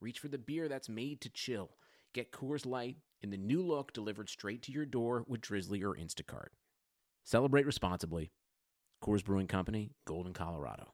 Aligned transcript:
reach 0.00 0.18
for 0.18 0.28
the 0.28 0.38
beer 0.38 0.68
that's 0.68 0.88
made 0.88 1.20
to 1.22 1.28
chill. 1.28 1.70
Get 2.12 2.32
Coors 2.32 2.66
Light 2.66 2.96
in 3.22 3.30
the 3.30 3.36
new 3.36 3.62
look 3.62 3.92
delivered 3.92 4.28
straight 4.28 4.62
to 4.62 4.72
your 4.72 4.86
door 4.86 5.24
with 5.28 5.40
Drizzly 5.40 5.82
or 5.82 5.94
Instacart. 5.94 6.48
Celebrate 7.24 7.66
responsibly. 7.66 8.32
Coors 9.02 9.24
Brewing 9.24 9.46
Company, 9.46 9.92
Golden, 10.06 10.32
Colorado. 10.32 10.92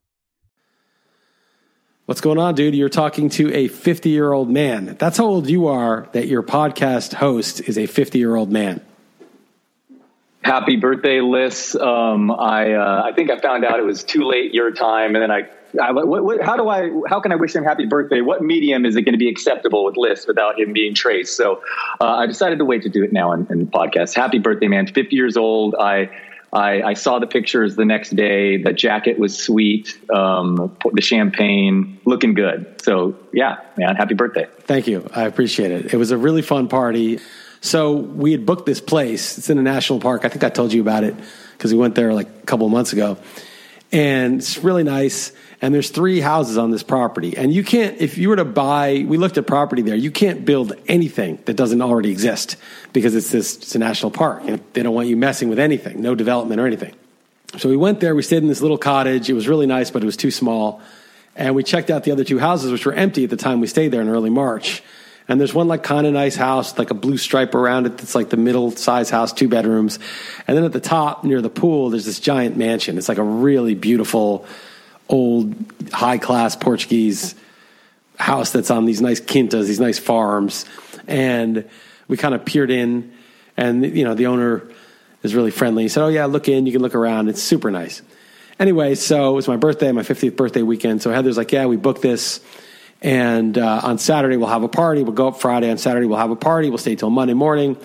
What's 2.06 2.20
going 2.20 2.38
on, 2.38 2.54
dude? 2.54 2.74
You're 2.76 2.88
talking 2.88 3.30
to 3.30 3.52
a 3.52 3.66
50 3.66 4.10
year 4.10 4.32
old 4.32 4.48
man. 4.48 4.96
That's 4.98 5.18
how 5.18 5.26
old 5.26 5.48
you 5.48 5.66
are 5.66 6.08
that 6.12 6.28
your 6.28 6.42
podcast 6.42 7.14
host 7.14 7.60
is 7.68 7.76
a 7.78 7.86
50 7.86 8.18
year 8.18 8.36
old 8.36 8.52
man. 8.52 8.80
Happy 10.42 10.76
birthday, 10.76 11.20
Liss. 11.20 11.74
Um, 11.74 12.30
I 12.30 12.74
uh, 12.74 13.02
I 13.04 13.12
think 13.12 13.30
I 13.30 13.40
found 13.40 13.64
out 13.64 13.80
it 13.80 13.84
was 13.84 14.04
too 14.04 14.22
late 14.22 14.54
your 14.54 14.70
time, 14.70 15.16
and 15.16 15.22
then 15.22 15.32
I, 15.32 15.48
What, 15.72 16.24
what, 16.24 16.42
how 16.42 16.56
do 16.56 16.68
I 16.68 16.90
how 17.08 17.20
can 17.20 17.32
I 17.32 17.36
wish 17.36 17.54
him 17.54 17.64
happy 17.64 17.86
birthday? 17.86 18.20
What 18.20 18.42
medium 18.42 18.84
is 18.84 18.96
it 18.96 19.02
going 19.02 19.14
to 19.14 19.18
be 19.18 19.28
acceptable 19.28 19.84
with 19.84 19.96
Liss 19.96 20.26
without 20.26 20.58
him 20.58 20.72
being 20.72 20.94
traced? 20.94 21.36
So 21.36 21.62
uh, 22.00 22.04
I 22.04 22.26
decided 22.26 22.58
to 22.58 22.64
wait 22.64 22.82
to 22.82 22.88
do 22.88 23.04
it 23.04 23.12
now 23.12 23.32
in, 23.32 23.46
in 23.50 23.58
the 23.60 23.70
podcast. 23.70 24.14
Happy 24.14 24.38
birthday, 24.38 24.68
man! 24.68 24.86
50 24.86 25.14
years 25.14 25.36
old. 25.36 25.74
I 25.74 26.10
I, 26.52 26.82
I, 26.82 26.94
saw 26.94 27.18
the 27.18 27.26
pictures 27.26 27.76
the 27.76 27.84
next 27.84 28.16
day. 28.16 28.62
The 28.62 28.72
jacket 28.72 29.18
was 29.18 29.36
sweet. 29.36 29.98
Um, 30.10 30.76
the 30.92 31.02
champagne 31.02 32.00
looking 32.04 32.34
good. 32.34 32.80
So 32.82 33.16
yeah, 33.32 33.58
man, 33.76 33.96
happy 33.96 34.14
birthday. 34.14 34.46
Thank 34.60 34.86
you. 34.86 35.06
I 35.12 35.24
appreciate 35.24 35.70
it. 35.70 35.92
It 35.92 35.96
was 35.96 36.12
a 36.12 36.16
really 36.16 36.42
fun 36.42 36.68
party. 36.68 37.20
So 37.60 37.94
we 37.94 38.32
had 38.32 38.46
booked 38.46 38.64
this 38.64 38.80
place. 38.80 39.38
It's 39.38 39.50
in 39.50 39.58
a 39.58 39.62
national 39.62 40.00
park. 40.00 40.24
I 40.24 40.28
think 40.28 40.44
I 40.44 40.48
told 40.48 40.72
you 40.72 40.80
about 40.80 41.04
it 41.04 41.14
because 41.52 41.72
we 41.72 41.78
went 41.78 41.94
there 41.94 42.14
like 42.14 42.28
a 42.28 42.46
couple 42.46 42.68
months 42.68 42.92
ago. 42.92 43.18
And 43.92 44.36
it's 44.36 44.58
really 44.58 44.84
nice. 44.84 45.32
And 45.62 45.74
there's 45.74 45.90
three 45.90 46.20
houses 46.20 46.58
on 46.58 46.70
this 46.70 46.82
property. 46.82 47.36
And 47.36 47.52
you 47.52 47.64
can't, 47.64 47.98
if 47.98 48.18
you 48.18 48.28
were 48.28 48.36
to 48.36 48.44
buy, 48.44 49.04
we 49.08 49.16
looked 49.16 49.38
at 49.38 49.46
property 49.46 49.82
there, 49.82 49.96
you 49.96 50.10
can't 50.10 50.44
build 50.44 50.74
anything 50.86 51.38
that 51.46 51.54
doesn't 51.54 51.80
already 51.80 52.10
exist 52.10 52.56
because 52.92 53.14
it's 53.14 53.30
this, 53.30 53.56
it's 53.56 53.74
a 53.74 53.78
national 53.78 54.10
park. 54.10 54.42
And 54.44 54.62
they 54.74 54.82
don't 54.82 54.94
want 54.94 55.08
you 55.08 55.16
messing 55.16 55.48
with 55.48 55.58
anything, 55.58 56.02
no 56.02 56.14
development 56.14 56.60
or 56.60 56.66
anything. 56.66 56.94
So 57.56 57.70
we 57.70 57.76
went 57.76 58.00
there, 58.00 58.14
we 58.14 58.22
stayed 58.22 58.42
in 58.42 58.48
this 58.48 58.60
little 58.60 58.76
cottage. 58.76 59.30
It 59.30 59.32
was 59.32 59.48
really 59.48 59.66
nice, 59.66 59.90
but 59.90 60.02
it 60.02 60.06
was 60.06 60.16
too 60.16 60.30
small. 60.30 60.82
And 61.36 61.54
we 61.54 61.62
checked 61.62 61.90
out 61.90 62.04
the 62.04 62.12
other 62.12 62.24
two 62.24 62.38
houses, 62.38 62.70
which 62.70 62.84
were 62.84 62.92
empty 62.92 63.24
at 63.24 63.30
the 63.30 63.36
time 63.36 63.60
we 63.60 63.66
stayed 63.66 63.88
there 63.88 64.02
in 64.02 64.08
early 64.08 64.30
March. 64.30 64.82
And 65.28 65.40
there's 65.40 65.54
one 65.54 65.66
like 65.68 65.82
kind 65.82 66.06
of 66.06 66.12
nice 66.12 66.36
house, 66.36 66.78
like 66.78 66.90
a 66.90 66.94
blue 66.94 67.16
stripe 67.16 67.54
around 67.54 67.86
it. 67.86 67.98
That's 67.98 68.14
like 68.14 68.30
the 68.30 68.36
middle 68.36 68.70
size 68.70 69.10
house, 69.10 69.32
two 69.32 69.48
bedrooms. 69.48 69.98
And 70.46 70.56
then 70.56 70.64
at 70.64 70.72
the 70.72 70.80
top 70.80 71.24
near 71.24 71.42
the 71.42 71.50
pool, 71.50 71.90
there's 71.90 72.04
this 72.04 72.20
giant 72.20 72.56
mansion. 72.56 72.96
It's 72.96 73.08
like 73.08 73.18
a 73.18 73.24
really 73.24 73.74
beautiful, 73.74 74.46
old, 75.08 75.54
high 75.92 76.18
class 76.18 76.56
Portuguese 76.56 77.34
house 78.18 78.50
that's 78.50 78.70
on 78.70 78.86
these 78.86 79.00
nice 79.00 79.20
quintas, 79.20 79.66
these 79.66 79.80
nice 79.80 79.98
farms. 79.98 80.64
And 81.06 81.68
we 82.08 82.16
kind 82.16 82.34
of 82.34 82.44
peered 82.44 82.70
in, 82.70 83.12
and 83.56 83.84
you 83.84 84.04
know 84.04 84.14
the 84.14 84.26
owner 84.26 84.62
is 85.22 85.34
really 85.34 85.50
friendly. 85.50 85.84
He 85.84 85.88
said, 85.88 86.02
"Oh 86.04 86.08
yeah, 86.08 86.26
look 86.26 86.48
in. 86.48 86.66
You 86.66 86.72
can 86.72 86.82
look 86.82 86.94
around. 86.94 87.28
It's 87.28 87.42
super 87.42 87.70
nice." 87.70 88.02
Anyway, 88.58 88.94
so 88.94 89.32
it 89.32 89.34
was 89.34 89.48
my 89.48 89.56
birthday, 89.56 89.92
my 89.92 90.02
50th 90.02 90.34
birthday 90.34 90.62
weekend. 90.62 91.02
So 91.02 91.10
Heather's 91.10 91.36
like, 91.36 91.52
"Yeah, 91.52 91.66
we 91.66 91.76
booked 91.76 92.02
this." 92.02 92.40
And 93.02 93.58
uh, 93.58 93.80
on 93.84 93.98
Saturday, 93.98 94.36
we'll 94.36 94.48
have 94.48 94.62
a 94.62 94.68
party. 94.68 95.02
We'll 95.02 95.12
go 95.12 95.28
up 95.28 95.40
Friday. 95.40 95.70
On 95.70 95.78
Saturday, 95.78 96.06
we'll 96.06 96.18
have 96.18 96.30
a 96.30 96.36
party. 96.36 96.70
We'll 96.70 96.78
stay 96.78 96.96
till 96.96 97.10
Monday 97.10 97.34
morning. 97.34 97.76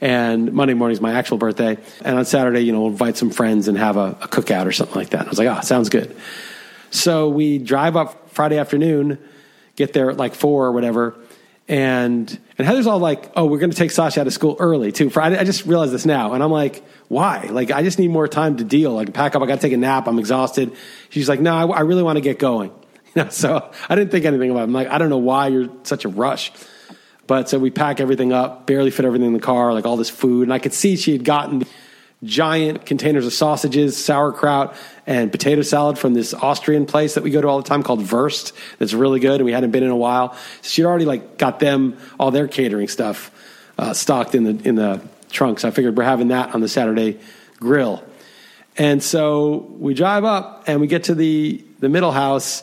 And 0.00 0.52
Monday 0.52 0.74
morning 0.74 0.94
is 0.94 1.00
my 1.00 1.12
actual 1.12 1.38
birthday. 1.38 1.78
And 2.04 2.18
on 2.18 2.24
Saturday, 2.24 2.60
you 2.60 2.72
know, 2.72 2.82
we'll 2.82 2.90
invite 2.90 3.16
some 3.16 3.30
friends 3.30 3.68
and 3.68 3.78
have 3.78 3.96
a, 3.96 4.18
a 4.20 4.28
cookout 4.28 4.66
or 4.66 4.72
something 4.72 4.96
like 4.96 5.10
that. 5.10 5.20
And 5.20 5.28
I 5.28 5.30
was 5.30 5.38
like, 5.38 5.48
ah, 5.48 5.58
oh, 5.58 5.64
sounds 5.64 5.88
good. 5.88 6.14
So 6.96 7.28
we 7.28 7.58
drive 7.58 7.96
up 7.96 8.30
Friday 8.30 8.58
afternoon, 8.58 9.18
get 9.76 9.92
there 9.92 10.10
at 10.10 10.16
like 10.16 10.34
four 10.34 10.66
or 10.66 10.72
whatever. 10.72 11.14
And 11.68 12.38
and 12.58 12.66
Heather's 12.66 12.86
all 12.86 13.00
like, 13.00 13.32
"Oh, 13.34 13.46
we're 13.46 13.58
going 13.58 13.72
to 13.72 13.76
take 13.76 13.90
Sasha 13.90 14.20
out 14.20 14.26
of 14.26 14.32
school 14.32 14.56
early 14.60 14.92
too." 14.92 15.10
Friday, 15.10 15.36
I 15.36 15.42
just 15.42 15.66
realized 15.66 15.92
this 15.92 16.06
now, 16.06 16.32
and 16.32 16.42
I'm 16.42 16.52
like, 16.52 16.84
"Why? 17.08 17.48
Like, 17.50 17.72
I 17.72 17.82
just 17.82 17.98
need 17.98 18.08
more 18.08 18.28
time 18.28 18.58
to 18.58 18.64
deal. 18.64 18.92
Like, 18.92 19.12
pack 19.12 19.34
up. 19.34 19.42
I 19.42 19.46
got 19.46 19.56
to 19.56 19.60
take 19.60 19.72
a 19.72 19.76
nap. 19.76 20.06
I'm 20.06 20.20
exhausted." 20.20 20.72
She's 21.10 21.28
like, 21.28 21.40
"No, 21.40 21.72
I, 21.72 21.78
I 21.78 21.80
really 21.80 22.04
want 22.04 22.16
to 22.16 22.22
get 22.22 22.38
going." 22.38 22.72
You 23.16 23.22
know, 23.22 23.30
so 23.30 23.70
I 23.88 23.94
didn't 23.94 24.10
think 24.10 24.26
anything 24.26 24.50
about 24.50 24.60
it. 24.60 24.64
I'm 24.64 24.74
like, 24.74 24.88
I 24.88 24.98
don't 24.98 25.08
know 25.08 25.16
why 25.16 25.46
you're 25.48 25.70
such 25.84 26.04
a 26.04 26.08
rush. 26.10 26.52
But 27.26 27.48
so 27.48 27.58
we 27.58 27.70
pack 27.70 27.98
everything 27.98 28.30
up, 28.30 28.66
barely 28.66 28.90
fit 28.90 29.06
everything 29.06 29.28
in 29.28 29.32
the 29.32 29.40
car, 29.40 29.72
like 29.72 29.86
all 29.86 29.96
this 29.96 30.10
food. 30.10 30.42
And 30.42 30.52
I 30.52 30.58
could 30.58 30.74
see 30.74 30.96
she 30.96 31.12
had 31.12 31.24
gotten 31.24 31.64
giant 32.22 32.86
containers 32.86 33.26
of 33.26 33.32
sausages, 33.32 33.96
sauerkraut, 33.96 34.74
and 35.06 35.30
potato 35.30 35.62
salad 35.62 35.98
from 35.98 36.14
this 36.14 36.34
Austrian 36.34 36.86
place 36.86 37.14
that 37.14 37.22
we 37.22 37.30
go 37.30 37.40
to 37.40 37.48
all 37.48 37.60
the 37.60 37.68
time 37.68 37.82
called 37.82 38.10
Wurst. 38.10 38.52
That's 38.78 38.94
really 38.94 39.20
good, 39.20 39.36
and 39.36 39.44
we 39.44 39.52
hadn't 39.52 39.70
been 39.70 39.82
in 39.82 39.90
a 39.90 39.96
while. 39.96 40.34
So 40.62 40.68
she'd 40.68 40.84
already 40.84 41.04
like 41.04 41.38
got 41.38 41.60
them 41.60 41.98
all 42.18 42.30
their 42.30 42.48
catering 42.48 42.88
stuff 42.88 43.30
uh, 43.78 43.92
stocked 43.92 44.34
in 44.34 44.44
the 44.44 44.68
in 44.68 44.74
the 44.74 45.02
trunk. 45.30 45.60
So 45.60 45.68
I 45.68 45.70
figured 45.70 45.96
we're 45.96 46.04
having 46.04 46.28
that 46.28 46.54
on 46.54 46.60
the 46.60 46.68
Saturday 46.68 47.20
grill. 47.60 48.02
And 48.78 49.02
so 49.02 49.66
we 49.78 49.94
drive 49.94 50.24
up 50.24 50.64
and 50.66 50.80
we 50.80 50.86
get 50.86 51.04
to 51.04 51.14
the 51.14 51.64
the 51.80 51.88
middle 51.88 52.12
house 52.12 52.62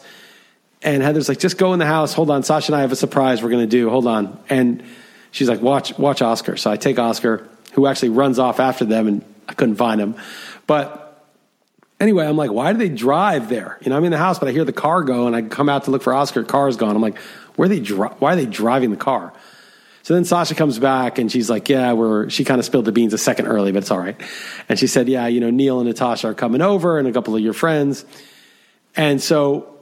and 0.83 1.01
Heather's 1.01 1.29
like, 1.29 1.39
just 1.39 1.57
go 1.57 1.73
in 1.73 1.79
the 1.79 1.85
house. 1.85 2.13
Hold 2.13 2.29
on. 2.29 2.43
Sasha 2.43 2.71
and 2.71 2.75
I 2.75 2.81
have 2.81 2.91
a 2.91 2.95
surprise 2.97 3.41
we're 3.41 3.49
going 3.49 3.63
to 3.63 3.67
do. 3.67 3.89
Hold 3.89 4.05
on. 4.05 4.37
And 4.49 4.83
she's 5.31 5.47
like, 5.47 5.61
watch, 5.61 5.97
watch 5.97 6.21
Oscar. 6.21 6.57
So 6.57 6.69
I 6.69 6.75
take 6.75 6.99
Oscar, 6.99 7.47
who 7.73 7.87
actually 7.87 8.09
runs 8.09 8.37
off 8.37 8.59
after 8.59 8.83
them, 8.83 9.07
and 9.07 9.32
I 9.47 9.53
couldn't 9.53 9.75
find 9.75 9.99
him. 9.99 10.15
But 10.67 11.25
anyway, 11.99 12.25
I'm 12.25 12.37
like, 12.37 12.51
why 12.51 12.71
do 12.73 12.79
they 12.79 12.89
drive 12.89 13.49
there? 13.49 13.77
You 13.81 13.89
know, 13.89 13.97
I'm 13.97 14.03
in 14.03 14.11
the 14.11 14.17
house, 14.17 14.39
but 14.39 14.47
I 14.47 14.51
hear 14.51 14.65
the 14.65 14.73
car 14.73 15.03
go, 15.03 15.27
and 15.27 15.35
I 15.35 15.41
come 15.41 15.69
out 15.69 15.85
to 15.85 15.91
look 15.91 16.01
for 16.01 16.13
Oscar. 16.13 16.43
Car's 16.43 16.77
gone. 16.77 16.95
I'm 16.95 17.01
like, 17.01 17.17
where 17.55 17.67
they? 17.67 17.79
Dri- 17.79 18.09
why 18.19 18.33
are 18.33 18.35
they 18.35 18.45
driving 18.45 18.91
the 18.91 18.97
car? 18.97 19.33
So 20.03 20.15
then 20.15 20.25
Sasha 20.25 20.53
comes 20.53 20.79
back 20.79 21.17
and 21.17 21.31
she's 21.31 21.49
like, 21.49 21.69
yeah, 21.69 21.93
we're, 21.93 22.29
she 22.29 22.43
kind 22.43 22.59
of 22.59 22.65
spilled 22.65 22.83
the 22.83 22.91
beans 22.91 23.13
a 23.13 23.17
second 23.17 23.47
early, 23.47 23.71
but 23.71 23.83
it's 23.83 23.91
all 23.91 23.99
right. 23.99 24.19
And 24.67 24.77
she 24.77 24.85
said, 24.85 25.07
yeah, 25.07 25.27
you 25.27 25.39
know, 25.39 25.49
Neil 25.49 25.79
and 25.79 25.87
Natasha 25.87 26.27
are 26.27 26.33
coming 26.33 26.61
over 26.61 26.99
and 26.99 27.07
a 27.07 27.13
couple 27.13 27.37
of 27.37 27.41
your 27.41 27.53
friends. 27.53 28.03
And 28.97 29.21
so 29.21 29.72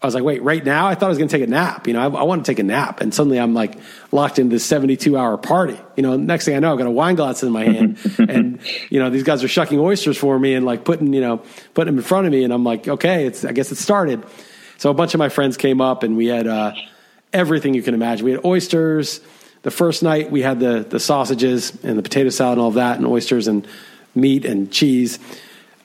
I 0.00 0.06
was 0.06 0.14
like, 0.14 0.22
wait, 0.22 0.42
right 0.44 0.64
now? 0.64 0.86
I 0.86 0.94
thought 0.94 1.06
I 1.06 1.08
was 1.08 1.18
going 1.18 1.28
to 1.28 1.36
take 1.36 1.46
a 1.46 1.50
nap. 1.50 1.88
You 1.88 1.94
know, 1.94 2.00
I, 2.00 2.20
I, 2.20 2.22
want 2.22 2.44
to 2.44 2.50
take 2.50 2.60
a 2.60 2.62
nap. 2.62 3.00
And 3.00 3.12
suddenly 3.12 3.40
I'm 3.40 3.52
like 3.52 3.76
locked 4.12 4.38
into 4.38 4.54
this 4.54 4.64
72 4.64 5.16
hour 5.16 5.36
party. 5.36 5.76
You 5.96 6.04
know, 6.04 6.16
next 6.16 6.44
thing 6.44 6.54
I 6.54 6.60
know, 6.60 6.70
I've 6.70 6.78
got 6.78 6.86
a 6.86 6.90
wine 6.90 7.16
glass 7.16 7.42
in 7.42 7.50
my 7.50 7.64
hand 7.64 7.98
and, 8.18 8.60
you 8.90 9.00
know, 9.00 9.10
these 9.10 9.24
guys 9.24 9.42
are 9.42 9.48
shucking 9.48 9.80
oysters 9.80 10.16
for 10.16 10.38
me 10.38 10.54
and 10.54 10.64
like 10.64 10.84
putting, 10.84 11.12
you 11.12 11.20
know, 11.20 11.42
putting 11.74 11.94
them 11.94 11.98
in 11.98 12.04
front 12.04 12.26
of 12.26 12.32
me. 12.32 12.44
And 12.44 12.52
I'm 12.52 12.62
like, 12.62 12.86
okay, 12.86 13.26
it's, 13.26 13.44
I 13.44 13.50
guess 13.50 13.72
it 13.72 13.78
started. 13.78 14.24
So 14.76 14.88
a 14.90 14.94
bunch 14.94 15.14
of 15.14 15.18
my 15.18 15.30
friends 15.30 15.56
came 15.56 15.80
up 15.80 16.04
and 16.04 16.16
we 16.16 16.26
had, 16.26 16.46
uh, 16.46 16.74
everything 17.32 17.74
you 17.74 17.82
can 17.82 17.94
imagine. 17.94 18.24
We 18.24 18.32
had 18.32 18.44
oysters. 18.44 19.20
The 19.62 19.70
first 19.70 20.02
night 20.02 20.30
we 20.30 20.42
had 20.42 20.60
the, 20.60 20.86
the 20.88 21.00
sausages 21.00 21.72
and 21.82 21.98
the 21.98 22.02
potato 22.02 22.30
salad 22.30 22.52
and 22.52 22.60
all 22.62 22.68
of 22.68 22.74
that 22.74 22.98
and 22.98 23.06
oysters 23.06 23.48
and 23.48 23.66
meat 24.14 24.44
and 24.44 24.70
cheese, 24.70 25.18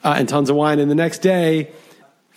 uh, 0.04 0.16
and 0.18 0.30
tons 0.30 0.50
of 0.50 0.56
wine. 0.56 0.80
And 0.80 0.90
the 0.90 0.96
next 0.96 1.20
day, 1.20 1.72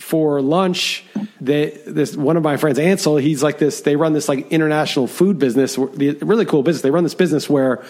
for 0.07 0.41
lunch. 0.41 1.05
They, 1.41 1.81
this 1.85 2.17
one 2.17 2.37
of 2.37 2.45
my 2.45 2.59
friends, 2.59 2.79
Ansel, 2.79 3.17
he's 3.17 3.43
like 3.43 3.59
this. 3.59 3.81
They 3.81 3.97
run 3.97 4.13
this 4.13 4.29
like 4.29 4.53
international 4.53 5.09
food 5.09 5.41
business, 5.41 5.77
really 5.77 6.45
cool 6.45 6.63
business. 6.63 6.83
They 6.83 6.93
run 6.93 7.03
this 7.03 7.17
business 7.17 7.51
where 7.51 7.85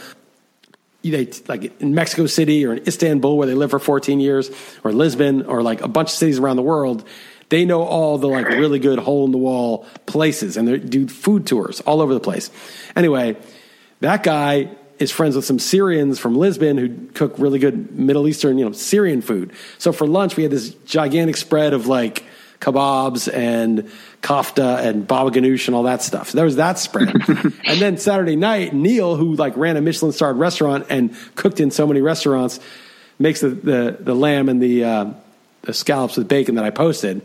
they 1.03 1.31
like 1.47 1.79
in 1.79 1.95
Mexico 1.95 2.25
City 2.25 2.65
or 2.65 2.73
in 2.73 2.87
Istanbul, 2.87 3.37
where 3.37 3.47
they 3.47 3.53
live 3.53 3.69
for 3.69 3.79
14 3.79 4.19
years, 4.19 4.51
or 4.83 4.93
Lisbon, 4.93 5.45
or 5.45 5.63
like 5.63 5.83
a 5.83 5.89
bunch 5.89 6.09
of 6.09 6.15
cities 6.15 6.39
around 6.39 6.57
the 6.57 6.63
world. 6.63 7.07
They 7.51 7.67
know 7.67 7.83
all 7.83 8.17
the 8.17 8.29
like 8.29 8.49
really 8.49 8.79
good 8.79 8.99
hole 8.99 9.27
in 9.27 9.31
the 9.31 9.39
wall 9.39 9.87
places, 10.07 10.57
and 10.57 10.67
they 10.67 10.79
do 10.79 11.07
food 11.09 11.47
tours 11.47 11.83
all 11.83 12.01
over 12.01 12.15
the 12.15 12.21
place. 12.21 12.51
Anyway, 12.97 13.37
that 14.01 14.23
guy 14.23 14.71
is 14.99 15.11
friends 15.13 15.37
with 15.37 15.45
some 15.45 15.59
Syrians 15.59 16.19
from 16.19 16.37
Lisbon 16.37 16.79
who 16.79 17.09
cook 17.13 17.35
really 17.39 17.59
good 17.59 17.99
Middle 17.99 18.29
Eastern, 18.29 18.59
you 18.59 18.65
know, 18.65 18.73
Syrian 18.73 19.23
food. 19.23 19.53
So 19.79 19.93
for 19.93 20.07
lunch, 20.07 20.37
we 20.37 20.43
had 20.43 20.53
this 20.53 20.71
gigantic 20.87 21.37
spread 21.37 21.73
of 21.73 21.87
like 21.87 22.25
kebabs 22.61 23.33
and 23.33 23.91
kofta 24.23 24.79
and 24.79 25.07
baba 25.07 25.31
ganoush 25.31 25.67
and 25.67 25.77
all 25.77 25.85
that 25.85 26.03
stuff. 26.03 26.31
So 26.31 26.37
there 26.37 26.45
was 26.45 26.57
that 26.57 26.79
spread. 26.79 27.15
and 27.65 27.81
then 27.81 27.99
Saturday 27.99 28.37
night, 28.37 28.73
Neil, 28.73 29.17
who 29.17 29.35
like 29.35 29.57
ran 29.57 29.77
a 29.77 29.81
Michelin 29.81 30.13
starred 30.13 30.37
restaurant 30.37 30.87
and 30.89 31.15
cooked 31.35 31.61
in 31.61 31.71
so 31.71 31.87
many 31.87 32.01
restaurants, 32.01 32.59
makes 33.19 33.41
the, 33.41 33.51
the, 33.51 33.97
the 34.01 34.15
lamb 34.15 34.49
and 34.49 34.63
the, 34.63 34.85
uh, 34.85 35.11
the 35.63 35.75
scallops 35.75 36.17
with 36.17 36.29
bacon 36.29 36.55
that 36.55 36.65
I 36.65 36.71
posted. 36.71 37.23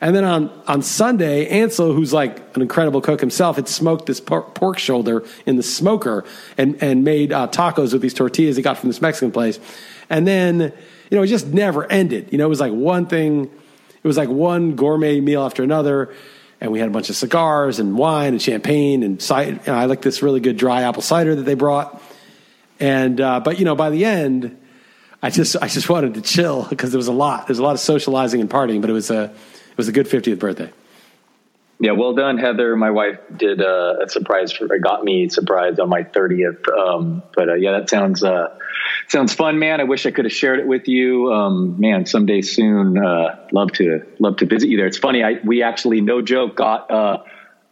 And 0.00 0.14
then 0.14 0.24
on, 0.24 0.50
on 0.66 0.82
Sunday, 0.82 1.48
Ansel, 1.48 1.92
who's 1.92 2.12
like 2.12 2.54
an 2.54 2.62
incredible 2.62 3.00
cook 3.00 3.20
himself, 3.20 3.56
had 3.56 3.68
smoked 3.68 4.06
this 4.06 4.20
pork, 4.20 4.54
pork 4.54 4.78
shoulder 4.78 5.24
in 5.46 5.56
the 5.56 5.62
smoker 5.62 6.24
and, 6.58 6.80
and 6.82 7.02
made 7.02 7.32
uh, 7.32 7.48
tacos 7.48 7.92
with 7.92 8.02
these 8.02 8.14
tortillas 8.14 8.56
he 8.56 8.62
got 8.62 8.76
from 8.76 8.90
this 8.90 9.00
Mexican 9.00 9.32
place. 9.32 9.58
And 10.10 10.26
then, 10.26 10.60
you 11.10 11.16
know, 11.16 11.22
it 11.22 11.28
just 11.28 11.46
never 11.46 11.90
ended. 11.90 12.30
You 12.30 12.38
know, 12.38 12.44
it 12.44 12.50
was 12.50 12.60
like 12.60 12.72
one 12.72 13.06
thing, 13.06 13.44
it 13.44 14.06
was 14.06 14.18
like 14.18 14.28
one 14.28 14.76
gourmet 14.76 15.20
meal 15.20 15.42
after 15.42 15.62
another. 15.62 16.14
And 16.60 16.72
we 16.72 16.78
had 16.78 16.88
a 16.88 16.92
bunch 16.92 17.10
of 17.10 17.16
cigars 17.16 17.78
and 17.78 17.96
wine 17.96 18.32
and 18.32 18.40
champagne 18.40 19.02
and 19.02 19.20
cider. 19.20 19.60
I 19.70 19.86
like 19.86 20.02
this 20.02 20.22
really 20.22 20.40
good 20.40 20.56
dry 20.56 20.82
apple 20.82 21.02
cider 21.02 21.34
that 21.34 21.42
they 21.42 21.54
brought. 21.54 22.02
And, 22.78 23.20
uh, 23.20 23.40
but, 23.40 23.58
you 23.58 23.64
know, 23.64 23.74
by 23.74 23.88
the 23.88 24.04
end, 24.04 24.58
I 25.22 25.30
just, 25.30 25.56
I 25.56 25.68
just 25.68 25.88
wanted 25.90 26.14
to 26.14 26.20
chill 26.20 26.66
because 26.68 26.92
there 26.92 26.98
was 26.98 27.08
a 27.08 27.12
lot. 27.12 27.46
There's 27.46 27.58
a 27.58 27.62
lot 27.62 27.72
of 27.72 27.80
socializing 27.80 28.42
and 28.42 28.50
partying, 28.50 28.82
but 28.82 28.90
it 28.90 28.94
was 28.94 29.10
a, 29.10 29.34
it 29.76 29.78
was 29.78 29.88
a 29.88 29.92
good 29.92 30.06
50th 30.06 30.38
birthday. 30.38 30.72
Yeah, 31.78 31.92
well 31.92 32.14
done, 32.14 32.38
Heather. 32.38 32.74
My 32.76 32.90
wife 32.90 33.18
did 33.36 33.60
uh, 33.60 33.96
a 34.02 34.08
surprise 34.08 34.50
for, 34.50 34.66
got 34.78 35.04
me 35.04 35.28
surprised 35.28 35.78
on 35.78 35.90
my 35.90 36.04
30th. 36.04 36.66
Um, 36.70 37.22
but 37.34 37.50
uh, 37.50 37.54
yeah, 37.54 37.72
that 37.72 37.90
sounds, 37.90 38.24
uh, 38.24 38.58
sounds 39.08 39.34
fun, 39.34 39.58
man. 39.58 39.82
I 39.82 39.84
wish 39.84 40.06
I 40.06 40.10
could 40.10 40.24
have 40.24 40.32
shared 40.32 40.58
it 40.58 40.66
with 40.66 40.88
you. 40.88 41.30
Um, 41.30 41.78
man, 41.78 42.06
someday 42.06 42.40
soon, 42.40 42.96
uh, 42.96 43.46
love 43.52 43.72
to, 43.72 44.06
love 44.18 44.38
to 44.38 44.46
visit 44.46 44.70
you 44.70 44.78
there. 44.78 44.86
It's 44.86 44.96
funny. 44.96 45.22
I, 45.22 45.32
we 45.44 45.62
actually, 45.62 46.00
no 46.00 46.22
joke, 46.22 46.56
got, 46.56 46.90
uh, 46.90 47.24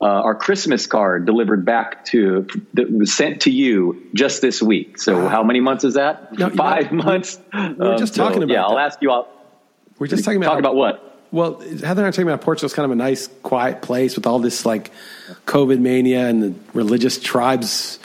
uh, 0.02 0.06
our 0.06 0.34
Christmas 0.34 0.86
card 0.86 1.24
delivered 1.24 1.64
back 1.64 2.04
to 2.06 2.46
that 2.74 2.92
was 2.92 3.16
sent 3.16 3.42
to 3.42 3.50
you 3.50 4.06
just 4.12 4.42
this 4.42 4.60
week. 4.60 4.98
So 4.98 5.16
wow. 5.16 5.28
how 5.28 5.42
many 5.42 5.60
months 5.60 5.84
is 5.84 5.94
that? 5.94 6.38
No, 6.38 6.50
Five 6.50 6.92
months. 6.92 7.40
We 7.54 7.60
were 7.60 7.96
just 7.96 8.14
talking 8.14 8.40
so, 8.40 8.42
about. 8.42 8.52
Yeah, 8.52 8.60
that. 8.60 8.68
I'll 8.68 8.78
ask 8.78 9.00
you. 9.00 9.10
All, 9.10 9.28
we're 9.98 10.08
just 10.08 10.24
talking 10.24 10.42
about 10.42 10.50
talk 10.50 10.58
about 10.58 10.74
what. 10.74 11.13
Well, 11.34 11.58
Heather 11.58 11.80
and 11.80 12.00
I 12.00 12.02
are 12.04 12.12
talking 12.12 12.28
about 12.28 12.42
Portugal's 12.42 12.74
kind 12.74 12.84
of 12.84 12.92
a 12.92 12.94
nice, 12.94 13.26
quiet 13.42 13.82
place 13.82 14.14
with 14.14 14.24
all 14.24 14.38
this 14.38 14.64
like 14.64 14.92
COVID 15.46 15.80
mania 15.80 16.28
and 16.28 16.40
the 16.40 16.54
religious 16.74 17.18
tribes 17.18 17.98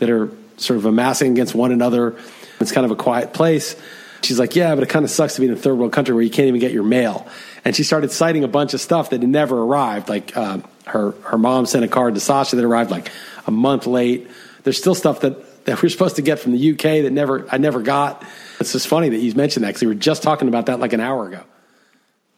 that 0.00 0.10
are 0.10 0.30
sort 0.58 0.76
of 0.76 0.84
amassing 0.84 1.32
against 1.32 1.54
one 1.54 1.72
another. 1.72 2.14
It's 2.60 2.72
kind 2.72 2.84
of 2.84 2.90
a 2.90 2.96
quiet 2.96 3.32
place. 3.32 3.74
She's 4.20 4.38
like, 4.38 4.54
yeah, 4.54 4.74
but 4.74 4.84
it 4.84 4.90
kind 4.90 5.02
of 5.02 5.10
sucks 5.10 5.36
to 5.36 5.40
be 5.40 5.46
in 5.46 5.54
a 5.54 5.56
third 5.56 5.76
world 5.78 5.94
country 5.94 6.14
where 6.14 6.22
you 6.22 6.28
can't 6.28 6.46
even 6.46 6.60
get 6.60 6.72
your 6.72 6.82
mail. 6.82 7.26
And 7.64 7.74
she 7.74 7.84
started 7.84 8.12
citing 8.12 8.44
a 8.44 8.48
bunch 8.48 8.74
of 8.74 8.82
stuff 8.82 9.08
that 9.10 9.22
had 9.22 9.30
never 9.30 9.62
arrived. 9.62 10.10
Like 10.10 10.36
uh, 10.36 10.58
her 10.84 11.12
her 11.22 11.38
mom 11.38 11.64
sent 11.64 11.86
a 11.86 11.88
card 11.88 12.12
to 12.16 12.20
Sasha 12.20 12.54
that 12.56 12.64
arrived 12.66 12.90
like 12.90 13.10
a 13.46 13.50
month 13.50 13.86
late. 13.86 14.28
There's 14.64 14.76
still 14.76 14.94
stuff 14.94 15.20
that 15.20 15.64
that 15.64 15.82
we're 15.82 15.88
supposed 15.88 16.16
to 16.16 16.22
get 16.22 16.38
from 16.38 16.52
the 16.52 16.72
UK 16.72 17.02
that 17.04 17.12
never 17.12 17.48
I 17.50 17.56
never 17.56 17.80
got. 17.80 18.22
It's 18.60 18.72
just 18.72 18.88
funny 18.88 19.08
that 19.08 19.20
you 19.20 19.32
mentioned 19.32 19.64
that 19.64 19.68
because 19.68 19.80
we 19.80 19.88
were 19.88 19.94
just 19.94 20.22
talking 20.22 20.48
about 20.48 20.66
that 20.66 20.80
like 20.80 20.92
an 20.92 21.00
hour 21.00 21.28
ago. 21.28 21.44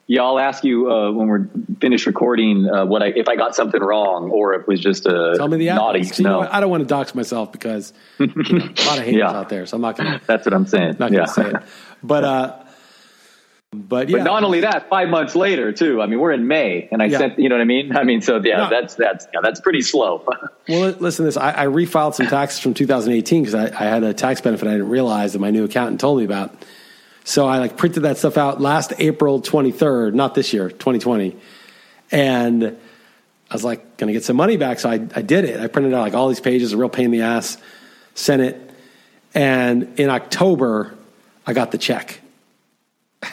Yeah, 0.08 0.22
I'll 0.22 0.38
ask 0.38 0.62
you 0.62 0.88
uh, 0.90 1.10
when 1.10 1.26
we're 1.26 1.48
finished 1.80 2.06
recording 2.06 2.68
uh, 2.68 2.84
what 2.86 3.02
I 3.02 3.06
if 3.08 3.28
I 3.28 3.34
got 3.34 3.56
something 3.56 3.80
wrong 3.82 4.30
or 4.30 4.54
if 4.54 4.62
it 4.62 4.68
was 4.68 4.80
just 4.80 5.04
a 5.06 5.34
Tell 5.36 5.48
me 5.48 5.56
the 5.56 5.66
naughty. 5.66 6.04
So, 6.04 6.22
you 6.22 6.28
know, 6.28 6.40
I 6.48 6.60
don't 6.60 6.70
want 6.70 6.82
to 6.82 6.86
dox 6.86 7.12
myself 7.14 7.50
because 7.50 7.92
you 8.20 8.26
know, 8.28 8.34
a 8.36 8.84
lot 8.86 8.98
of 8.98 9.04
haters 9.04 9.14
Yeah. 9.16 9.30
out 9.32 9.48
there, 9.48 9.66
so 9.66 9.74
I'm 9.76 9.80
not 9.82 9.96
gonna 9.96 10.20
That's 10.26 10.46
what 10.46 10.54
I'm 10.54 10.66
saying. 10.66 10.96
not 11.00 11.10
yeah. 11.10 11.18
gonna 11.18 11.28
say 11.28 11.50
it. 11.50 11.56
But 12.04 12.22
uh, 12.24 12.62
but 13.72 14.08
yeah, 14.08 14.18
But 14.18 14.24
not 14.24 14.44
only 14.44 14.60
that, 14.60 14.88
five 14.88 15.08
months 15.08 15.34
later 15.34 15.72
too. 15.72 16.00
I 16.00 16.06
mean, 16.06 16.20
we're 16.20 16.30
in 16.32 16.46
May, 16.46 16.88
and 16.92 17.02
I 17.02 17.06
Yeah. 17.06 17.18
sent. 17.18 17.38
You 17.40 17.48
know 17.48 17.56
what 17.56 17.62
I 17.62 17.66
mean? 17.66 17.96
I 17.96 18.04
mean, 18.04 18.20
so 18.22 18.40
yeah, 18.42 18.58
No. 18.58 18.70
that's 18.70 18.94
that's 18.94 19.26
yeah, 19.34 19.40
that's 19.42 19.60
pretty 19.60 19.82
slow. 19.82 20.24
Well, 20.68 20.90
listen 20.98 21.22
to 21.24 21.28
this. 21.28 21.36
I, 21.36 21.62
I 21.62 21.66
refiled 21.66 22.14
some 22.14 22.26
taxes 22.26 22.58
from 22.58 22.74
2018 22.74 23.42
because 23.44 23.54
I, 23.54 23.66
I 23.66 23.88
had 23.88 24.02
a 24.02 24.12
tax 24.12 24.40
benefit 24.40 24.66
I 24.66 24.72
didn't 24.72 24.88
realize 24.88 25.32
that 25.34 25.38
my 25.38 25.50
new 25.52 25.62
accountant 25.62 26.00
told 26.00 26.18
me 26.18 26.24
about. 26.24 26.52
So 27.26 27.48
I 27.48 27.58
like 27.58 27.76
printed 27.76 28.04
that 28.04 28.18
stuff 28.18 28.36
out 28.36 28.60
last 28.60 28.92
April 29.00 29.42
23rd, 29.42 30.14
not 30.14 30.36
this 30.36 30.52
year, 30.52 30.68
2020. 30.70 31.36
And 32.12 32.64
I 33.50 33.52
was 33.52 33.64
like, 33.64 33.96
going 33.96 34.06
to 34.06 34.12
get 34.12 34.22
some 34.22 34.36
money 34.36 34.56
back. 34.56 34.78
So 34.78 34.88
I, 34.88 34.94
I 34.94 35.22
did 35.22 35.44
it. 35.44 35.58
I 35.58 35.66
printed 35.66 35.92
out 35.92 36.02
like 36.02 36.14
all 36.14 36.28
these 36.28 36.38
pages, 36.38 36.72
a 36.72 36.76
real 36.76 36.88
pain 36.88 37.06
in 37.06 37.10
the 37.10 37.22
ass, 37.22 37.58
sent 38.14 38.42
it. 38.42 38.70
And 39.34 39.98
in 39.98 40.08
October, 40.08 40.94
I 41.44 41.52
got 41.52 41.72
the 41.72 41.78
check. 41.78 42.20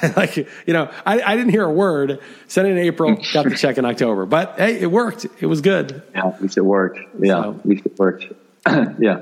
like, 0.17 0.37
you 0.37 0.47
know, 0.73 0.89
I, 1.05 1.21
I 1.21 1.35
didn't 1.35 1.51
hear 1.51 1.63
a 1.63 1.71
word. 1.71 2.19
Sent 2.47 2.67
it 2.67 2.71
in 2.71 2.79
April, 2.79 3.15
got 3.31 3.43
the 3.43 3.55
check 3.55 3.77
in 3.77 3.85
October. 3.85 4.25
But 4.25 4.55
hey, 4.57 4.79
it 4.81 4.89
worked. 4.89 5.27
It 5.39 5.45
was 5.45 5.61
good. 5.61 6.01
yeah, 6.15 6.29
at 6.29 6.41
least 6.41 6.57
it 6.57 6.61
worked. 6.65 6.97
Yeah, 7.19 7.43
So- 7.43 7.59
at 7.59 7.65
least 7.67 7.85
it 7.85 7.99
worked. 7.99 8.25
yeah. 8.99 9.21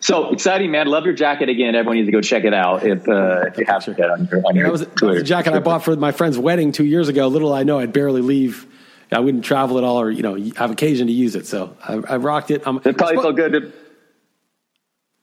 So 0.00 0.30
exciting, 0.32 0.70
man! 0.70 0.86
Love 0.86 1.04
your 1.04 1.14
jacket 1.14 1.48
again. 1.48 1.74
Everyone 1.74 1.96
needs 1.96 2.06
to 2.08 2.12
go 2.12 2.20
check 2.20 2.44
it 2.44 2.54
out 2.54 2.84
if 2.86 3.08
uh, 3.08 3.46
if 3.48 3.58
you 3.58 3.64
haven't 3.66 3.98
yet 3.98 4.10
on 4.10 4.26
your 4.30 4.42
on 4.46 4.54
Yeah, 4.54 4.60
your 4.60 4.66
that 4.66 4.72
was, 4.72 4.80
that 4.82 4.96
Twitter. 4.96 5.22
jacket 5.22 5.52
I 5.54 5.58
bought 5.58 5.82
for 5.84 5.96
my 5.96 6.12
friend's 6.12 6.38
wedding 6.38 6.72
two 6.72 6.84
years 6.84 7.08
ago. 7.08 7.26
Little 7.28 7.52
I 7.52 7.64
know, 7.64 7.78
I'd 7.78 7.92
barely 7.92 8.20
leave. 8.22 8.66
I 9.10 9.20
wouldn't 9.20 9.44
travel 9.44 9.78
at 9.78 9.84
all, 9.84 10.00
or 10.00 10.10
you 10.10 10.22
know, 10.22 10.36
have 10.56 10.70
occasion 10.70 11.06
to 11.06 11.12
use 11.12 11.34
it. 11.34 11.46
So 11.46 11.76
I, 11.82 11.94
I 11.94 12.16
rocked 12.18 12.50
it. 12.50 12.62
I'm, 12.66 12.76
It 12.84 12.96
probably 12.98 13.16
felt 13.16 13.36
good 13.36 13.52
to, 13.52 13.72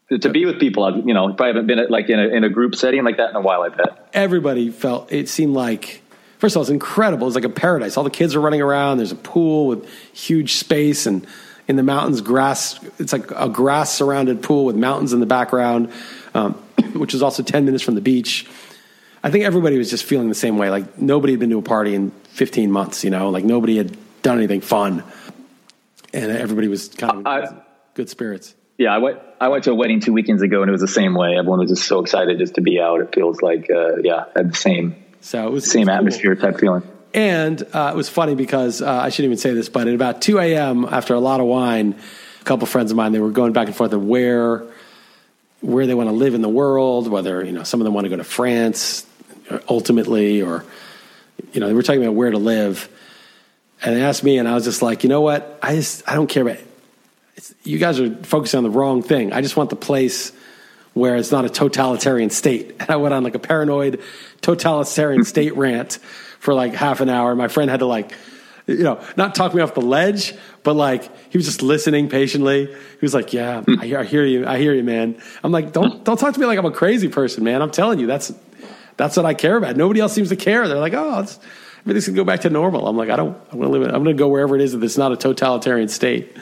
to 0.10 0.18
to 0.19 0.30
be 0.30 0.45
with 0.45 0.60
people. 0.60 0.83
I, 0.83 0.89
You 0.95 1.13
know, 1.13 1.27
probably 1.27 1.48
haven't 1.48 1.68
been 1.68 1.80
at, 1.80 1.92
like 1.92 2.10
in 2.10 2.19
a 2.19 2.27
in 2.27 2.44
a 2.44 2.50
group 2.50 2.75
setting 2.75 3.04
like 3.04 3.18
that 3.18 3.30
in 3.30 3.36
a 3.36 3.42
while. 3.42 3.62
I 3.62 3.69
bet. 3.69 4.10
everybody 4.13 4.72
felt 4.72 5.12
it 5.12 5.30
seemed 5.30 5.54
like 5.54 6.01
first 6.39 6.56
of 6.56 6.57
all 6.57 6.63
it's 6.63 6.69
incredible 6.72 7.27
it's 7.27 7.36
like 7.36 7.45
a 7.45 7.50
paradise 7.50 7.95
all 7.95 8.04
the 8.04 8.10
kids 8.10 8.36
are 8.36 8.42
running 8.42 8.62
around 8.62 8.98
there's 8.98 9.12
a 9.12 9.16
pool 9.16 9.68
with 9.68 9.88
huge 10.13 10.56
space 10.56 11.06
and 11.06 11.25
in 11.67 11.75
the 11.75 11.83
mountains 11.83 12.21
grass 12.21 12.79
it's 13.00 13.13
like 13.13 13.31
a 13.31 13.50
grass 13.50 13.91
surrounded 13.91 14.41
pool 14.44 14.65
with 14.65 14.75
mountains 14.75 15.13
in 15.13 15.19
the 15.19 15.25
background 15.25 15.91
um, 16.33 16.53
which 16.94 17.13
is 17.13 17.21
also 17.21 17.44
10 17.44 17.65
minutes 17.65 17.83
from 17.83 17.95
the 17.95 18.01
beach 18.01 18.47
i 19.23 19.31
think 19.31 19.44
everybody 19.45 19.77
was 19.77 19.89
just 19.89 20.03
feeling 20.03 20.29
the 20.29 20.35
same 20.35 20.57
way 20.57 20.69
like 20.69 20.97
nobody 20.97 21.33
had 21.33 21.39
been 21.39 21.50
to 21.50 21.57
a 21.57 21.62
party 21.62 21.95
in 21.95 22.12
15 22.29 22.71
months 22.71 23.03
you 23.03 23.09
know 23.09 23.29
like 23.29 23.44
nobody 23.44 23.77
had 23.77 23.95
done 24.21 24.38
anything 24.38 24.62
fun 24.62 25.03
and 26.13 26.31
everybody 26.31 26.67
was 26.67 26.89
kind 26.89 27.19
of 27.19 27.27
I- 27.27 27.62
good 27.94 28.09
spirits 28.09 28.56
Yeah, 28.77 28.94
I 28.94 28.97
went. 28.97 29.19
I 29.39 29.47
went 29.47 29.63
to 29.65 29.71
a 29.71 29.75
wedding 29.75 30.01
two 30.01 30.12
weekends 30.12 30.41
ago, 30.41 30.62
and 30.62 30.67
it 30.67 30.71
was 30.73 30.81
the 30.81 30.88
same 30.88 31.13
way. 31.13 31.38
Everyone 31.38 31.59
was 31.59 31.69
just 31.69 31.88
so 31.88 32.00
excited 32.01 32.39
just 32.39 32.56
to 32.56 32.62
be 32.62 32.77
out. 32.77 33.00
It 33.00 33.15
feels 33.15 33.41
like, 33.41 33.69
uh, 33.71 33.97
yeah, 34.03 34.25
had 34.35 34.51
the 34.51 34.57
same 34.57 34.95
so 35.21 35.47
it 35.47 35.51
was 35.51 35.69
same 35.69 35.83
it 35.83 35.85
was 35.85 35.88
cool. 35.88 35.97
atmosphere 35.97 36.35
type 36.35 36.59
feeling. 36.59 36.83
And 37.15 37.65
uh, 37.73 37.91
it 37.94 37.95
was 37.95 38.09
funny 38.09 38.35
because 38.35 38.81
uh, 38.81 38.91
I 38.91 39.07
shouldn't 39.07 39.27
even 39.27 39.38
say 39.38 39.53
this, 39.53 39.69
but 39.69 39.88
at 39.88 39.95
about 39.95 40.21
2 40.21 40.38
a.m., 40.38 40.83
after 40.83 41.13
a 41.13 41.19
lot 41.19 41.39
of 41.39 41.45
wine, 41.45 41.95
a 42.41 42.44
couple 42.44 42.67
friends 42.67 42.91
of 42.91 42.97
mine, 42.97 43.13
they 43.13 43.19
were 43.19 43.31
going 43.31 43.53
back 43.53 43.67
and 43.67 43.75
forth 43.75 43.94
of 43.94 44.03
where, 44.03 44.65
where 45.62 45.88
they 45.88 45.94
want 45.94 46.09
to 46.09 46.13
live 46.13 46.33
in 46.33 46.41
the 46.41 46.50
world, 46.50 47.07
whether, 47.07 47.41
you 47.41 47.53
know, 47.53 47.63
some 47.63 47.79
of 47.79 47.85
them 47.85 47.94
want 47.94 48.03
to 48.03 48.09
go 48.09 48.17
to 48.17 48.25
France 48.25 49.07
ultimately, 49.69 50.41
or, 50.41 50.65
you 51.53 51.62
know, 51.62 51.67
they 51.67 51.73
were 51.73 51.83
talking 51.83 52.03
about 52.03 52.15
where 52.15 52.31
to 52.31 52.38
live. 52.38 52.89
And 53.81 53.95
they 53.95 54.03
asked 54.03 54.25
me, 54.25 54.38
and 54.38 54.45
I 54.45 54.53
was 54.53 54.65
just 54.65 54.81
like, 54.81 55.03
you 55.03 55.09
know 55.09 55.21
what? 55.21 55.57
I 55.63 55.75
just, 55.75 56.03
I 56.06 56.15
don't 56.15 56.27
care 56.27 56.44
about 56.44 56.57
you 57.63 57.77
guys 57.77 57.97
are 57.97 58.13
focusing 58.23 58.57
on 58.57 58.63
the 58.65 58.69
wrong 58.69 59.01
thing. 59.01 59.31
I 59.31 59.39
just 59.39 59.55
want 59.55 59.69
the 59.69 59.77
place 59.77 60.34
where 60.93 61.15
it's 61.15 61.31
not 61.31 61.45
a 61.45 61.50
totalitarian 61.50 62.29
state. 62.29 62.75
And 62.81 62.89
I 62.89 62.98
went 62.98 63.13
on 63.13 63.24
like 63.24 63.36
a 63.36 63.39
paranoid 63.39 64.01
totalitarian 64.41 65.24
state 65.24 65.55
rant 65.55 66.00
for 66.45 66.53
like 66.53 66.73
half 66.73 67.01
an 67.01 67.09
hour. 67.09 67.35
My 67.35 67.47
friend 67.49 67.69
had 67.69 67.79
to 67.81 67.85
like, 67.87 68.13
you 68.67 68.83
know, 68.83 69.03
not 69.17 69.35
talk 69.35 69.53
me 69.53 69.61
off 69.61 69.73
the 69.73 69.81
ledge, 69.81 70.33
but 70.63 70.75
like 70.75 71.03
he 71.31 71.37
was 71.37 71.45
just 71.45 71.61
listening 71.61 72.07
patiently. 72.07 72.67
He 72.67 72.75
was 73.01 73.13
like, 73.13 73.33
"Yeah, 73.33 73.63
I 73.81 73.85
hear, 73.85 73.99
I 73.99 74.03
hear 74.05 74.25
you. 74.25 74.45
I 74.47 74.57
hear 74.57 74.73
you, 74.73 74.83
man." 74.83 75.19
I'm 75.43 75.51
like, 75.51 75.73
"Don't 75.73 76.03
don't 76.05 76.17
talk 76.19 76.33
to 76.33 76.39
me 76.39 76.45
like 76.45 76.57
I'm 76.57 76.65
a 76.65 76.71
crazy 76.71 77.09
person, 77.09 77.43
man. 77.43 77.61
I'm 77.61 77.71
telling 77.71 77.99
you, 77.99 78.07
that's 78.07 78.31
that's 78.97 79.17
what 79.17 79.25
I 79.25 79.33
care 79.33 79.57
about. 79.57 79.75
Nobody 79.75 79.99
else 79.99 80.13
seems 80.13 80.29
to 80.29 80.35
care. 80.35 80.67
They're 80.67 80.77
like, 80.79 80.93
"Oh, 80.93 81.19
it's, 81.19 81.37
everything's 81.81 82.07
gonna 82.07 82.15
go 82.15 82.23
back 82.23 82.41
to 82.41 82.49
normal." 82.49 82.87
I'm 82.87 82.95
like, 82.97 83.09
"I 83.09 83.15
don't. 83.17 83.37
I'm 83.51 83.59
gonna 83.59 83.69
live. 83.71 83.81
it- 83.83 83.87
I'm 83.93 84.03
gonna 84.03 84.13
go 84.13 84.29
wherever 84.29 84.55
it 84.55 84.61
is 84.61 84.71
that 84.71 84.83
it's 84.83 84.97
not 84.97 85.11
a 85.11 85.17
totalitarian 85.17 85.87
state." 85.89 86.35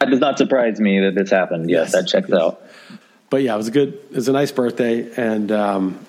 That 0.00 0.10
does 0.10 0.18
not 0.20 0.38
surprise 0.38 0.80
me 0.80 0.98
that 1.00 1.14
this 1.14 1.30
happened. 1.30 1.70
Yes. 1.70 1.92
Yes, 1.92 1.92
that 1.92 2.08
checks 2.08 2.32
out. 2.32 2.60
But 3.30 3.42
yeah, 3.42 3.54
it 3.54 3.56
was 3.58 3.68
a 3.68 3.70
good. 3.70 3.94
It 4.10 4.16
was 4.16 4.26
a 4.28 4.32
nice 4.32 4.50
birthday, 4.50 5.08
and 5.16 5.52
um, 5.52 6.04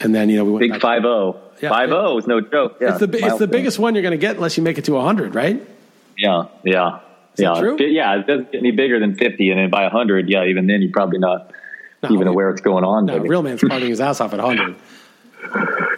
and 0.00 0.14
then 0.14 0.28
you 0.28 0.36
know 0.36 0.44
we 0.44 0.52
went 0.52 0.72
Big 0.72 0.80
five 0.80 1.02
zero. 1.02 1.40
Yeah. 1.60 1.70
Five 1.70 1.88
zero 1.88 2.18
is 2.18 2.26
no 2.26 2.40
joke. 2.40 2.78
Yeah, 2.80 2.90
It's 2.90 3.00
the 3.00 3.24
it's 3.26 3.38
the 3.38 3.46
biggest 3.46 3.78
one 3.78 3.94
you're 3.94 4.02
going 4.02 4.12
to 4.12 4.18
get 4.18 4.36
unless 4.36 4.56
you 4.56 4.62
make 4.62 4.78
it 4.78 4.84
to 4.86 4.92
100, 4.92 5.34
right? 5.34 5.66
Yeah, 6.18 6.46
yeah, 6.64 7.00
that 7.36 7.42
yeah. 7.42 7.60
true? 7.60 7.76
Yeah, 7.78 8.20
it 8.20 8.26
doesn't 8.26 8.52
get 8.52 8.58
any 8.58 8.70
bigger 8.72 8.98
than 9.00 9.14
fifty, 9.16 9.50
and 9.50 9.60
then 9.60 9.70
by 9.70 9.88
hundred, 9.88 10.28
yeah, 10.30 10.44
even 10.44 10.66
then 10.66 10.82
you're 10.82 10.92
probably 10.92 11.18
not 11.18 11.52
No, 12.02 12.10
even 12.12 12.26
aware 12.26 12.48
what's 12.48 12.60
going 12.62 12.84
on. 12.84 13.06
No, 13.06 13.18
real 13.18 13.42
man's 13.42 13.60
partying 13.62 13.88
his 13.88 14.00
ass 14.00 14.20
off 14.20 14.32
at 14.32 14.40
100. 14.40 14.76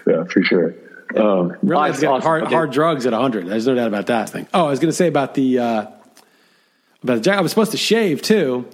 yeah, 0.07 0.25
for 0.25 0.43
sure. 0.43 0.75
Um, 1.17 1.57
Real 1.63 1.81
man's 1.81 2.05
awesome. 2.05 2.23
hard, 2.23 2.45
hard 2.49 2.71
drugs 2.71 3.07
at 3.07 3.13
100. 3.13 3.47
There's 3.47 3.67
no 3.67 3.75
doubt 3.75 3.89
about 3.89 4.07
that 4.09 4.29
thing. 4.29 4.47
Oh, 4.53 4.67
I 4.67 4.71
was 4.71 4.79
going 4.79 4.91
to 4.91 4.97
say 4.97 5.07
about 5.09 5.35
the 5.35 5.59
uh, 5.59 5.87
about 7.03 7.15
the 7.15 7.21
jacket. 7.21 7.39
I 7.39 7.41
was 7.43 7.51
supposed 7.51 7.71
to 7.71 7.77
shave 7.79 8.21
too. 8.21 8.67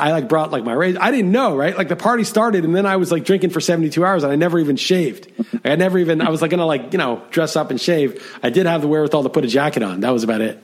I 0.00 0.12
like 0.12 0.28
brought 0.28 0.50
like 0.50 0.64
my 0.64 0.72
razor. 0.72 0.98
I 1.00 1.10
didn't 1.10 1.30
know, 1.30 1.56
right? 1.56 1.76
Like 1.76 1.88
the 1.88 1.96
party 1.96 2.24
started, 2.24 2.64
and 2.64 2.74
then 2.74 2.86
I 2.86 2.96
was 2.96 3.12
like 3.12 3.24
drinking 3.24 3.50
for 3.50 3.60
72 3.60 4.04
hours, 4.04 4.24
and 4.24 4.32
I 4.32 4.36
never 4.36 4.58
even 4.58 4.76
shaved. 4.76 5.30
I 5.64 5.76
never 5.76 5.98
even. 5.98 6.20
I 6.20 6.30
was 6.30 6.42
like 6.42 6.50
gonna 6.50 6.66
like 6.66 6.92
you 6.92 6.98
know 6.98 7.22
dress 7.30 7.56
up 7.56 7.70
and 7.70 7.80
shave. 7.80 8.38
I 8.42 8.50
did 8.50 8.66
have 8.66 8.82
the 8.82 8.88
wherewithal 8.88 9.22
to 9.24 9.28
put 9.28 9.44
a 9.44 9.48
jacket 9.48 9.82
on. 9.82 10.00
That 10.00 10.10
was 10.10 10.24
about 10.24 10.40
it. 10.40 10.62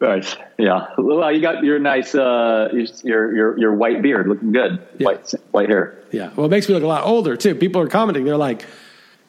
Nice. 0.00 0.36
Yeah. 0.58 0.86
Well, 0.96 1.32
you 1.32 1.40
got 1.40 1.64
your 1.64 1.78
nice, 1.80 2.14
uh, 2.14 2.68
your 3.02 3.34
your 3.34 3.58
your 3.58 3.74
white 3.74 4.00
beard 4.00 4.28
looking 4.28 4.52
good. 4.52 4.86
Yeah. 4.98 5.06
White 5.06 5.34
white 5.50 5.68
hair. 5.68 6.04
Yeah. 6.12 6.30
Well, 6.36 6.46
it 6.46 6.50
makes 6.50 6.68
me 6.68 6.74
look 6.74 6.84
a 6.84 6.86
lot 6.86 7.04
older 7.04 7.36
too. 7.36 7.54
People 7.54 7.82
are 7.82 7.88
commenting. 7.88 8.24
They're 8.24 8.36
like, 8.36 8.64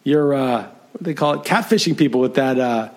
"You're 0.04 0.34
uh, 0.34 0.68
what 0.92 1.04
they 1.04 1.14
call 1.14 1.34
it 1.36 1.44
catfishing 1.44 1.98
people 1.98 2.22
with 2.22 2.36
that 2.36 2.60
uh, 2.60 2.90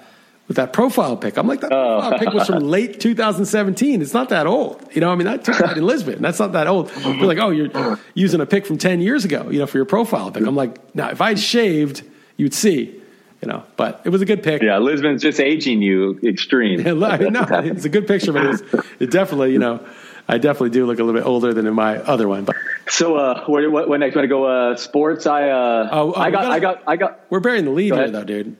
with 0.52 0.58
that 0.58 0.74
profile 0.74 1.16
pic. 1.16 1.38
I'm 1.38 1.46
like 1.46 1.60
that 1.60 1.72
oh. 1.72 2.00
profile 2.00 2.18
pic 2.18 2.34
was 2.34 2.46
from 2.46 2.64
late 2.64 3.00
2017. 3.00 4.02
It's 4.02 4.12
not 4.12 4.28
that 4.28 4.46
old, 4.46 4.86
you 4.92 5.00
know. 5.00 5.10
I 5.10 5.14
mean, 5.14 5.26
I 5.26 5.38
took 5.38 5.56
that 5.56 5.78
in 5.78 5.84
Lisbon. 5.84 6.20
That's 6.20 6.38
not 6.38 6.52
that 6.52 6.66
old. 6.66 6.92
You're 6.98 7.24
like, 7.24 7.38
oh, 7.38 7.48
you're 7.48 7.98
using 8.12 8.42
a 8.42 8.46
pic 8.46 8.66
from 8.66 8.76
10 8.76 9.00
years 9.00 9.24
ago, 9.24 9.48
you 9.50 9.58
know, 9.58 9.66
for 9.66 9.78
your 9.78 9.86
profile 9.86 10.30
pic. 10.30 10.46
I'm 10.46 10.54
like, 10.54 10.94
now 10.94 11.08
if 11.08 11.22
I 11.22 11.34
shaved, 11.36 12.02
you'd 12.36 12.52
see. 12.52 13.00
You 13.40 13.48
know, 13.48 13.64
but 13.76 14.02
it 14.04 14.10
was 14.10 14.22
a 14.22 14.24
good 14.24 14.44
pic. 14.44 14.62
Yeah, 14.62 14.78
Lisbon's 14.78 15.22
just 15.22 15.40
aging 15.40 15.82
you 15.82 16.20
extreme. 16.22 16.82
no, 16.98 17.46
it's 17.50 17.84
a 17.84 17.88
good 17.88 18.06
picture, 18.06 18.32
but 18.32 18.44
it, 18.44 18.48
was, 18.48 18.62
it 19.00 19.10
definitely, 19.10 19.52
you 19.52 19.58
know, 19.58 19.84
I 20.28 20.38
definitely 20.38 20.70
do 20.70 20.86
look 20.86 21.00
a 21.00 21.02
little 21.02 21.20
bit 21.20 21.26
older 21.26 21.52
than 21.52 21.66
in 21.66 21.74
my 21.74 21.96
other 21.96 22.28
one. 22.28 22.44
But 22.44 22.54
so, 22.88 23.16
uh, 23.16 23.44
where, 23.46 23.68
what, 23.68 23.88
when 23.88 23.98
next? 23.98 24.14
Want 24.14 24.24
to 24.24 24.28
go 24.28 24.44
uh, 24.44 24.76
sports? 24.76 25.26
I, 25.26 25.48
uh, 25.48 25.88
oh, 25.90 26.12
oh, 26.12 26.20
I 26.20 26.30
got, 26.30 26.42
gotta, 26.42 26.52
I 26.52 26.60
got, 26.60 26.82
I 26.86 26.96
got. 26.96 27.20
We're 27.30 27.40
burying 27.40 27.64
the 27.64 27.72
lead 27.72 27.94
here, 27.94 28.10
though, 28.10 28.22
dude. 28.22 28.56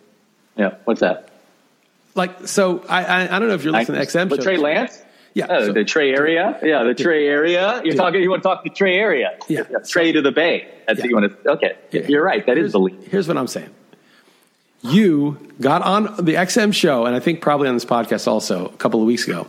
Yeah, 0.57 0.75
what's 0.85 1.01
that? 1.01 1.32
Like, 2.15 2.47
so 2.47 2.85
I, 2.89 3.05
I, 3.05 3.37
I 3.37 3.39
don't 3.39 3.49
know 3.49 3.55
if 3.55 3.65
you're 3.65 3.73
listening 3.73 4.01
I, 4.01 4.05
to 4.05 4.11
XM. 4.11 4.29
But 4.29 4.43
Trey 4.43 4.57
Lance. 4.57 5.03
Yeah, 5.35 5.47
oh, 5.49 5.67
so, 5.67 5.73
the 5.73 5.85
Trey 5.85 6.13
area. 6.13 6.59
Yeah, 6.63 6.83
the 6.83 6.95
Trey 6.95 7.27
area. 7.27 7.81
You're 7.85 7.95
talking. 7.95 8.21
You 8.21 8.31
want 8.31 8.43
to 8.43 8.49
talk 8.49 8.65
the 8.65 8.71
Trey 8.71 8.99
area? 8.99 9.39
Yeah, 9.49 9.63
Trey 9.87 10.13
to 10.13 10.21
the 10.21 10.33
Bay. 10.33 10.69
That's 10.87 10.99
yeah. 10.99 11.05
what 11.05 11.09
you 11.09 11.17
want 11.17 11.45
to. 11.45 11.51
Okay, 11.53 11.77
yeah. 11.91 12.07
you're 12.07 12.23
right. 12.23 12.45
That 12.45 12.57
here's, 12.57 12.67
is 12.67 12.73
the 12.73 12.81
lead. 12.81 13.03
Here's 13.05 13.29
what 13.29 13.39
I'm 13.39 13.47
saying. 13.47 13.71
You 14.83 15.39
got 15.61 15.81
on 15.83 16.05
the 16.23 16.35
XM 16.35 16.75
show, 16.75 17.07
and 17.07 17.17
I 17.17 17.21
think 17.21 17.41
probably 17.41 17.69
on 17.69 17.75
this 17.75 17.85
podcast 17.85 18.27
also 18.27 18.67
a 18.67 18.77
couple 18.77 19.01
of 19.01 19.07
weeks 19.07 19.27
ago, 19.27 19.47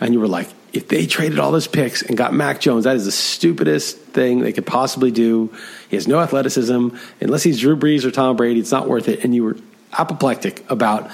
and 0.00 0.14
you 0.14 0.20
were 0.20 0.28
like, 0.28 0.48
if 0.72 0.88
they 0.88 1.06
traded 1.06 1.38
all 1.38 1.52
those 1.52 1.66
picks 1.66 2.02
and 2.02 2.16
got 2.16 2.32
Mac 2.32 2.60
Jones, 2.60 2.84
that 2.84 2.96
is 2.96 3.04
the 3.04 3.12
stupidest 3.12 3.98
thing 3.98 4.40
they 4.40 4.52
could 4.52 4.66
possibly 4.66 5.10
do. 5.10 5.52
He 5.90 5.96
has 5.96 6.08
no 6.08 6.20
athleticism. 6.20 6.88
Unless 7.20 7.42
he's 7.42 7.60
Drew 7.60 7.76
Brees 7.76 8.04
or 8.04 8.10
Tom 8.10 8.36
Brady, 8.36 8.60
it's 8.60 8.72
not 8.72 8.88
worth 8.88 9.08
it. 9.08 9.24
And 9.24 9.34
you 9.34 9.44
were 9.44 9.56
apoplectic 9.92 10.68
about 10.70 11.10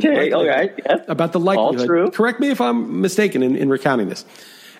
the 0.00 0.34
okay, 0.34 0.72
yeah. 0.78 0.96
about 1.08 1.32
the 1.32 1.40
likelihood. 1.40 2.12
Correct 2.12 2.40
me 2.40 2.50
if 2.50 2.60
I'm 2.60 3.00
mistaken 3.00 3.42
in, 3.42 3.56
in 3.56 3.68
recounting 3.68 4.08
this. 4.08 4.24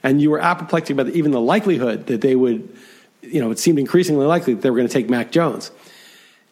And 0.02 0.20
you 0.20 0.30
were 0.30 0.40
apoplectic 0.40 0.94
about 0.94 1.06
the, 1.06 1.12
even 1.16 1.30
the 1.30 1.40
likelihood 1.40 2.06
that 2.06 2.20
they 2.20 2.36
would, 2.36 2.68
you 3.22 3.40
know, 3.40 3.50
it 3.50 3.58
seemed 3.58 3.78
increasingly 3.78 4.26
likely 4.26 4.54
that 4.54 4.62
they 4.62 4.70
were 4.70 4.76
going 4.76 4.88
to 4.88 4.92
take 4.92 5.08
Mac 5.08 5.32
Jones. 5.32 5.70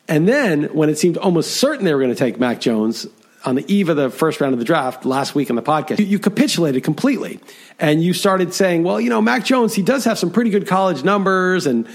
And 0.09 0.29
then 0.29 0.65
when 0.75 0.89
it 0.89 0.99
seemed 0.99 1.17
almost 1.17 1.57
certain 1.57 1.85
they 1.85 1.95
were 1.95 2.01
going 2.01 2.15
to 2.15 2.19
take 2.19 2.41
Mac 2.41 2.61
Jones, 2.61 3.07
on 3.45 3.57
the 3.57 3.73
eve 3.73 3.89
of 3.89 3.97
the 3.97 4.11
first 4.11 4.41
round 4.41 4.53
of 4.53 4.59
the 4.59 4.65
draft 4.65 5.05
last 5.05 5.35
week 5.35 5.51
on 5.51 5.57
the 5.57 5.63
podcast, 5.63 5.99
you, 5.99 6.05
you, 6.05 6.19
capitulated 6.19 6.85
completely. 6.85 7.41
And 7.79 8.03
you 8.03 8.13
started 8.13 8.55
saying, 8.55 8.85
well, 8.85 9.01
you 9.01 9.11
know, 9.11 9.21
Mac 9.21 9.45
Jones, 9.45 9.75
he 9.75 9.83
does 9.83 10.05
have 10.05 10.19
some 10.19 10.31
pretty 10.31 10.51
good 10.51 10.67
college 10.67 11.03
numbers 11.03 11.67
and 11.67 11.89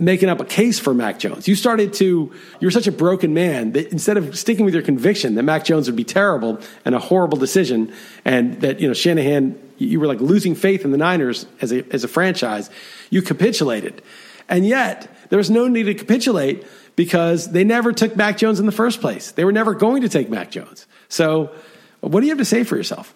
making 0.00 0.28
up 0.30 0.40
a 0.40 0.44
case 0.44 0.78
for 0.78 0.94
Mac 0.94 1.18
Jones. 1.18 1.46
You 1.46 1.54
started 1.54 1.92
to, 1.94 2.04
you 2.04 2.66
were 2.66 2.70
such 2.70 2.86
a 2.86 2.92
broken 2.92 3.34
man 3.34 3.72
that 3.72 3.92
instead 3.92 4.16
of 4.16 4.36
sticking 4.36 4.64
with 4.64 4.72
your 4.72 4.82
conviction 4.82 5.34
that 5.34 5.42
Mac 5.42 5.64
Jones 5.64 5.86
would 5.86 5.96
be 5.96 6.04
terrible 6.04 6.58
and 6.84 6.94
a 6.94 6.98
horrible 6.98 7.36
decision 7.36 7.92
and 8.24 8.60
that, 8.62 8.80
you 8.80 8.88
know, 8.88 8.94
Shanahan, 8.94 9.60
you 9.76 10.00
were 10.00 10.06
like 10.06 10.20
losing 10.20 10.54
faith 10.54 10.84
in 10.84 10.90
the 10.90 10.98
Niners 10.98 11.46
as 11.60 11.70
a, 11.70 11.84
as 11.92 12.02
a 12.02 12.08
franchise, 12.08 12.70
you 13.10 13.20
capitulated. 13.20 14.02
And 14.48 14.66
yet, 14.66 15.08
there 15.28 15.36
was 15.36 15.50
no 15.50 15.68
need 15.68 15.84
to 15.84 15.94
capitulate 15.94 16.66
because 16.96 17.52
they 17.52 17.62
never 17.62 17.92
took 17.92 18.16
Mac 18.16 18.36
Jones 18.38 18.58
in 18.58 18.66
the 18.66 18.72
first 18.72 19.00
place. 19.00 19.32
They 19.32 19.44
were 19.44 19.52
never 19.52 19.74
going 19.74 20.02
to 20.02 20.08
take 20.08 20.28
Mac 20.28 20.50
Jones. 20.50 20.86
So, 21.08 21.54
what 22.00 22.20
do 22.20 22.26
you 22.26 22.32
have 22.32 22.38
to 22.38 22.44
say 22.44 22.64
for 22.64 22.76
yourself? 22.76 23.14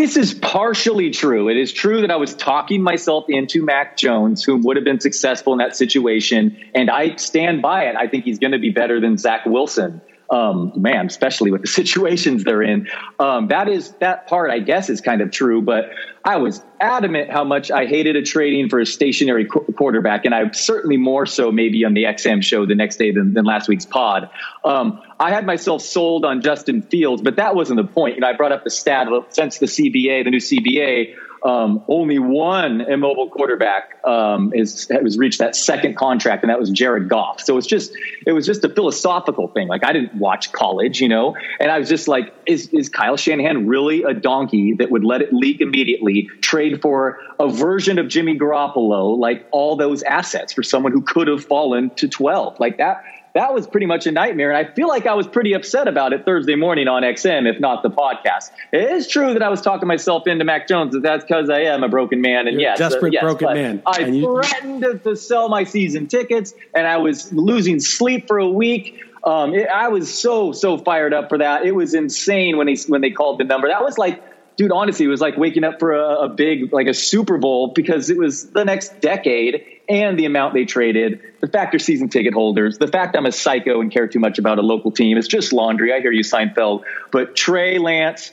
This 0.00 0.16
is 0.16 0.32
partially 0.32 1.10
true. 1.10 1.50
It 1.50 1.58
is 1.58 1.74
true 1.74 2.00
that 2.00 2.10
I 2.10 2.16
was 2.16 2.32
talking 2.32 2.82
myself 2.82 3.26
into 3.28 3.62
Mac 3.62 3.98
Jones, 3.98 4.42
who 4.42 4.56
would 4.56 4.76
have 4.76 4.84
been 4.84 4.98
successful 4.98 5.52
in 5.52 5.58
that 5.58 5.76
situation. 5.76 6.56
And 6.74 6.90
I 6.90 7.16
stand 7.16 7.60
by 7.60 7.84
it. 7.84 7.96
I 7.96 8.06
think 8.06 8.24
he's 8.24 8.38
going 8.38 8.52
to 8.52 8.58
be 8.58 8.70
better 8.70 8.98
than 8.98 9.18
Zach 9.18 9.44
Wilson 9.44 10.00
um, 10.30 10.72
man, 10.76 11.06
especially 11.06 11.50
with 11.50 11.62
the 11.62 11.66
situations 11.82 12.44
they're 12.44 12.62
in. 12.62 12.88
Um, 13.18 13.48
that 13.48 13.68
is 13.68 13.90
that 14.00 14.26
part, 14.26 14.50
I 14.50 14.60
guess, 14.60 14.88
is 14.88 15.00
kind 15.00 15.20
of 15.20 15.30
true. 15.30 15.60
But 15.60 15.90
I 16.24 16.36
was 16.36 16.62
adamant 16.80 17.30
how 17.30 17.44
much 17.44 17.70
I 17.70 17.86
hated 17.86 18.14
a 18.14 18.22
trading 18.22 18.68
for 18.68 18.78
a 18.78 18.86
stationary 18.86 19.46
qu- 19.46 19.72
quarterback, 19.76 20.26
and 20.26 20.34
I 20.34 20.50
certainly 20.50 20.98
more 20.98 21.24
so 21.24 21.50
maybe 21.50 21.84
on 21.84 21.94
the 21.94 22.04
XM 22.04 22.42
show 22.42 22.66
the 22.66 22.74
next 22.74 22.96
day 22.96 23.10
than, 23.10 23.32
than 23.32 23.44
last 23.44 23.68
week's 23.68 23.86
pod. 23.86 24.28
Um, 24.64 25.00
I 25.18 25.30
had 25.30 25.46
myself 25.46 25.80
sold 25.80 26.26
on 26.26 26.42
Justin 26.42 26.82
Fields, 26.82 27.22
but 27.22 27.36
that 27.36 27.54
wasn't 27.54 27.78
the 27.78 27.90
point. 27.90 28.16
You 28.16 28.20
know, 28.20 28.28
I 28.28 28.34
brought 28.34 28.52
up 28.52 28.64
the 28.64 28.70
stat 28.70 29.08
since 29.30 29.58
the 29.58 29.66
CBA, 29.66 30.24
the 30.24 30.30
new 30.30 30.38
CBA 30.40 31.14
um, 31.42 31.82
only 31.88 32.18
one 32.18 32.80
immobile 32.82 33.30
quarterback 33.30 34.04
um, 34.06 34.52
is 34.54 34.88
has 34.90 35.16
reached 35.18 35.38
that 35.38 35.56
second 35.56 35.96
contract, 35.96 36.42
and 36.42 36.50
that 36.50 36.58
was 36.58 36.70
Jared 36.70 37.08
Goff. 37.08 37.40
So 37.40 37.56
it's 37.56 37.66
just 37.66 37.92
it 38.26 38.32
was 38.32 38.46
just 38.46 38.64
a 38.64 38.68
philosophical 38.68 39.48
thing. 39.48 39.68
Like 39.68 39.84
I 39.84 39.92
didn't 39.92 40.14
watch 40.14 40.52
college, 40.52 41.00
you 41.00 41.08
know, 41.08 41.36
and 41.58 41.70
I 41.70 41.78
was 41.78 41.88
just 41.88 42.08
like, 42.08 42.34
is 42.46 42.68
is 42.72 42.88
Kyle 42.88 43.16
Shanahan 43.16 43.66
really 43.66 44.02
a 44.02 44.12
donkey 44.12 44.74
that 44.74 44.90
would 44.90 45.04
let 45.04 45.22
it 45.22 45.32
leak 45.32 45.60
immediately, 45.60 46.28
trade 46.40 46.82
for 46.82 47.18
a 47.38 47.48
version 47.48 47.98
of 47.98 48.08
Jimmy 48.08 48.38
Garoppolo, 48.38 49.18
like 49.18 49.46
all 49.50 49.76
those 49.76 50.02
assets 50.02 50.52
for 50.52 50.62
someone 50.62 50.92
who 50.92 51.02
could 51.02 51.28
have 51.28 51.44
fallen 51.44 51.90
to 51.96 52.08
twelve, 52.08 52.58
like 52.60 52.78
that? 52.78 53.02
That 53.34 53.54
was 53.54 53.66
pretty 53.66 53.86
much 53.86 54.06
a 54.06 54.12
nightmare. 54.12 54.50
And 54.50 54.66
I 54.66 54.72
feel 54.72 54.88
like 54.88 55.06
I 55.06 55.14
was 55.14 55.26
pretty 55.26 55.52
upset 55.52 55.86
about 55.86 56.12
it 56.12 56.24
Thursday 56.24 56.56
morning 56.56 56.88
on 56.88 57.02
XM, 57.02 57.48
if 57.52 57.60
not 57.60 57.82
the 57.82 57.90
podcast. 57.90 58.50
It 58.72 58.90
is 58.90 59.06
true 59.06 59.32
that 59.34 59.42
I 59.42 59.48
was 59.48 59.60
talking 59.60 59.86
myself 59.86 60.26
into 60.26 60.44
Mac 60.44 60.66
Jones. 60.66 60.92
That 60.94 61.02
that's 61.02 61.24
because 61.24 61.48
I 61.48 61.60
am 61.62 61.82
a 61.82 61.88
broken 61.88 62.20
man. 62.20 62.48
And 62.48 62.60
yes, 62.60 62.78
desperate 62.78 63.10
uh, 63.10 63.12
yes, 63.12 63.22
broken 63.22 63.54
man. 63.54 63.82
I 63.86 64.00
and 64.00 64.22
threatened 64.22 64.82
to, 64.82 64.98
to, 64.98 65.16
sell 65.16 65.48
my 65.48 65.64
season 65.64 66.06
tickets, 66.06 66.54
and 66.74 66.86
I 66.86 66.96
was 66.96 67.32
losing 67.32 67.80
sleep 67.80 68.26
for 68.26 68.38
a 68.38 68.48
week. 68.48 69.00
Um, 69.22 69.54
it, 69.54 69.68
I 69.68 69.88
was 69.88 70.12
so 70.12 70.52
so 70.52 70.78
fired 70.78 71.12
up 71.12 71.28
for 71.28 71.38
that. 71.38 71.64
It 71.64 71.72
was 71.72 71.94
insane 71.94 72.56
when 72.56 72.66
they 72.66 72.76
when 72.88 73.00
they 73.00 73.10
called 73.10 73.38
the 73.38 73.44
number. 73.44 73.68
That 73.68 73.82
was 73.82 73.98
like 73.98 74.22
dude, 74.56 74.72
honestly, 74.72 75.06
it 75.06 75.08
was 75.08 75.20
like 75.20 75.36
waking 75.36 75.64
up 75.64 75.78
for 75.78 75.92
a, 75.92 76.22
a, 76.22 76.28
big, 76.28 76.72
like 76.72 76.86
a 76.86 76.94
Super 76.94 77.38
Bowl 77.38 77.68
because 77.68 78.10
it 78.10 78.18
was 78.18 78.50
the 78.50 78.64
next 78.64 79.00
decade 79.00 79.64
and 79.88 80.18
the 80.18 80.24
amount 80.24 80.54
they 80.54 80.64
traded, 80.64 81.20
the 81.40 81.48
fact 81.48 81.72
they're 81.72 81.78
season 81.78 82.08
ticket 82.08 82.34
holders, 82.34 82.78
the 82.78 82.88
fact 82.88 83.16
I'm 83.16 83.26
a 83.26 83.32
psycho 83.32 83.80
and 83.80 83.90
care 83.90 84.06
too 84.06 84.20
much 84.20 84.38
about 84.38 84.58
a 84.58 84.62
local 84.62 84.90
team. 84.90 85.16
It's 85.18 85.28
just 85.28 85.52
laundry. 85.52 85.92
I 85.92 86.00
hear 86.00 86.12
you, 86.12 86.22
Seinfeld. 86.22 86.84
But 87.10 87.34
Trey 87.34 87.78
Lance, 87.78 88.32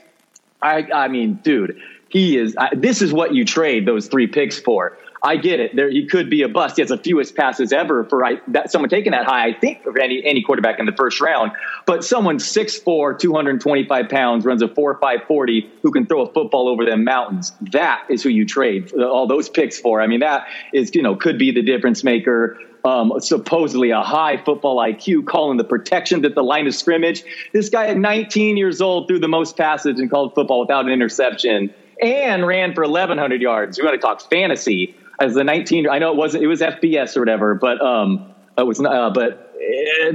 I, 0.61 0.87
I 0.93 1.07
mean, 1.07 1.35
dude, 1.35 1.81
he 2.09 2.37
is, 2.37 2.55
I, 2.57 2.69
this 2.75 3.01
is 3.01 3.11
what 3.11 3.33
you 3.33 3.45
trade 3.45 3.85
those 3.85 4.07
three 4.07 4.27
picks 4.27 4.59
for. 4.59 4.97
I 5.27 5.35
get 5.35 5.59
it. 5.59 5.75
There, 5.75 5.89
he 5.89 6.05
could 6.05 6.29
be 6.29 6.43
a 6.43 6.47
bust. 6.47 6.77
He 6.77 6.81
has 6.81 6.87
the 6.87 6.97
fewest 6.97 7.35
passes 7.35 7.73
ever 7.73 8.05
for 8.05 8.23
I, 8.23 8.39
that, 8.47 8.71
someone 8.71 8.89
taking 8.89 9.11
that 9.11 9.25
high. 9.25 9.47
I 9.47 9.53
think 9.53 9.85
of 9.85 9.97
any 9.97 10.23
any 10.23 10.41
quarterback 10.41 10.79
in 10.79 10.85
the 10.85 10.93
first 10.93 11.19
round. 11.19 11.51
But 11.85 12.05
someone 12.05 12.37
6'4", 12.37 13.19
225 13.19 14.09
pounds, 14.09 14.45
runs 14.45 14.61
a 14.61 14.69
four 14.69 14.97
five 15.01 15.23
forty, 15.27 15.69
who 15.83 15.91
can 15.91 16.05
throw 16.05 16.21
a 16.21 16.31
football 16.31 16.69
over 16.69 16.85
them 16.85 17.03
mountains. 17.03 17.51
That 17.73 18.05
is 18.09 18.23
who 18.23 18.29
you 18.29 18.45
trade 18.45 18.93
all 18.93 19.27
those 19.27 19.49
picks 19.49 19.77
for. 19.77 19.99
I 19.99 20.07
mean, 20.07 20.21
that 20.21 20.47
is 20.71 20.95
you 20.95 21.01
know 21.01 21.17
could 21.17 21.37
be 21.37 21.51
the 21.51 21.61
difference 21.61 22.05
maker. 22.05 22.57
Um, 22.85 23.11
supposedly 23.19 23.89
a 23.89 24.01
high 24.01 24.37
football 24.37 24.77
IQ, 24.77 25.25
calling 25.25 25.57
the 25.57 25.65
protections 25.65 26.23
at 26.23 26.35
the 26.35 26.43
line 26.43 26.67
of 26.67 26.75
scrimmage. 26.75 27.21
This 27.51 27.67
guy 27.67 27.87
at 27.87 27.97
19 27.97 28.55
years 28.55 28.79
old 28.79 29.09
threw 29.09 29.19
the 29.19 29.27
most 29.27 29.57
passes 29.57 29.99
in 29.99 30.07
college 30.07 30.33
football 30.35 30.61
without 30.61 30.85
an 30.85 30.91
interception 30.91 31.73
and 32.01 32.47
ran 32.47 32.73
for 32.73 32.83
1,100 32.83 33.41
yards. 33.41 33.77
We 33.77 33.83
want 33.83 33.99
to 33.99 34.07
talk 34.07 34.21
fantasy 34.29 34.95
as 35.19 35.33
the 35.33 35.43
19. 35.43 35.89
I 35.89 35.99
know 35.99 36.11
it 36.11 36.17
wasn't. 36.17 36.43
It 36.43 36.47
was 36.47 36.61
FBS 36.61 37.15
or 37.15 37.21
whatever, 37.21 37.55
but 37.55 37.81
um, 37.81 38.33
it 38.57 38.65
was. 38.65 38.79
Uh, 38.79 39.09
but 39.09 39.53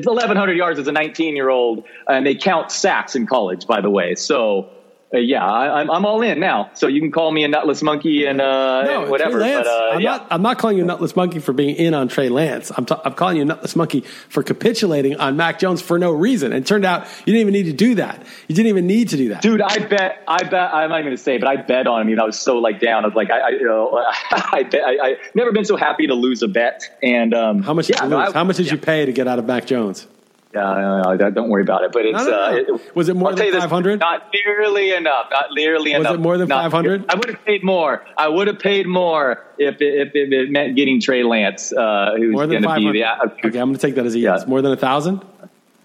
1,100 0.04 0.56
yards 0.56 0.78
as 0.78 0.86
a 0.86 0.92
19 0.92 1.36
year 1.36 1.50
old, 1.50 1.84
and 2.08 2.26
they 2.26 2.34
count 2.34 2.70
sacks 2.70 3.14
in 3.14 3.26
college, 3.26 3.66
by 3.66 3.80
the 3.80 3.90
way. 3.90 4.14
So 4.14 4.70
uh, 5.14 5.18
yeah, 5.18 5.44
I, 5.44 5.82
am 5.82 5.90
I'm, 5.90 5.96
I'm 5.96 6.04
all 6.06 6.22
in 6.22 6.40
now. 6.40 6.70
So 6.74 6.86
you 6.86 7.00
can 7.00 7.10
call 7.10 7.30
me 7.30 7.44
a 7.44 7.48
nutless 7.48 7.82
monkey 7.82 8.24
and, 8.24 8.40
uh, 8.40 8.82
no, 8.82 9.02
and 9.02 9.10
whatever. 9.10 9.38
Lance, 9.38 9.66
but, 9.66 9.70
uh, 9.70 9.90
I'm 9.94 10.00
yeah. 10.00 10.10
not. 10.10 10.26
I'm 10.30 10.42
not 10.42 10.58
calling 10.58 10.78
you 10.78 10.84
a 10.84 10.86
nutless 10.86 11.14
monkey 11.14 11.38
for 11.38 11.52
being 11.52 11.76
in 11.76 11.92
on 11.92 12.08
Trey 12.08 12.28
Lance. 12.30 12.72
I'm, 12.76 12.86
t- 12.86 12.94
I'm 13.04 13.12
calling 13.12 13.36
you 13.36 13.42
a 13.42 13.46
nutless 13.46 13.76
monkey 13.76 14.00
for 14.28 14.42
capitulating 14.42 15.16
on 15.16 15.36
Mac 15.36 15.58
Jones 15.58 15.82
for 15.82 15.98
no 15.98 16.12
reason. 16.12 16.52
And 16.52 16.64
it 16.64 16.66
turned 16.66 16.86
out 16.86 17.06
you 17.26 17.32
didn't 17.32 17.40
even 17.40 17.52
need 17.52 17.66
to 17.66 17.72
do 17.72 17.96
that. 17.96 18.24
You 18.48 18.54
didn't 18.54 18.68
even 18.68 18.86
need 18.86 19.10
to 19.10 19.16
do 19.16 19.28
that, 19.30 19.42
dude. 19.42 19.60
I 19.60 19.78
bet. 19.80 20.22
I 20.26 20.44
bet. 20.44 20.74
I'm 20.74 20.88
not 20.88 21.00
even 21.00 21.08
going 21.08 21.16
to 21.16 21.22
say, 21.22 21.36
but 21.36 21.48
I 21.48 21.56
bet 21.56 21.86
on 21.86 22.00
him. 22.00 22.08
You 22.08 22.16
know, 22.16 22.22
I 22.22 22.26
was 22.26 22.40
so 22.40 22.58
like 22.58 22.80
down. 22.80 23.04
I 23.04 23.08
was 23.08 23.16
like, 23.16 23.30
I, 23.30 23.40
I 23.40 23.48
you 23.50 23.64
know, 23.64 24.02
I 24.30 24.62
bet. 24.62 24.82
I, 24.82 25.08
I 25.08 25.16
never 25.34 25.52
been 25.52 25.66
so 25.66 25.76
happy 25.76 26.06
to 26.06 26.14
lose 26.14 26.42
a 26.42 26.48
bet. 26.48 26.82
And 27.02 27.34
um, 27.34 27.62
how 27.62 27.74
much? 27.74 27.90
Yeah, 27.90 28.06
no, 28.06 28.18
I, 28.18 28.32
how 28.32 28.44
much 28.44 28.56
did 28.56 28.66
yeah. 28.66 28.72
you 28.72 28.78
pay 28.78 29.04
to 29.04 29.12
get 29.12 29.28
out 29.28 29.38
of 29.38 29.44
Mac 29.44 29.66
Jones? 29.66 30.06
Yeah, 30.54 31.30
don't 31.32 31.48
worry 31.48 31.62
about 31.62 31.84
it. 31.84 31.92
But 31.92 32.04
it's 32.04 32.18
no, 32.18 32.24
no, 32.24 32.30
no. 32.30 32.42
Uh, 32.42 32.76
it, 32.76 32.96
was 32.96 33.08
it 33.08 33.16
more 33.16 33.30
I'll 33.30 33.36
than 33.36 33.52
five 33.52 33.70
hundred? 33.70 34.00
Not 34.00 34.30
nearly 34.34 34.92
enough. 34.92 35.28
Not 35.30 35.46
nearly 35.54 35.92
was 35.92 36.00
enough. 36.00 36.10
Was 36.12 36.18
it 36.18 36.22
more 36.22 36.38
than 36.38 36.48
five 36.48 36.72
hundred? 36.72 37.04
I 37.08 37.14
would 37.14 37.28
have 37.28 37.44
paid 37.44 37.64
more. 37.64 38.04
I 38.18 38.28
would 38.28 38.48
have 38.48 38.58
paid 38.58 38.86
more 38.86 39.44
if 39.58 39.80
it, 39.80 40.08
if 40.08 40.14
it 40.14 40.50
meant 40.50 40.76
getting 40.76 41.00
Trey 41.00 41.22
Lance, 41.22 41.72
uh, 41.72 42.14
who's 42.16 42.34
going 42.34 42.62
to 42.62 42.74
be 42.74 42.92
the. 42.92 43.04
Uh, 43.04 43.16
okay, 43.24 43.46
I'm 43.46 43.68
going 43.68 43.74
to 43.74 43.78
take 43.78 43.94
that 43.94 44.04
as 44.04 44.14
a 44.14 44.18
yes. 44.18 44.42
Yeah. 44.42 44.48
More 44.48 44.60
than 44.60 44.72
a 44.72 44.76
thousand. 44.76 45.24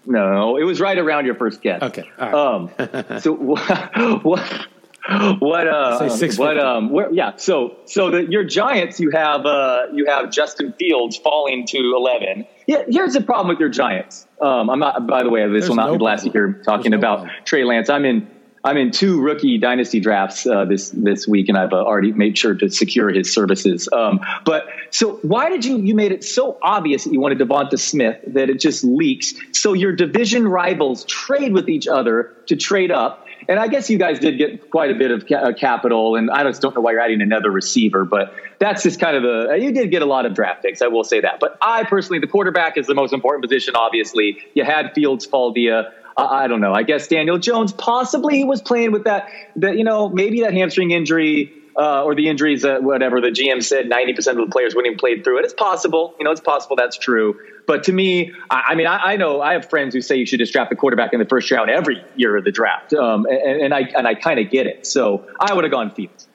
No, 0.08 0.56
it 0.56 0.64
was 0.64 0.80
right 0.80 0.98
around 0.98 1.26
your 1.26 1.34
first 1.34 1.60
guess. 1.60 1.82
Okay. 1.82 2.08
Um, 2.18 2.70
so 3.20 3.32
what, 3.34 4.24
what 4.24 4.66
what 5.38 5.66
uh 5.68 5.98
Say 5.98 6.08
650. 6.08 6.40
what 6.42 6.58
um 6.58 6.90
where, 6.90 7.12
yeah 7.12 7.36
so 7.36 7.76
so 7.86 8.10
the 8.10 8.26
your 8.26 8.44
giants 8.44 8.98
you 9.00 9.10
have 9.10 9.46
uh 9.46 9.86
you 9.92 10.06
have 10.06 10.30
justin 10.30 10.72
fields 10.78 11.16
falling 11.16 11.66
to 11.68 11.78
11 11.78 12.46
yeah 12.66 12.82
here's 12.88 13.12
the 13.14 13.20
problem 13.20 13.48
with 13.48 13.60
your 13.60 13.68
giants 13.68 14.26
um 14.40 14.68
i'm 14.68 14.78
not 14.80 15.06
by 15.06 15.22
the 15.22 15.30
way 15.30 15.42
this 15.48 15.60
There's 15.62 15.68
will 15.70 15.76
not 15.76 15.86
no 15.86 15.92
be 15.92 15.98
blasted 15.98 16.32
problem. 16.32 16.54
here 16.54 16.62
talking 16.64 16.90
no 16.90 16.98
about 16.98 17.18
problem. 17.18 17.44
trey 17.44 17.64
lance 17.64 17.88
i'm 17.88 18.04
in 18.04 18.28
i'm 18.64 18.76
in 18.76 18.90
two 18.90 19.20
rookie 19.20 19.56
dynasty 19.58 20.00
drafts 20.00 20.44
uh, 20.46 20.64
this 20.64 20.90
this 20.90 21.28
week 21.28 21.48
and 21.48 21.56
i've 21.56 21.72
uh, 21.72 21.76
already 21.76 22.12
made 22.12 22.36
sure 22.36 22.54
to 22.54 22.68
secure 22.68 23.08
his 23.08 23.32
services 23.32 23.88
um 23.92 24.18
but 24.44 24.66
so 24.90 25.12
why 25.22 25.48
did 25.48 25.64
you 25.64 25.78
you 25.78 25.94
made 25.94 26.10
it 26.12 26.24
so 26.24 26.58
obvious 26.60 27.04
that 27.04 27.12
you 27.12 27.20
wanted 27.20 27.38
devonta 27.38 27.78
smith 27.78 28.16
that 28.26 28.50
it 28.50 28.58
just 28.60 28.82
leaks 28.82 29.32
so 29.52 29.74
your 29.74 29.92
division 29.92 30.46
rivals 30.46 31.04
trade 31.04 31.52
with 31.52 31.68
each 31.68 31.86
other 31.86 32.34
to 32.46 32.56
trade 32.56 32.90
up 32.90 33.24
and 33.48 33.58
I 33.58 33.68
guess 33.68 33.88
you 33.88 33.98
guys 33.98 34.18
did 34.18 34.36
get 34.36 34.70
quite 34.70 34.90
a 34.90 34.94
bit 34.94 35.10
of 35.10 35.26
ca- 35.26 35.36
uh, 35.36 35.52
capital, 35.54 36.16
and 36.16 36.30
I 36.30 36.44
just 36.44 36.60
don't 36.60 36.74
know 36.74 36.82
why 36.82 36.92
you're 36.92 37.00
adding 37.00 37.22
another 37.22 37.50
receiver, 37.50 38.04
but 38.04 38.34
that's 38.58 38.82
just 38.82 39.00
kind 39.00 39.16
of 39.16 39.22
the. 39.22 39.56
You 39.58 39.72
did 39.72 39.90
get 39.90 40.02
a 40.02 40.06
lot 40.06 40.26
of 40.26 40.34
draft 40.34 40.62
picks, 40.62 40.82
I 40.82 40.88
will 40.88 41.04
say 41.04 41.20
that. 41.20 41.40
But 41.40 41.56
I 41.62 41.84
personally, 41.84 42.18
the 42.18 42.26
quarterback 42.26 42.76
is 42.76 42.86
the 42.86 42.94
most 42.94 43.12
important 43.12 43.42
position, 43.42 43.74
obviously. 43.74 44.38
You 44.54 44.64
had 44.64 44.92
Fields, 44.94 45.26
Faldia. 45.26 45.92
I 46.16 46.48
don't 46.48 46.60
know. 46.60 46.72
I 46.72 46.82
guess 46.82 47.06
Daniel 47.06 47.38
Jones 47.38 47.72
possibly 47.72 48.38
he 48.38 48.44
was 48.44 48.60
playing 48.60 48.90
with 48.90 49.04
that, 49.04 49.28
that 49.56 49.78
you 49.78 49.84
know, 49.84 50.08
maybe 50.08 50.40
that 50.40 50.52
hamstring 50.52 50.90
injury 50.90 51.52
uh, 51.78 52.02
or 52.02 52.14
the 52.14 52.28
injuries, 52.28 52.64
uh, 52.64 52.78
whatever 52.80 53.20
the 53.20 53.28
GM 53.28 53.62
said, 53.62 53.88
90% 53.88 54.18
of 54.32 54.36
the 54.36 54.48
players 54.50 54.74
wouldn't 54.74 54.90
even 54.90 54.98
played 54.98 55.22
through 55.22 55.38
it. 55.38 55.44
It's 55.44 55.54
possible. 55.54 56.14
You 56.18 56.24
know, 56.24 56.32
it's 56.32 56.40
possible 56.40 56.74
that's 56.74 56.98
true. 56.98 57.38
But 57.66 57.84
to 57.84 57.92
me, 57.92 58.32
I, 58.50 58.62
I 58.70 58.74
mean, 58.74 58.88
I, 58.88 59.12
I 59.12 59.16
know 59.16 59.40
I 59.40 59.52
have 59.52 59.70
friends 59.70 59.94
who 59.94 60.00
say 60.00 60.16
you 60.16 60.26
should 60.26 60.40
just 60.40 60.52
draft 60.52 60.70
the 60.70 60.76
quarterback 60.76 61.12
in 61.12 61.20
the 61.20 61.26
first 61.26 61.50
round 61.50 61.70
every 61.70 62.02
year 62.16 62.36
of 62.36 62.44
the 62.44 62.50
draft. 62.50 62.92
Um, 62.94 63.26
and, 63.26 63.62
and 63.62 63.74
I, 63.74 63.80
and 63.96 64.08
I 64.08 64.14
kind 64.14 64.40
of 64.40 64.50
get 64.50 64.66
it. 64.66 64.86
So 64.86 65.28
I 65.38 65.54
would 65.54 65.64
have 65.64 65.70
gone 65.70 65.92
Fields. 65.92 66.26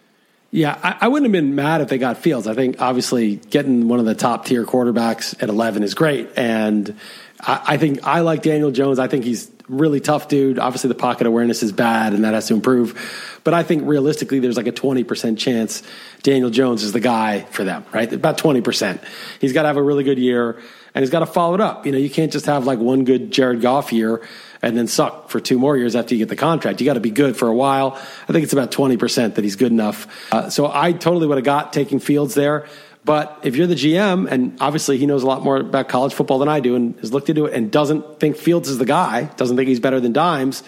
Yeah, 0.54 0.78
I, 0.84 0.98
I 1.02 1.08
wouldn't 1.08 1.26
have 1.26 1.32
been 1.32 1.56
mad 1.56 1.82
if 1.82 1.90
they 1.90 1.98
got 1.98 2.20
Fields. 2.20 2.46
I 2.46 2.54
think 2.54 2.80
obviously 2.80 3.38
getting 3.38 3.88
one 3.88 3.98
of 3.98 4.06
the 4.06 4.14
top 4.14 4.46
tier 4.46 4.64
quarterbacks 4.66 5.34
at 5.42 5.50
11 5.50 5.82
is 5.82 5.96
great. 5.96 6.30
And 6.38 6.96
I, 7.40 7.62
I 7.70 7.78
think 7.78 8.04
I 8.04 8.20
like 8.20 8.44
Daniel 8.44 8.70
Jones. 8.70 9.00
I 9.00 9.08
think 9.08 9.26
he's 9.26 9.50
really 9.68 10.00
tough 10.00 10.28
dude. 10.28 10.60
Obviously, 10.60 10.90
the 10.90 10.96
pocket 10.96 11.26
awareness 11.26 11.64
is 11.64 11.72
bad 11.72 12.14
and 12.14 12.24
that 12.24 12.36
has 12.36 12.50
to 12.50 12.54
improve. 12.54 13.40
But 13.44 13.56
I 13.56 13.64
think 13.64 13.88
realistically, 13.88 14.42
there's 14.42 14.56
like 14.56 14.68
a 14.68 14.72
20% 14.72 15.40
chance 15.40 15.82
Daniel 16.22 16.52
Jones 16.52 16.84
is 16.84 16.92
the 16.92 17.00
guy 17.00 17.40
for 17.40 17.64
them, 17.64 17.84
right? 17.92 18.14
About 18.14 18.38
20%. 18.38 19.04
He's 19.42 19.54
got 19.54 19.64
to 19.64 19.70
have 19.70 19.78
a 19.78 19.84
really 19.84 20.04
good 20.04 20.20
year 20.20 20.62
and 20.94 21.02
he's 21.02 21.10
got 21.10 21.22
to 21.22 21.26
follow 21.26 21.56
it 21.56 21.62
up. 21.62 21.88
You 21.88 21.94
know, 21.94 21.98
you 21.98 22.12
can't 22.12 22.32
just 22.32 22.46
have 22.46 22.68
like 22.68 22.78
one 22.78 23.06
good 23.06 23.32
Jared 23.32 23.62
Goff 23.62 23.92
year 23.92 24.22
and 24.64 24.78
then 24.78 24.88
suck 24.88 25.30
for 25.30 25.40
two 25.40 25.60
more 25.60 25.78
years 25.78 25.96
after 25.96 26.16
you 26.16 26.20
get 26.20 26.30
the 26.30 26.36
contract. 26.38 26.80
You 26.80 26.86
got 26.86 26.94
to 26.94 27.02
be 27.02 27.12
good 27.12 27.36
for 27.36 27.50
a 27.50 27.54
while. 27.54 27.94
I 28.28 28.32
think 28.32 28.44
it's 28.44 28.54
about 28.54 28.72
20% 28.72 29.36
that 29.36 29.44
he's 29.44 29.58
good 29.58 29.72
enough. 29.72 30.08
Uh, 30.32 30.50
so 30.50 30.72
I 30.74 30.94
totally 30.94 31.28
would 31.28 31.38
have 31.38 31.46
got 31.46 31.74
taking 31.74 32.00
Fields 32.00 32.34
there. 32.34 32.68
But 33.06 33.42
if 33.44 33.58
you're 33.58 33.68
the 33.68 33.76
GM, 33.76 34.32
and 34.32 34.58
obviously 34.62 34.98
he 34.98 35.06
knows 35.06 35.24
a 35.24 35.28
lot 35.28 35.44
more 35.44 35.58
about 35.58 35.90
college 35.90 36.14
football 36.14 36.40
than 36.40 36.48
I 36.48 36.62
do 36.62 36.76
and 36.76 36.98
has 37.02 37.12
looked 37.12 37.30
into 37.30 37.46
it 37.46 37.54
and 37.54 37.70
doesn't 37.70 38.22
think 38.22 38.38
Fields 38.38 38.70
is 38.70 38.78
the 38.78 38.86
guy, 38.86 39.26
doesn't 39.36 39.58
think 39.58 39.68
he's 39.68 39.82
better 39.82 40.00
than 40.00 40.14
Dimes, 40.14 40.64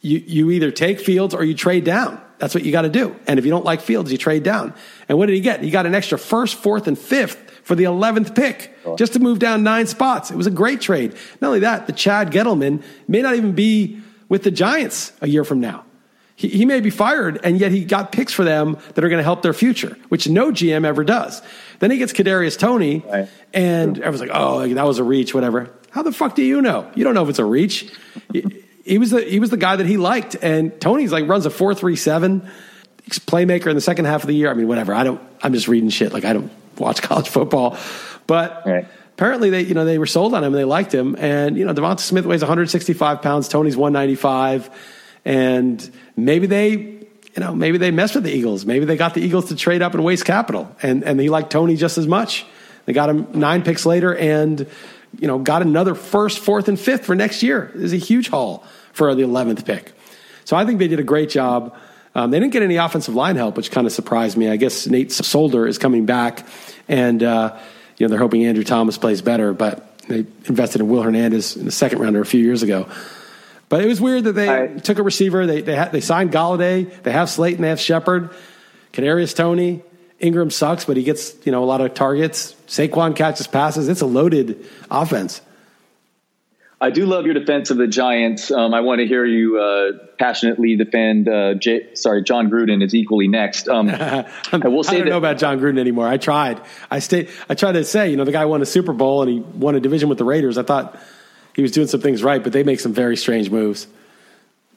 you, 0.00 0.18
you 0.18 0.50
either 0.50 0.72
take 0.72 0.98
Fields 0.98 1.34
or 1.34 1.44
you 1.44 1.54
trade 1.54 1.84
down. 1.84 2.20
That's 2.38 2.52
what 2.54 2.64
you 2.64 2.72
got 2.72 2.82
to 2.82 2.88
do. 2.88 3.14
And 3.28 3.38
if 3.38 3.44
you 3.44 3.52
don't 3.52 3.64
like 3.64 3.80
Fields, 3.80 4.10
you 4.10 4.18
trade 4.18 4.42
down. 4.42 4.74
And 5.08 5.16
what 5.16 5.26
did 5.26 5.34
he 5.34 5.40
get? 5.40 5.62
He 5.62 5.70
got 5.70 5.86
an 5.86 5.94
extra 5.94 6.18
first, 6.18 6.56
fourth, 6.56 6.88
and 6.88 6.98
fifth 6.98 7.43
for 7.64 7.74
the 7.74 7.84
11th 7.84 8.34
pick 8.34 8.72
oh. 8.84 8.94
just 8.96 9.14
to 9.14 9.18
move 9.18 9.38
down 9.40 9.62
nine 9.62 9.86
spots. 9.86 10.30
It 10.30 10.36
was 10.36 10.46
a 10.46 10.50
great 10.50 10.80
trade. 10.80 11.14
Not 11.40 11.48
only 11.48 11.60
that, 11.60 11.86
the 11.86 11.92
Chad 11.92 12.30
Gettleman 12.30 12.82
may 13.08 13.22
not 13.22 13.34
even 13.34 13.52
be 13.52 14.00
with 14.28 14.44
the 14.44 14.50
Giants 14.50 15.12
a 15.20 15.28
year 15.28 15.44
from 15.44 15.60
now. 15.60 15.84
He, 16.36 16.48
he 16.48 16.64
may 16.64 16.80
be 16.80 16.90
fired, 16.90 17.40
and 17.44 17.58
yet 17.60 17.70
he 17.70 17.84
got 17.84 18.12
picks 18.12 18.32
for 18.32 18.44
them 18.44 18.76
that 18.94 19.04
are 19.04 19.08
going 19.08 19.18
to 19.18 19.24
help 19.24 19.42
their 19.42 19.52
future, 19.52 19.96
which 20.08 20.28
no 20.28 20.50
GM 20.50 20.84
ever 20.84 21.04
does. 21.04 21.42
Then 21.78 21.90
he 21.90 21.98
gets 21.98 22.12
Kadarius 22.12 22.58
Toney, 22.58 23.04
Right. 23.06 23.28
and 23.52 23.96
everyone's 23.98 24.20
like, 24.20 24.30
"Oh, 24.32 24.66
that 24.66 24.84
was 24.84 24.98
a 24.98 25.04
reach, 25.04 25.32
whatever." 25.34 25.70
How 25.90 26.02
the 26.02 26.12
fuck 26.12 26.34
do 26.34 26.42
you 26.42 26.60
know? 26.60 26.90
You 26.96 27.04
don't 27.04 27.14
know 27.14 27.22
if 27.22 27.28
it's 27.28 27.38
a 27.38 27.44
reach. 27.44 27.92
He, 28.32 28.64
he 28.84 28.98
was 28.98 29.10
the 29.10 29.22
he 29.22 29.38
was 29.38 29.50
the 29.50 29.56
guy 29.56 29.76
that 29.76 29.86
he 29.86 29.96
liked, 29.96 30.36
and 30.42 30.78
Toney's 30.80 31.12
like 31.12 31.28
runs 31.28 31.46
a 31.46 31.50
four 31.50 31.74
three 31.74 31.96
seven. 31.96 32.48
Playmaker 33.08 33.66
in 33.66 33.76
the 33.76 33.82
second 33.82 34.06
half 34.06 34.22
of 34.22 34.28
the 34.28 34.34
year. 34.34 34.50
I 34.50 34.54
mean, 34.54 34.66
whatever. 34.66 34.92
I 34.94 35.04
don't. 35.04 35.20
I'm 35.42 35.52
just 35.52 35.68
reading 35.68 35.90
shit. 35.90 36.12
Like 36.12 36.24
I 36.24 36.32
don't 36.32 36.50
watch 36.78 37.02
college 37.02 37.28
football, 37.28 37.76
but 38.26 38.62
Right. 38.66 38.86
apparently 39.14 39.50
they 39.50 39.62
you 39.62 39.74
know 39.74 39.84
they 39.84 39.98
were 39.98 40.06
sold 40.06 40.34
on 40.34 40.42
him 40.42 40.52
and 40.52 40.56
they 40.56 40.64
liked 40.64 40.92
him. 40.94 41.16
And 41.18 41.56
you 41.56 41.64
know 41.64 41.74
Devonta 41.74 42.00
Smith 42.00 42.26
weighs 42.26 42.42
165 42.42 43.22
pounds. 43.22 43.48
Toney's 43.48 43.76
195, 43.76 44.70
and 45.24 45.90
maybe 46.16 46.46
they 46.46 46.70
you 46.70 47.40
know 47.40 47.54
maybe 47.54 47.78
they 47.78 47.90
messed 47.90 48.14
with 48.14 48.24
the 48.24 48.32
Eagles. 48.32 48.64
Maybe 48.64 48.84
they 48.84 48.96
got 48.96 49.14
the 49.14 49.20
Eagles 49.22 49.46
to 49.48 49.56
trade 49.56 49.82
up 49.82 49.94
and 49.94 50.04
waste 50.04 50.24
capital, 50.24 50.74
and 50.82 51.02
and 51.04 51.20
he 51.20 51.28
liked 51.30 51.50
Tony 51.50 51.76
just 51.76 51.98
as 51.98 52.06
much. 52.06 52.46
They 52.86 52.92
got 52.92 53.08
him 53.08 53.28
nine 53.32 53.62
picks 53.62 53.86
later, 53.86 54.14
and 54.14 54.66
you 55.18 55.26
know 55.26 55.38
got 55.38 55.62
another 55.62 55.94
first, 55.94 56.38
fourth, 56.38 56.68
and 56.68 56.78
fifth 56.78 57.04
for 57.06 57.14
next 57.14 57.42
year. 57.42 57.70
It 57.74 57.80
was 57.80 57.92
a 57.92 57.96
huge 57.98 58.28
haul 58.28 58.64
for 58.92 59.14
the 59.14 59.22
11th 59.22 59.64
pick. 59.64 59.92
So 60.44 60.56
I 60.56 60.64
think 60.66 60.78
they 60.78 60.88
did 60.88 61.00
a 61.00 61.04
great 61.04 61.30
job. 61.30 61.74
Um, 62.14 62.30
they 62.30 62.38
didn't 62.38 62.52
get 62.52 62.62
any 62.62 62.76
offensive 62.76 63.14
line 63.14 63.36
help, 63.36 63.56
which 63.56 63.70
kind 63.70 63.86
of 63.86 63.92
surprised 63.92 64.36
me. 64.36 64.48
I 64.48 64.56
guess 64.56 64.86
Nate 64.86 65.10
Solder 65.10 65.66
is 65.66 65.78
coming 65.78 66.06
back, 66.06 66.46
and 66.88 67.22
uh, 67.22 67.58
you 67.96 68.06
know 68.06 68.10
they're 68.10 68.18
hoping 68.18 68.44
Andrew 68.44 68.64
Thomas 68.64 68.98
plays 68.98 69.20
better. 69.20 69.52
But 69.52 69.98
they 70.08 70.26
invested 70.46 70.80
in 70.80 70.88
Will 70.88 71.02
Hernandez 71.02 71.56
in 71.56 71.64
the 71.64 71.72
second 71.72 71.98
rounder 71.98 72.20
a 72.20 72.26
few 72.26 72.40
years 72.40 72.62
ago. 72.62 72.88
But 73.68 73.82
it 73.82 73.88
was 73.88 74.00
weird 74.00 74.24
that 74.24 74.32
they 74.34 74.80
took 74.80 74.98
a 74.98 75.02
receiver. 75.02 75.46
They 75.46 75.62
they, 75.62 75.74
ha- 75.74 75.88
they 75.90 76.00
signed 76.00 76.30
Golladay. 76.30 77.02
They 77.02 77.12
have 77.12 77.28
Slayton. 77.28 77.62
They 77.62 77.70
have 77.70 77.80
Shepard. 77.80 78.30
Kadarius 78.92 79.34
Toney. 79.34 79.82
Engram 80.20 80.52
sucks, 80.52 80.84
but 80.84 80.96
he 80.96 81.02
gets 81.02 81.34
you 81.44 81.50
know 81.50 81.64
a 81.64 81.66
lot 81.66 81.80
of 81.80 81.94
targets. 81.94 82.54
Saquon 82.68 83.16
catches 83.16 83.48
passes. 83.48 83.88
It's 83.88 84.00
a 84.00 84.06
loaded 84.06 84.64
offense. 84.90 85.40
I 86.80 86.90
do 86.90 87.06
love 87.06 87.24
your 87.24 87.34
defense 87.34 87.70
of 87.70 87.76
the 87.76 87.86
Giants. 87.86 88.50
Um, 88.50 88.74
I 88.74 88.80
want 88.80 89.00
to 89.00 89.06
hear 89.06 89.24
you 89.24 89.58
uh, 89.58 89.92
passionately 90.18 90.76
defend. 90.76 91.28
Uh, 91.28 91.54
J- 91.54 91.94
sorry, 91.94 92.22
Jon 92.22 92.50
Gruden 92.50 92.82
is 92.82 92.94
equally 92.94 93.28
next. 93.28 93.68
Um, 93.68 93.88
I 93.90 94.26
will 94.64 94.82
say 94.82 94.96
I 94.96 94.98
don't 94.98 95.04
that 95.04 95.10
know 95.10 95.18
about 95.18 95.38
Jon 95.38 95.60
Gruden 95.60 95.78
anymore. 95.78 96.08
I 96.08 96.16
tried. 96.16 96.60
I 96.90 96.98
stayed. 96.98 97.30
I 97.48 97.54
tried 97.54 97.72
to 97.72 97.84
say, 97.84 98.10
you 98.10 98.16
know, 98.16 98.24
the 98.24 98.32
guy 98.32 98.44
won 98.44 98.60
a 98.60 98.66
Super 98.66 98.92
Bowl 98.92 99.22
and 99.22 99.30
he 99.30 99.40
won 99.40 99.76
a 99.76 99.80
division 99.80 100.08
with 100.08 100.18
the 100.18 100.24
Raiders. 100.24 100.58
I 100.58 100.62
thought 100.62 100.98
he 101.54 101.62
was 101.62 101.70
doing 101.70 101.86
some 101.86 102.00
things 102.00 102.22
right, 102.22 102.42
but 102.42 102.52
they 102.52 102.64
make 102.64 102.80
some 102.80 102.92
very 102.92 103.16
strange 103.16 103.50
moves. 103.50 103.86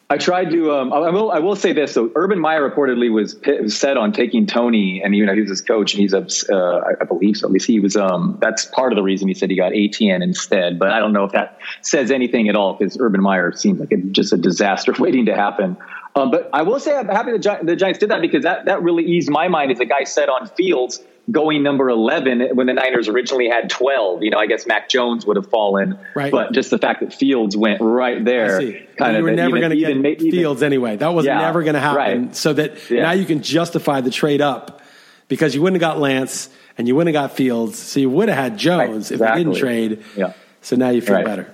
I 0.10 0.17
tried 0.17 0.52
to. 0.52 0.72
Um, 0.72 0.93
I 0.93 1.10
will. 1.10 1.32
I 1.32 1.39
will 1.39 1.58
say 1.58 1.74
this. 1.74 1.93
So, 1.93 2.10
Urban 2.15 2.39
Meyer 2.39 2.70
reportedly 2.70 3.12
was, 3.12 3.36
set 3.76 3.98
on 3.98 4.13
taking 4.13 4.46
Toney, 4.48 5.02
and 5.04 5.13
you 5.13 5.26
know 5.26 5.34
he 5.34 5.41
was 5.41 5.50
his 5.50 5.60
coach, 5.62 5.93
and 5.93 6.02
he's 6.02 6.13
a. 6.13 6.26
Uh, 6.50 6.78
I- 6.80 6.93
I 7.02 7.04
believe 7.04 7.36
so. 7.36 7.46
At 7.48 7.52
least 7.52 7.67
he 7.67 7.82
was. 7.82 7.98
Um, 7.98 8.38
that's 8.39 8.65
part 8.65 8.93
of 8.93 8.96
the 8.96 9.04
reason 9.04 9.28
he 9.28 9.34
said 9.34 9.50
he 9.50 9.58
got 9.58 9.74
Etienne 9.76 10.22
instead. 10.22 10.80
But 10.80 10.91
I 10.91 11.00
don't 11.00 11.12
know 11.12 11.26
if 11.26 11.34
that 11.34 11.60
says 11.82 12.10
anything 12.10 12.48
at 12.48 12.56
all 12.56 12.74
because 12.74 12.98
Urban 13.00 13.22
Meyer 13.22 13.52
seems 13.52 13.82
like 13.82 13.91
a, 13.91 13.98
just 13.98 14.32
a 14.32 14.38
disaster 14.38 14.93
waiting 15.00 15.26
to 15.26 15.36
happen. 15.36 15.76
Um, 16.15 16.32
but 16.32 16.50
I 16.54 16.62
will 16.62 16.80
say 16.80 16.96
I'm 16.96 17.08
happy 17.10 17.34
the, 17.34 17.39
Gi- 17.39 17.63
the 17.63 17.76
Giants 17.76 18.00
did 18.00 18.10
that 18.10 18.22
because 18.22 18.43
that 18.43 18.65
that 18.65 18.82
really 18.82 19.04
eased 19.04 19.30
my 19.30 19.50
mind 19.50 19.72
as 19.72 19.80
a 19.82 19.86
guy 19.86 20.06
set 20.06 20.30
on 20.30 20.48
Fields 20.48 21.04
going 21.29 21.61
number 21.63 21.89
11 21.89 22.51
when 22.55 22.67
the 22.67 22.73
Niners 22.73 23.09
originally 23.09 23.49
had 23.49 23.69
12. 23.69 24.23
You 24.23 24.29
know, 24.31 24.37
I 24.37 24.45
guess 24.47 24.65
Mac 24.65 24.87
Jones 24.89 25.25
would 25.25 25.35
have 25.35 25.49
fallen, 25.49 25.99
Right. 26.15 26.31
but 26.31 26.53
just 26.53 26.69
the 26.69 26.77
fact 26.77 27.01
that 27.01 27.13
Fields 27.13 27.55
went 27.57 27.81
right 27.81 28.23
there, 28.23 28.59
kind 28.97 29.13
you 29.13 29.19
of 29.19 29.23
were 29.23 29.31
never 29.31 29.59
going 29.59 29.71
to 29.71 29.75
get 29.77 29.89
even- 29.97 30.31
Fields 30.31 30.63
anyway. 30.63 30.95
That 30.95 31.09
was 31.13 31.25
Yeah, 31.25 31.39
never 31.39 31.63
going 31.63 31.73
to 31.73 31.79
happen. 31.81 31.97
right. 32.27 32.35
So 32.35 32.53
that 32.53 32.89
Yeah. 32.89 33.01
now 33.03 33.11
you 33.11 33.25
can 33.25 33.41
justify 33.41 33.99
the 34.01 34.09
trade 34.11 34.41
up 34.41 34.81
because 35.27 35.53
you 35.53 35.61
wouldn't 35.61 35.81
have 35.81 35.95
got 35.95 35.99
Lance 35.99 36.49
and 36.77 36.87
you 36.87 36.95
wouldn't 36.95 37.13
have 37.15 37.29
got 37.29 37.35
Fields. 37.35 37.77
So 37.77 37.99
you 37.99 38.09
would 38.09 38.29
have 38.29 38.37
had 38.37 38.57
Jones 38.57 39.11
if 39.11 39.19
you 39.19 39.25
didn't 39.35 39.55
trade. 39.55 39.99
Yeah. 40.15 40.31
So 40.61 40.75
now 40.77 40.89
you 40.91 41.01
feel 41.01 41.15
Right. 41.17 41.25
better. 41.25 41.47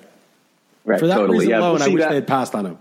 Right, 0.85 0.99
For 0.99 1.07
that 1.07 1.15
totally. 1.15 1.39
reason 1.39 1.53
alone, 1.55 1.81
I 1.81 1.87
wish 1.87 2.01
that. 2.01 2.09
they 2.09 2.15
had 2.15 2.27
passed 2.27 2.53
on 2.53 2.65
him. 2.65 2.77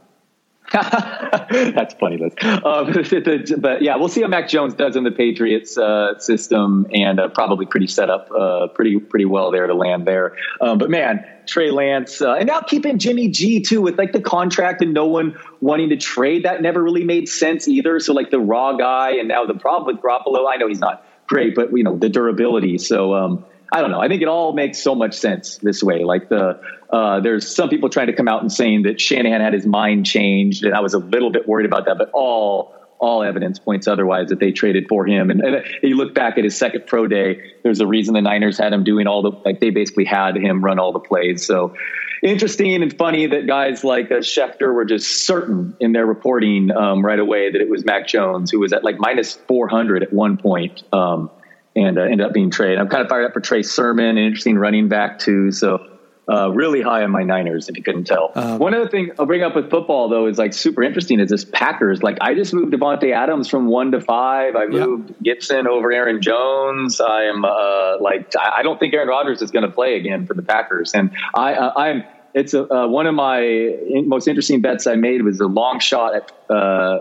That's 1.51 1.95
funny, 1.95 2.17
Liss. 2.17 2.35
But, 2.43 3.61
but 3.61 3.83
yeah, 3.83 3.97
we'll 3.97 4.09
see 4.09 4.23
how 4.23 4.29
Mac 4.29 4.49
Jones 4.49 4.75
does 4.75 4.97
in 4.97 5.05
the 5.05 5.11
Patriots 5.11 5.77
uh, 5.77 6.19
system, 6.19 6.87
and 6.93 7.21
uh, 7.21 7.29
probably 7.29 7.67
pretty 7.67 7.87
set 7.87 8.09
up, 8.09 8.31
uh, 8.31 8.69
pretty 8.69 8.99
pretty 8.99 9.25
well 9.27 9.51
there 9.51 9.67
to 9.67 9.75
land 9.75 10.07
there. 10.07 10.37
Um, 10.61 10.79
but 10.79 10.89
man, 10.89 11.25
Trey 11.47 11.71
Lance, 11.71 12.23
uh, 12.23 12.35
and 12.35 12.47
now 12.47 12.61
keeping 12.61 12.99
Jimmy 12.99 13.29
G 13.29 13.61
too 13.61 13.83
with 13.83 13.99
like 13.99 14.13
the 14.13 14.21
contract 14.21 14.83
and 14.83 14.95
no 14.95 15.07
one 15.07 15.37
wanting 15.61 15.91
to 15.91 15.97
trade. 15.97 16.45
That 16.45 16.63
never 16.63 16.83
really 16.83 17.05
made 17.05 17.29
sense 17.29 17.69
either. 17.69 18.01
So 18.01 18.15
like 18.15 18.31
the 18.31 18.41
raw 18.41 18.75
guy, 18.77 19.11
and 19.17 19.29
now 19.29 19.45
the 19.45 19.55
problem 19.55 19.95
with 19.95 20.03
Garoppolo. 20.03 20.51
I 20.51 20.57
know 20.57 20.69
he's 20.69 20.81
not 20.81 21.05
great, 21.27 21.55
but 21.55 21.77
you 21.77 21.85
know 21.85 21.97
the 21.97 22.09
durability. 22.09 22.79
So. 22.79 23.15
Um, 23.15 23.45
I 23.73 23.81
don't 23.81 23.91
know. 23.91 24.01
I 24.01 24.09
think 24.09 24.21
it 24.21 24.29
all 24.29 24.53
makes 24.53 24.83
so 24.83 24.95
much 24.95 25.15
sense 25.15 25.57
this 25.57 25.83
way. 25.83 26.05
Like 26.05 26.29
the 26.29 26.61
uh, 26.91 27.21
there's 27.21 27.55
some 27.55 27.71
people 27.71 27.89
trying 27.89 28.09
to 28.09 28.13
come 28.13 28.29
out 28.29 28.43
and 28.43 28.53
saying 28.53 28.83
that 28.83 29.01
Shanahan 29.01 29.41
had 29.41 29.55
his 29.55 29.65
mind 29.65 30.05
changed, 30.05 30.65
and 30.65 30.75
I 30.75 30.81
was 30.81 30.93
a 30.93 30.99
little 30.99 31.31
bit 31.31 31.49
worried 31.49 31.65
about 31.65 31.87
that. 31.87 31.97
But 31.97 32.11
all 32.13 32.75
all 33.03 33.25
evidence 33.25 33.59
points 33.59 33.89
otherwise 33.89 34.29
that 34.29 34.39
they 34.39 34.53
traded 34.53 34.87
for 34.89 35.05
him. 35.05 35.31
And, 35.31 35.41
and 35.41 35.65
you 35.83 35.97
look 35.97 36.15
back 36.15 36.39
at 36.39 36.45
his 36.45 36.57
second 36.57 36.87
pro 36.87 37.09
day, 37.09 37.43
there's 37.65 37.81
a 37.81 37.87
reason 37.87 38.15
the 38.15 38.23
Niners 38.23 38.57
had 38.57 38.73
him 38.73 38.85
doing 38.85 39.09
all 39.09 39.23
the, 39.23 39.33
like 39.45 39.59
they 39.59 39.71
basically 39.71 40.05
had 40.05 40.37
him 40.37 40.65
run 40.65 40.79
all 40.79 40.93
the 40.93 41.01
plays. 41.01 41.45
So 41.45 41.75
interesting 42.23 42.81
and 42.81 42.97
funny 42.97 43.27
that 43.27 43.49
guys 43.49 43.83
like 43.83 44.13
uh, 44.13 44.21
Schefter 44.21 44.73
were 44.73 44.85
just 44.85 45.27
certain 45.27 45.77
in 45.81 45.91
their 45.91 46.07
reporting 46.07 46.71
um, 46.71 47.05
right 47.05 47.19
away 47.19 47.51
that 47.51 47.61
it 47.61 47.69
was 47.69 47.85
Mac 47.85 48.07
Jones, 48.07 48.53
who 48.53 48.61
was 48.61 48.73
at 48.73 48.85
like 48.85 49.01
minus 49.01 49.35
400 49.35 50.05
at 50.05 50.13
one 50.13 50.37
point, 50.37 50.85
um, 50.93 51.29
and 51.75 51.99
uh, 51.99 52.03
ended 52.03 52.23
up 52.23 52.33
being 52.33 52.51
traded. 52.51 52.79
I'm 52.79 52.89
kind 52.89 53.03
of 53.03 53.09
fired 53.09 53.25
up 53.25 53.33
for 53.33 53.41
Trey 53.41 53.63
Sermon, 53.63 54.05
an 54.05 54.19
interesting 54.19 54.59
running 54.59 54.89
back 54.89 55.19
too. 55.19 55.53
So 55.53 55.89
uh, 56.31 56.51
really 56.51 56.81
high 56.81 57.03
on 57.03 57.11
my 57.11 57.23
Niners, 57.23 57.69
if 57.69 57.77
you 57.77 57.83
couldn't 57.83 58.05
tell. 58.05 58.31
Um, 58.35 58.59
One 58.59 58.75
other 58.75 58.89
thing 58.89 59.11
I'll 59.19 59.27
bring 59.27 59.43
up 59.43 59.57
with 59.57 59.71
football, 59.71 60.09
though, 60.09 60.27
is 60.27 60.39
like 60.39 60.53
super 60.53 60.83
interesting 60.83 61.19
is 61.19 61.31
this 61.31 61.45
Packers. 61.45 62.03
Like, 62.03 62.19
I 62.21 62.35
just 62.35 62.55
moved 62.55 62.73
Davante 62.73 63.13
Adams 63.13 63.49
from 63.49 63.67
one 63.67 63.91
to 63.93 64.01
five. 64.01 64.55
I 64.55 64.67
moved 64.67 65.11
yep. 65.11 65.19
Gibson 65.23 65.67
over 65.67 65.91
Aaron 65.93 66.23
Jones. 66.23 67.01
I 67.01 67.25
am 67.25 67.45
uh, 67.45 68.01
like, 68.01 68.33
I 68.39 68.63
don't 68.63 68.79
think 68.79 68.95
Aaron 68.95 69.09
Rodgers 69.09 69.43
is 69.43 69.51
going 69.51 69.65
to 69.65 69.73
play 69.73 69.97
again 69.97 70.27
for 70.27 70.35
the 70.35 70.43
Packers. 70.43 70.93
And 70.95 71.11
I, 71.35 71.55
uh, 71.55 71.73
I'm, 71.77 72.05
it's 72.35 72.55
a, 72.55 72.73
uh, 72.73 72.87
one 72.87 73.07
of 73.07 73.15
my 73.15 73.77
most 74.07 74.29
interesting 74.29 74.63
bets 74.63 74.87
I 74.87 74.95
made 74.95 75.23
was 75.23 75.41
a 75.41 75.47
long 75.47 75.81
shot 75.81 76.15
at 76.15 76.33
uh, 76.49 77.01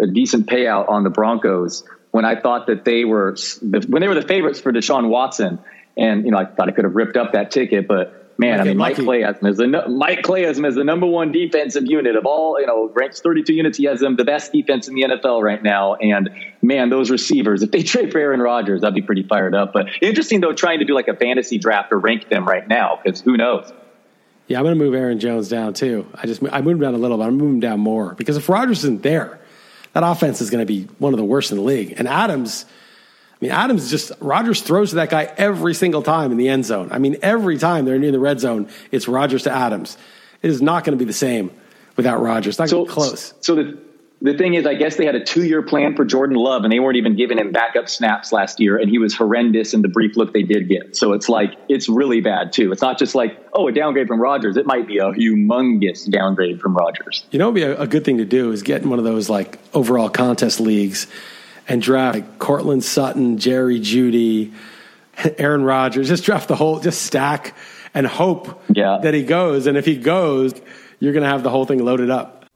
a 0.00 0.06
decent 0.06 0.46
payout 0.46 0.88
on 0.88 1.04
the 1.04 1.10
Broncos 1.10 1.84
when 2.12 2.24
I 2.24 2.40
thought 2.40 2.68
that 2.68 2.84
they 2.84 3.04
were 3.04 3.36
when 3.60 4.00
they 4.00 4.08
were 4.08 4.14
the 4.14 4.22
favorites 4.22 4.60
for 4.60 4.72
Deshaun 4.72 5.08
Watson, 5.08 5.58
and 5.96 6.24
you 6.24 6.30
know 6.30 6.38
I 6.38 6.44
thought 6.44 6.68
I 6.68 6.72
could 6.72 6.84
have 6.84 6.94
ripped 6.94 7.16
up 7.16 7.32
that 7.32 7.50
ticket, 7.50 7.88
but 7.88 8.22
man, 8.38 8.60
I 8.60 8.64
mean, 8.64 8.76
Mike 8.76 8.96
Clayasm 8.96 9.46
is 9.48 9.56
the 9.56 9.66
Mike 9.88 10.22
Clayasm 10.22 10.66
is 10.66 10.74
the 10.74 10.84
number 10.84 11.06
one 11.06 11.32
defensive 11.32 11.84
unit 11.86 12.16
of 12.16 12.26
all. 12.26 12.60
You 12.60 12.66
know, 12.66 12.90
ranks 12.94 13.20
32 13.20 13.54
units. 13.54 13.78
He 13.78 13.84
has 13.84 14.00
them 14.00 14.16
the 14.16 14.24
best 14.24 14.52
defense 14.52 14.88
in 14.88 14.94
the 14.94 15.02
NFL 15.02 15.42
right 15.42 15.62
now. 15.62 15.94
And 15.94 16.30
man, 16.60 16.90
those 16.90 17.10
receivers, 17.10 17.62
if 17.62 17.70
they 17.70 17.82
trade 17.82 18.12
for 18.12 18.18
Aaron 18.18 18.40
Rodgers, 18.40 18.84
I'd 18.84 18.94
be 18.94 19.02
pretty 19.02 19.22
fired 19.22 19.54
up. 19.54 19.72
But 19.72 19.86
interesting 20.00 20.40
though, 20.40 20.52
trying 20.52 20.80
to 20.80 20.84
do 20.84 20.94
like 20.94 21.08
a 21.08 21.16
fantasy 21.16 21.58
draft 21.58 21.92
or 21.92 21.98
rank 21.98 22.28
them 22.28 22.46
right 22.46 22.66
now 22.66 23.00
because 23.02 23.20
who 23.20 23.36
knows. 23.36 23.72
Yeah, 24.48 24.58
I'm 24.58 24.64
going 24.64 24.76
to 24.76 24.84
move 24.84 24.94
Aaron 24.94 25.18
Jones 25.18 25.48
down 25.48 25.72
too. 25.72 26.06
I 26.14 26.26
just 26.26 26.42
I 26.52 26.60
moved 26.60 26.76
him 26.76 26.80
down 26.80 26.94
a 26.94 26.98
little, 26.98 27.16
but 27.16 27.26
I'm 27.26 27.36
moving 27.36 27.54
him 27.54 27.60
down 27.60 27.80
more 27.80 28.14
because 28.14 28.36
if 28.36 28.48
Rodgers 28.48 28.78
isn't 28.80 29.02
there, 29.02 29.40
that 29.92 30.02
offense 30.02 30.40
is 30.40 30.50
going 30.50 30.60
to 30.60 30.66
be 30.66 30.84
one 30.98 31.12
of 31.12 31.18
the 31.18 31.24
worst 31.24 31.50
in 31.50 31.58
the 31.58 31.64
league. 31.64 31.94
And 31.96 32.08
Adams 32.08 32.64
I 33.42 33.44
mean, 33.44 33.52
Adams 33.52 33.90
just 33.90 34.12
Rodgers 34.20 34.62
throws 34.62 34.90
to 34.90 34.96
that 34.96 35.10
guy 35.10 35.24
every 35.36 35.74
single 35.74 36.02
time 36.02 36.30
in 36.30 36.38
the 36.38 36.48
end 36.48 36.64
zone. 36.64 36.90
I 36.92 36.98
mean, 36.98 37.16
every 37.22 37.58
time 37.58 37.84
they're 37.84 37.98
near 37.98 38.12
the 38.12 38.20
red 38.20 38.38
zone, 38.38 38.68
it's 38.92 39.08
Rodgers 39.08 39.42
to 39.42 39.50
Adams. 39.50 39.98
It 40.42 40.50
is 40.50 40.62
not 40.62 40.84
going 40.84 40.96
to 40.96 41.04
be 41.04 41.08
the 41.08 41.12
same 41.12 41.50
without 41.96 42.22
Rodgers. 42.22 42.60
Not 42.60 42.68
so, 42.68 42.86
close. 42.86 43.34
So 43.40 43.56
the 43.56 43.78
the 44.22 44.34
thing 44.34 44.54
is, 44.54 44.66
I 44.66 44.74
guess 44.74 44.96
they 44.96 45.04
had 45.04 45.16
a 45.16 45.24
two 45.24 45.44
year 45.44 45.62
plan 45.62 45.96
for 45.96 46.04
Jordan 46.04 46.36
Love, 46.36 46.62
and 46.62 46.72
they 46.72 46.78
weren't 46.78 46.96
even 46.96 47.16
giving 47.16 47.38
him 47.38 47.50
backup 47.50 47.88
snaps 47.88 48.32
last 48.32 48.60
year, 48.60 48.78
and 48.78 48.88
he 48.88 48.98
was 48.98 49.14
horrendous 49.14 49.74
in 49.74 49.82
the 49.82 49.88
brief 49.88 50.16
look 50.16 50.32
they 50.32 50.44
did 50.44 50.68
get. 50.68 50.96
So 50.96 51.12
it's 51.12 51.28
like 51.28 51.54
it's 51.68 51.88
really 51.88 52.20
bad 52.20 52.52
too. 52.52 52.70
It's 52.70 52.82
not 52.82 52.98
just 52.98 53.14
like 53.14 53.38
oh 53.52 53.68
a 53.68 53.72
downgrade 53.72 54.06
from 54.06 54.20
Rodgers. 54.20 54.56
It 54.56 54.64
might 54.64 54.86
be 54.86 54.98
a 54.98 55.12
humongous 55.12 56.08
downgrade 56.08 56.60
from 56.60 56.74
Rodgers. 56.74 57.24
You 57.32 57.38
know, 57.40 57.50
be 57.50 57.62
a, 57.62 57.80
a 57.80 57.86
good 57.86 58.04
thing 58.04 58.18
to 58.18 58.24
do 58.24 58.52
is 58.52 58.62
get 58.62 58.82
in 58.82 58.90
one 58.90 59.00
of 59.00 59.04
those 59.04 59.28
like 59.28 59.58
overall 59.74 60.08
contest 60.08 60.60
leagues 60.60 61.08
and 61.68 61.82
draft 61.82 62.14
like 62.14 62.38
Courtland 62.38 62.84
Sutton, 62.84 63.38
Jerry 63.38 63.80
Jeudy, 63.80 64.52
Aaron 65.38 65.64
Rodgers. 65.64 66.08
Just 66.08 66.24
draft 66.24 66.48
the 66.48 66.56
whole, 66.56 66.78
just 66.78 67.02
stack 67.02 67.56
and 67.94 68.06
hope 68.06 68.62
yeah. 68.68 68.98
that 69.02 69.14
he 69.14 69.22
goes. 69.22 69.66
And 69.66 69.76
if 69.76 69.84
he 69.84 69.96
goes, 69.96 70.54
you're 71.00 71.12
going 71.12 71.24
to 71.24 71.28
have 71.28 71.42
the 71.42 71.50
whole 71.50 71.66
thing 71.66 71.84
loaded 71.84 72.10
up. 72.10 72.41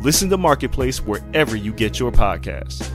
Listen 0.00 0.30
to 0.30 0.38
Marketplace 0.38 0.98
wherever 0.98 1.56
you 1.56 1.72
get 1.72 2.00
your 2.00 2.10
podcasts. 2.10 2.88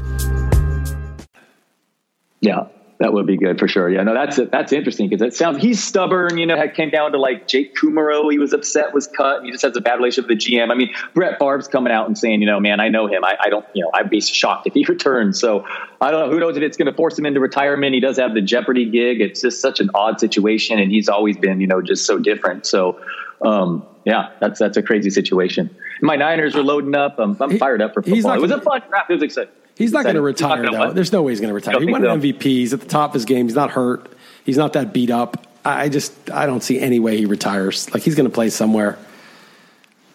Yeah. 2.42 2.68
That 3.00 3.12
would 3.12 3.28
be 3.28 3.36
good 3.36 3.60
for 3.60 3.68
sure. 3.68 3.90
Yeah, 3.90 4.04
no, 4.04 4.14
that's 4.14 4.40
that's 4.52 4.72
interesting 4.72 5.10
because 5.10 5.22
it 5.22 5.34
sounds 5.34 5.62
he's 5.62 5.84
stubborn. 5.84 6.38
You 6.38 6.46
know, 6.46 6.56
it 6.56 6.76
came 6.76 6.90
down 6.90 7.12
to 7.12 7.18
like 7.18 7.46
Jake 7.46 7.76
Kumerow. 7.76 8.32
He 8.32 8.40
was 8.40 8.54
upset, 8.54 8.94
was 8.94 9.06
cut. 9.06 9.44
he 9.44 9.52
just 9.52 9.64
has 9.64 9.76
a 9.76 9.82
bad 9.82 9.96
relationship 9.96 10.30
with 10.30 10.40
the 10.40 10.56
GM. 10.56 10.72
I 10.72 10.76
mean, 10.76 10.94
Brett 11.14 11.38
Favre's 11.38 11.68
coming 11.68 11.92
out 11.92 12.08
and 12.08 12.18
saying, 12.18 12.40
you 12.40 12.48
know, 12.48 12.62
man, 12.62 12.80
I 12.80 12.88
know 12.88 13.08
him. 13.08 13.26
I, 13.26 13.36
I 13.42 13.50
don't, 13.50 13.66
you 13.74 13.84
know, 13.84 13.92
I'd 13.94 14.10
be 14.10 14.22
shocked 14.22 14.66
if 14.66 14.74
he 14.74 14.86
returns. 14.90 15.40
So 15.40 15.66
I 16.00 16.10
don't 16.10 16.26
know. 16.26 16.34
Who 16.34 16.40
knows 16.40 16.56
if 16.56 16.64
it's 16.64 16.78
going 16.78 16.90
to 16.90 16.94
force 16.96 17.20
him 17.20 17.26
into 17.26 17.42
retirement? 17.42 17.94
He 17.94 18.00
does 18.00 18.16
have 18.16 18.34
the 18.34 18.42
Jeopardy 18.42 18.90
gig. 18.90 19.20
It's 19.20 19.42
just 19.42 19.60
such 19.60 19.82
an 19.82 19.90
odd 19.94 20.22
situation, 20.22 20.80
and 20.80 20.90
he's 20.90 21.10
always 21.10 21.36
been, 21.36 21.60
you 21.60 21.68
know, 21.68 21.82
just 21.82 22.06
so 22.06 22.18
different. 22.18 22.66
So, 22.66 23.02
um, 23.42 23.86
yeah, 24.06 24.30
that's 24.40 24.60
that's 24.60 24.78
a 24.78 24.84
crazy 24.84 25.10
situation. 25.10 25.76
My 26.02 26.16
Niners 26.16 26.56
are 26.56 26.64
loading 26.64 26.96
up. 26.96 27.20
I'm, 27.20 27.36
I'm 27.42 27.58
fired 27.58 27.82
up 27.82 27.94
for 27.94 28.04
football. 28.04 28.34
It 28.34 28.42
was 28.42 28.52
a 28.52 28.62
fun 28.62 28.82
draft. 28.88 29.10
It 29.10 29.14
was 29.14 29.24
exciting. 29.24 29.54
He's 29.76 29.92
not 29.92 30.04
going 30.04 30.16
to 30.16 30.22
retire 30.22 30.64
though. 30.64 30.80
Win. 30.80 30.96
There's 30.96 31.12
no 31.12 31.24
way 31.24 31.32
he's 31.32 31.42
going 31.42 31.50
to 31.50 31.56
retire. 31.56 31.80
He 31.80 31.92
won 31.92 32.02
so. 32.02 32.12
an 32.12 32.22
MVP. 32.22 32.44
He's 32.44 32.74
at 32.74 32.80
the 32.80 32.88
top 32.88 33.10
of 33.10 33.14
his 33.16 33.26
game. 33.26 33.48
He's 33.48 33.56
not 33.56 33.72
hurt. 33.72 34.14
He's 34.46 34.58
not 34.58 34.74
that 34.74 34.94
beat 34.94 35.10
up. 35.10 35.48
I 35.66 35.90
just 35.90 36.30
I 36.30 36.46
don't 36.46 36.62
see 36.62 36.80
any 36.80 37.00
way 37.00 37.18
he 37.18 37.26
retires. 37.26 37.92
Like 37.94 38.04
he's 38.04 38.16
going 38.16 38.30
to 38.30 38.34
play 38.34 38.50
somewhere. 38.50 38.98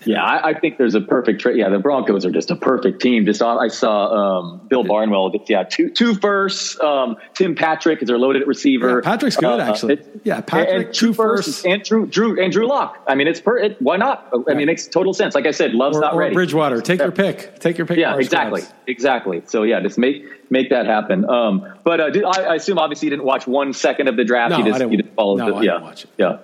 Yeah, 0.04 0.24
I, 0.24 0.50
I, 0.50 0.58
think 0.58 0.78
there's 0.78 0.94
a 0.94 1.00
perfect 1.00 1.40
trade. 1.40 1.58
Yeah, 1.58 1.68
the 1.68 1.78
Broncos 1.78 2.24
are 2.24 2.30
just 2.30 2.50
a 2.50 2.56
perfect 2.56 3.02
team. 3.02 3.26
Just 3.26 3.42
I 3.42 3.68
saw 3.68 4.38
um, 4.38 4.66
Bill 4.68 4.84
Barnwell. 4.84 5.32
Yeah, 5.46 5.64
two 5.64 5.90
two 5.90 6.14
firsts. 6.14 6.80
Um, 6.80 7.16
Tim 7.34 7.54
Patrick 7.54 8.00
is 8.02 8.08
their 8.08 8.18
loaded 8.18 8.46
receiver. 8.46 9.02
Yeah, 9.04 9.10
Patrick's 9.10 9.36
good 9.36 9.60
uh, 9.60 9.62
actually. 9.62 9.98
yeah, 10.24 10.40
Patrick 10.40 10.86
and, 10.86 10.94
two 10.94 11.12
firsts 11.12 11.64
and 11.64 11.82
Drew 11.82 12.06
Drew 12.06 12.42
and 12.42 12.52
Drew 12.52 12.66
Lock. 12.66 12.98
I 13.06 13.14
mean, 13.14 13.28
it's 13.28 13.40
per. 13.40 13.58
It, 13.58 13.82
why 13.82 13.96
not? 13.96 14.28
I 14.32 14.52
mean, 14.52 14.62
it 14.62 14.66
makes 14.66 14.86
total 14.86 15.12
sense. 15.12 15.34
Like 15.34 15.46
I 15.46 15.50
said, 15.50 15.74
Love's 15.74 15.96
or, 15.96 16.00
not 16.00 16.14
or 16.14 16.20
ready. 16.20 16.34
Bridgewater, 16.34 16.80
take 16.80 17.00
your 17.00 17.12
pick. 17.12 17.58
Take 17.60 17.76
your 17.76 17.86
pick. 17.86 17.98
Yeah, 17.98 18.16
exactly, 18.16 18.62
exactly. 18.86 19.42
So 19.46 19.64
yeah, 19.64 19.80
just 19.80 19.98
make 19.98 20.24
make 20.50 20.70
that 20.70 20.86
happen. 20.86 21.28
Um, 21.28 21.74
but 21.84 22.00
uh, 22.00 22.10
did, 22.10 22.24
I, 22.24 22.42
I, 22.42 22.54
assume 22.56 22.78
obviously 22.78 23.06
you 23.06 23.10
didn't 23.10 23.24
watch 23.24 23.46
one 23.46 23.72
second 23.72 24.08
of 24.08 24.16
the 24.16 24.24
draft. 24.24 24.50
No, 24.50 24.58
you 24.58 24.64
just, 24.64 24.76
I 24.76 24.78
didn't, 24.78 24.92
you 24.92 25.02
just 25.02 25.14
followed 25.14 25.38
no, 25.38 25.46
the, 25.46 25.54
I 25.54 25.62
yeah, 25.62 25.72
didn't 25.72 25.84
watch 25.84 26.04
it. 26.04 26.10
Yeah. 26.18 26.38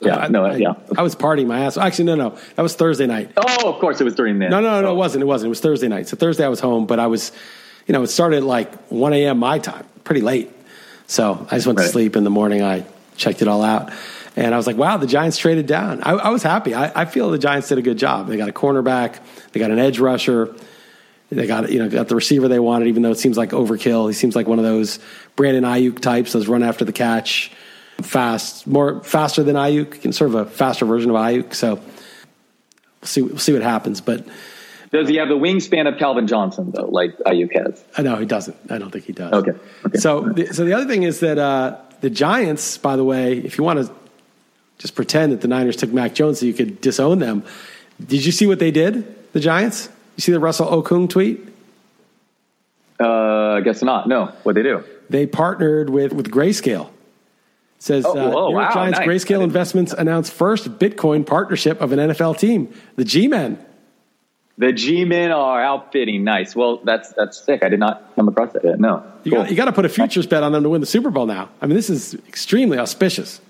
Yeah, 0.00 0.16
I, 0.16 0.28
no, 0.28 0.44
I, 0.44 0.56
yeah. 0.56 0.74
I 0.96 1.02
was 1.02 1.14
partying 1.14 1.46
my 1.46 1.60
ass. 1.60 1.76
Actually, 1.76 2.06
no, 2.06 2.14
no, 2.14 2.38
that 2.56 2.62
was 2.62 2.74
Thursday 2.74 3.06
night. 3.06 3.30
Oh, 3.36 3.72
of 3.72 3.80
course, 3.80 4.00
it 4.00 4.04
was 4.04 4.14
during 4.14 4.38
that. 4.40 4.50
No, 4.50 4.60
no, 4.60 4.82
no, 4.82 4.92
it 4.92 4.96
wasn't. 4.96 5.22
It 5.22 5.26
wasn't. 5.26 5.48
It 5.48 5.50
was 5.50 5.60
Thursday 5.60 5.88
night. 5.88 6.08
So 6.08 6.16
Thursday 6.16 6.44
I 6.44 6.48
was 6.48 6.60
home, 6.60 6.86
but 6.86 6.98
I 6.98 7.06
was, 7.06 7.32
you 7.86 7.92
know, 7.92 8.02
it 8.02 8.08
started 8.08 8.38
at 8.38 8.42
like 8.42 8.74
1 8.88 9.12
a.m. 9.14 9.38
my 9.38 9.58
time, 9.58 9.86
pretty 10.04 10.20
late. 10.20 10.50
So 11.06 11.46
I 11.50 11.56
just 11.56 11.66
went 11.66 11.78
right. 11.78 11.86
to 11.86 11.90
sleep 11.90 12.16
in 12.16 12.24
the 12.24 12.30
morning. 12.30 12.62
I 12.62 12.84
checked 13.16 13.40
it 13.42 13.48
all 13.48 13.62
out, 13.62 13.92
and 14.36 14.52
I 14.52 14.56
was 14.56 14.66
like, 14.66 14.76
wow, 14.76 14.96
the 14.96 15.06
Giants 15.06 15.38
traded 15.38 15.66
down. 15.66 16.02
I, 16.02 16.12
I 16.12 16.28
was 16.30 16.42
happy. 16.42 16.74
I, 16.74 17.02
I 17.02 17.04
feel 17.04 17.30
the 17.30 17.38
Giants 17.38 17.68
did 17.68 17.78
a 17.78 17.82
good 17.82 17.98
job. 17.98 18.28
They 18.28 18.36
got 18.36 18.48
a 18.48 18.52
cornerback. 18.52 19.18
They 19.52 19.60
got 19.60 19.70
an 19.70 19.78
edge 19.78 19.98
rusher. 19.98 20.54
They 21.30 21.46
got 21.46 21.70
you 21.70 21.78
know 21.78 21.88
got 21.88 22.08
the 22.08 22.14
receiver 22.14 22.48
they 22.48 22.58
wanted, 22.58 22.88
even 22.88 23.02
though 23.02 23.10
it 23.10 23.18
seems 23.18 23.36
like 23.36 23.50
overkill. 23.50 24.08
He 24.08 24.14
seems 24.14 24.36
like 24.36 24.46
one 24.46 24.58
of 24.58 24.64
those 24.64 24.98
Brandon 25.36 25.64
Aiyuk 25.64 26.00
types, 26.00 26.32
those 26.32 26.46
run 26.48 26.62
after 26.62 26.84
the 26.84 26.92
catch 26.92 27.50
fast, 28.02 28.66
more 28.66 29.02
faster 29.02 29.42
than 29.42 29.56
Aiyuk, 29.56 30.04
and 30.04 30.14
sort 30.14 30.30
of 30.30 30.34
a 30.34 30.44
faster 30.46 30.84
version 30.84 31.10
of 31.10 31.16
Aiyuk. 31.16 31.54
So 31.54 31.74
we'll 31.74 31.82
see, 33.02 33.22
we'll 33.22 33.38
see 33.38 33.52
what 33.52 33.62
happens. 33.62 34.00
But 34.00 34.26
does 34.90 35.08
he 35.08 35.16
have 35.16 35.28
the 35.28 35.36
wingspan 35.36 35.92
of 35.92 35.98
Calvin 35.98 36.26
Johnson 36.26 36.70
though, 36.72 36.86
like 36.86 37.16
Aiyuk 37.18 37.52
has? 37.54 37.82
I 37.96 38.02
know 38.02 38.16
he 38.16 38.26
doesn't. 38.26 38.56
I 38.70 38.78
don't 38.78 38.90
think 38.90 39.04
he 39.04 39.12
does. 39.12 39.32
Okay. 39.32 39.52
okay. 39.84 39.98
So, 39.98 40.20
the, 40.20 40.46
so 40.52 40.64
the 40.64 40.72
other 40.72 40.86
thing 40.86 41.02
is 41.02 41.20
that 41.20 41.38
uh, 41.38 41.78
the 42.00 42.10
Giants, 42.10 42.78
by 42.78 42.96
the 42.96 43.04
way, 43.04 43.38
if 43.38 43.58
you 43.58 43.64
want 43.64 43.84
to 43.84 43.92
just 44.78 44.94
pretend 44.94 45.32
that 45.32 45.40
the 45.40 45.48
Niners 45.48 45.76
took 45.76 45.92
Mac 45.92 46.14
Jones 46.14 46.40
so 46.40 46.46
you 46.46 46.54
could 46.54 46.80
disown 46.80 47.18
them, 47.18 47.44
did 48.04 48.24
you 48.24 48.32
see 48.32 48.46
what 48.46 48.58
they 48.58 48.70
did? 48.70 49.32
The 49.32 49.40
Giants? 49.40 49.88
You 50.16 50.20
see 50.20 50.32
the 50.32 50.40
Russell 50.40 50.66
Okung 50.66 51.10
tweet? 51.10 51.48
Uh, 53.00 53.54
I 53.54 53.60
guess 53.62 53.82
not. 53.82 54.06
No. 54.08 54.26
What 54.44 54.54
they 54.54 54.62
do? 54.62 54.84
They 55.10 55.26
partnered 55.26 55.90
with 55.90 56.12
with 56.12 56.30
Grayscale 56.30 56.88
says 57.84 58.04
oh, 58.06 58.12
uh, 58.12 58.14
New 58.14 58.30
York 58.30 58.54
wow, 58.54 58.74
Giants 58.74 58.98
nice. 58.98 59.08
Grayscale 59.08 59.42
Investments 59.42 59.92
announced 59.92 60.32
first 60.32 60.78
Bitcoin 60.78 61.26
partnership 61.26 61.80
of 61.80 61.92
an 61.92 61.98
NFL 61.98 62.38
team, 62.38 62.72
the 62.96 63.04
G-Men. 63.04 63.64
The 64.56 64.72
G-Men 64.72 65.32
are 65.32 65.62
outfitting. 65.62 66.22
Nice. 66.22 66.54
Well, 66.54 66.80
that's 66.84 67.12
that's 67.12 67.44
sick. 67.44 67.64
I 67.64 67.68
did 67.68 67.80
not 67.80 68.14
come 68.14 68.28
across 68.28 68.52
that 68.52 68.64
yet. 68.64 68.78
No. 68.78 69.04
You 69.24 69.32
cool. 69.32 69.42
got 69.42 69.50
you 69.50 69.56
got 69.56 69.64
to 69.64 69.72
put 69.72 69.84
a 69.84 69.88
futures 69.88 70.26
bet 70.26 70.44
on 70.44 70.52
them 70.52 70.62
to 70.62 70.68
win 70.68 70.80
the 70.80 70.86
Super 70.86 71.10
Bowl 71.10 71.26
now. 71.26 71.50
I 71.60 71.66
mean, 71.66 71.74
this 71.74 71.90
is 71.90 72.14
extremely 72.28 72.78
auspicious. 72.78 73.40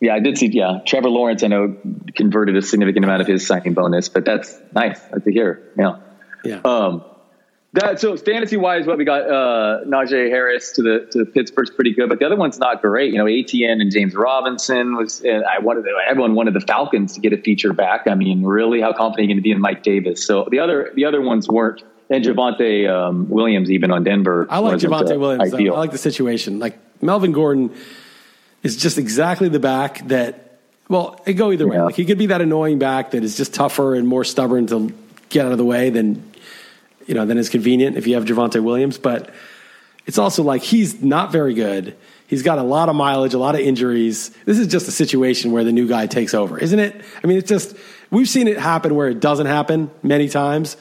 Yeah, 0.00 0.14
I 0.14 0.20
did 0.20 0.36
see. 0.36 0.46
Yeah, 0.46 0.80
Trevor 0.86 1.08
Lawrence, 1.08 1.42
I 1.42 1.48
know, 1.48 1.76
converted 2.14 2.56
a 2.56 2.62
significant 2.62 3.04
amount 3.04 3.22
of 3.22 3.26
his 3.26 3.46
signing 3.46 3.72
bonus, 3.72 4.10
but 4.10 4.24
that's 4.26 4.56
nice. 4.74 5.00
To 5.00 5.32
hear. 5.32 5.62
Yeah. 5.76 5.96
Yeah. 6.44 6.60
Um, 6.64 7.04
That 7.74 8.00
so 8.00 8.16
fantasy 8.16 8.56
wise, 8.56 8.86
what 8.86 8.96
we 8.96 9.04
got 9.04 9.28
uh, 9.28 9.84
Najee 9.84 10.30
Harris 10.30 10.72
to 10.72 10.82
the 10.82 11.08
to 11.12 11.26
Pittsburgh's 11.26 11.68
pretty 11.68 11.92
good, 11.92 12.08
but 12.08 12.18
the 12.18 12.24
other 12.24 12.36
one's 12.36 12.58
not 12.58 12.80
great. 12.80 13.12
You 13.12 13.18
know, 13.18 13.26
Etienne 13.26 13.82
and 13.82 13.92
James 13.92 14.14
Robinson 14.14 14.96
was. 14.96 15.20
And 15.20 15.44
I 15.44 15.58
wanted 15.58 15.84
everyone 16.08 16.34
wanted 16.34 16.54
the 16.54 16.62
Falcons 16.62 17.14
to 17.14 17.20
get 17.20 17.34
a 17.34 17.36
feature 17.36 17.74
back. 17.74 18.06
I 18.06 18.14
mean, 18.14 18.42
really, 18.42 18.80
how 18.80 18.94
confident 18.94 19.18
are 19.18 19.22
you 19.22 19.28
going 19.28 19.36
to 19.36 19.42
be 19.42 19.50
in 19.50 19.60
Mike 19.60 19.82
Davis? 19.82 20.24
So 20.24 20.48
the 20.50 20.60
other 20.60 20.92
the 20.94 21.04
other 21.04 21.20
ones 21.20 21.46
weren't. 21.46 21.82
And 22.10 22.24
Javonte 22.24 22.88
um, 22.88 23.28
Williams, 23.28 23.70
even 23.70 23.90
on 23.90 24.02
Denver, 24.02 24.46
I 24.48 24.60
like 24.60 24.78
Javonte 24.78 25.14
uh, 25.14 25.18
Williams. 25.18 25.52
Ideal. 25.52 25.74
I 25.74 25.78
like 25.80 25.90
the 25.92 25.98
situation. 25.98 26.58
Like 26.58 26.78
Melvin 27.02 27.32
Gordon 27.32 27.74
is 28.62 28.78
just 28.78 28.96
exactly 28.96 29.50
the 29.50 29.60
back 29.60 30.08
that. 30.08 30.58
Well, 30.88 31.20
it 31.26 31.34
go 31.34 31.52
either 31.52 31.68
way. 31.68 31.76
Yeah. 31.76 31.84
Like 31.84 31.96
he 31.96 32.06
could 32.06 32.16
be 32.16 32.26
that 32.26 32.40
annoying 32.40 32.78
back 32.78 33.10
that 33.10 33.22
is 33.22 33.36
just 33.36 33.52
tougher 33.52 33.94
and 33.94 34.08
more 34.08 34.24
stubborn 34.24 34.68
to 34.68 34.90
get 35.28 35.44
out 35.44 35.52
of 35.52 35.58
the 35.58 35.66
way 35.66 35.90
than 35.90 36.32
you 37.08 37.14
know, 37.14 37.26
then 37.26 37.38
it's 37.38 37.48
convenient 37.48 37.96
if 37.96 38.06
you 38.06 38.14
have 38.14 38.24
Javonte 38.24 38.62
Williams. 38.62 38.98
But 38.98 39.34
it's 40.06 40.18
also 40.18 40.42
like 40.44 40.62
he's 40.62 41.02
not 41.02 41.32
very 41.32 41.54
good. 41.54 41.96
He's 42.28 42.42
got 42.42 42.58
a 42.58 42.62
lot 42.62 42.88
of 42.88 42.94
mileage, 42.94 43.34
a 43.34 43.38
lot 43.38 43.54
of 43.54 43.62
injuries. 43.62 44.28
This 44.44 44.58
is 44.58 44.68
just 44.68 44.86
a 44.86 44.92
situation 44.92 45.50
where 45.50 45.64
the 45.64 45.72
new 45.72 45.88
guy 45.88 46.06
takes 46.06 46.34
over, 46.34 46.58
isn't 46.58 46.78
it? 46.78 46.94
I 47.24 47.26
mean, 47.26 47.38
it's 47.38 47.48
just 47.48 47.74
we've 48.10 48.28
seen 48.28 48.46
it 48.46 48.58
happen 48.58 48.94
where 48.94 49.08
it 49.08 49.18
doesn't 49.18 49.46
happen 49.46 49.90
many 50.02 50.28
times. 50.28 50.76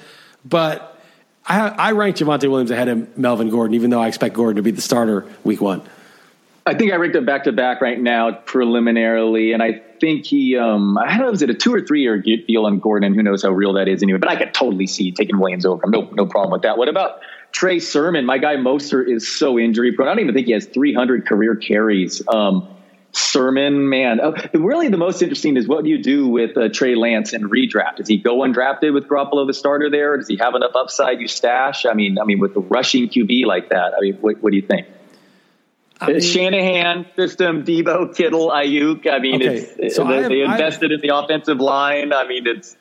But 0.45 1.01
I, 1.45 1.69
I 1.69 1.91
rank 1.93 2.17
Javonte 2.17 2.49
Williams 2.49 2.71
ahead 2.71 2.89
of 2.89 3.17
Melvin 3.17 3.49
Gordon, 3.49 3.75
even 3.75 3.89
though 3.89 4.01
I 4.01 4.07
expect 4.07 4.35
Gordon 4.35 4.57
to 4.57 4.61
be 4.61 4.71
the 4.71 4.81
starter 4.81 5.25
week 5.45 5.61
one. 5.61 5.81
I 6.67 6.73
think 6.73 6.91
I 6.91 6.97
ranked 6.97 7.15
him 7.15 7.23
back 7.23 7.45
to 7.45 7.53
back 7.53 7.79
right 7.79 7.99
now 7.99 8.33
preliminarily, 8.33 9.53
and 9.53 9.63
I 9.63 9.81
think 10.01 10.25
he, 10.25 10.57
um, 10.57 10.97
I 10.97 11.17
don't 11.17 11.27
know, 11.27 11.31
is 11.31 11.41
it 11.41 11.49
a 11.49 11.53
two 11.53 11.73
or 11.73 11.79
three 11.79 12.01
year 12.01 12.21
deal 12.21 12.65
on 12.65 12.79
Gordon? 12.79 13.13
Who 13.13 13.23
knows 13.23 13.43
how 13.43 13.51
real 13.51 13.71
that 13.73 13.87
is 13.87 14.03
anyway? 14.03 14.19
But 14.19 14.29
I 14.29 14.35
could 14.35 14.53
totally 14.53 14.85
see 14.85 15.13
taking 15.13 15.39
Williams 15.39 15.65
over 15.65 15.85
him. 15.85 15.91
No, 15.91 16.09
no 16.11 16.25
problem 16.25 16.51
with 16.51 16.63
that. 16.63 16.77
What 16.77 16.89
about 16.89 17.21
Trey 17.53 17.79
Sermon? 17.79 18.25
My 18.25 18.37
guy 18.37 18.57
Mostert 18.57 19.09
is 19.09 19.33
so 19.33 19.57
injury 19.57 19.93
prone. 19.93 20.09
I 20.09 20.11
don't 20.11 20.19
even 20.19 20.35
think 20.35 20.47
he 20.47 20.53
has 20.53 20.65
300 20.65 21.25
career 21.25 21.55
carries. 21.55 22.21
Um, 22.27 22.67
Sermon, 23.13 23.87
man, 23.89 24.19
oh, 24.21 24.35
really 24.53 24.89
the 24.89 24.97
most 24.97 25.21
interesting 25.21 25.55
is 25.55 25.67
what 25.67 25.85
do 25.85 25.89
you 25.89 26.03
do 26.03 26.27
with 26.27 26.55
uh, 26.57 26.67
Trey 26.67 26.95
Lance 26.95 27.31
and 27.31 27.49
redraft? 27.49 27.95
Does 27.95 28.09
he 28.09 28.17
go 28.17 28.39
undrafted 28.39 28.93
with 28.93 29.07
Garoppolo 29.07 29.47
the 29.47 29.53
starter 29.53 29.89
there? 29.89 30.17
Does 30.17 30.27
he 30.27 30.35
have 30.35 30.53
enough 30.53 30.75
upside 30.75 31.21
you 31.21 31.29
stash? 31.29 31.85
I 31.85 31.93
mean, 31.93 32.19
I 32.19 32.25
mean, 32.25 32.39
with 32.39 32.53
the 32.53 32.59
rushing 32.59 33.07
QB 33.07 33.45
like 33.45 33.69
that, 33.69 33.93
I 33.97 34.01
mean, 34.01 34.15
what, 34.15 34.43
what 34.43 34.51
do 34.51 34.57
you 34.57 34.67
think? 34.67 34.87
I 35.99 36.11
mean, 36.11 36.21
Shanahan 36.21 37.07
system, 37.15 37.63
Deebo, 37.63 38.15
Kittle, 38.15 38.49
Aiyuk. 38.51 39.11
I 39.11 39.19
mean, 39.19 39.35
okay. 39.41 39.57
it's, 39.77 39.95
so 39.95 40.05
they, 40.05 40.17
have, 40.17 40.29
they 40.29 40.41
invested 40.41 40.91
in 40.91 41.01
the 41.01 41.15
offensive 41.15 41.59
line. 41.59 42.13
I 42.13 42.27
mean, 42.27 42.45
it's 42.45 42.75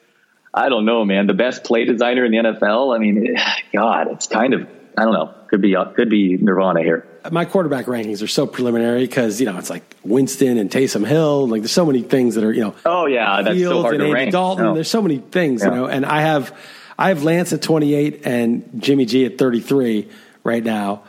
I 0.53 0.69
don't 0.69 0.85
know, 0.85 1.05
man. 1.05 1.27
The 1.27 1.33
best 1.33 1.63
play 1.63 1.85
designer 1.85 2.25
in 2.25 2.31
the 2.31 2.37
NFL. 2.37 2.95
I 2.95 2.99
mean, 2.99 3.35
God, 3.73 4.11
it's 4.11 4.27
kind 4.27 4.53
of 4.53 4.67
I 4.97 5.03
don't 5.03 5.13
know. 5.13 5.33
Could 5.49 5.61
be 5.61 5.75
uh, 5.75 5.85
could 5.85 6.09
be 6.09 6.37
Nirvana 6.37 6.81
here. 6.81 7.07
My 7.31 7.45
quarterback 7.45 7.85
rankings 7.85 8.23
are 8.23 8.27
so 8.27 8.47
preliminary 8.47 9.01
because 9.01 9.39
you 9.39 9.45
know 9.45 9.57
it's 9.57 9.69
like 9.69 9.95
Winston 10.03 10.57
and 10.57 10.69
Taysom 10.69 11.05
Hill. 11.05 11.47
Like 11.47 11.61
there's 11.61 11.71
so 11.71 11.85
many 11.85 12.01
things 12.01 12.35
that 12.35 12.43
are 12.43 12.51
you 12.51 12.61
know. 12.61 12.75
Oh 12.85 13.05
yeah, 13.05 13.41
that's 13.43 13.55
Fields 13.55 13.75
so 13.75 13.81
hard 13.81 13.93
and 13.95 14.01
to 14.01 14.05
Andy 14.05 14.13
rank. 14.13 14.31
Dalton. 14.31 14.65
No. 14.65 14.73
There's 14.73 14.89
so 14.89 15.01
many 15.01 15.19
things 15.19 15.61
yeah. 15.61 15.69
you 15.69 15.75
know, 15.75 15.85
and 15.85 16.05
I 16.05 16.21
have 16.21 16.57
I 16.97 17.09
have 17.09 17.23
Lance 17.23 17.53
at 17.53 17.61
28 17.61 18.25
and 18.25 18.69
Jimmy 18.81 19.05
G 19.05 19.25
at 19.25 19.37
33 19.37 20.09
right 20.43 20.63
now. 20.63 21.03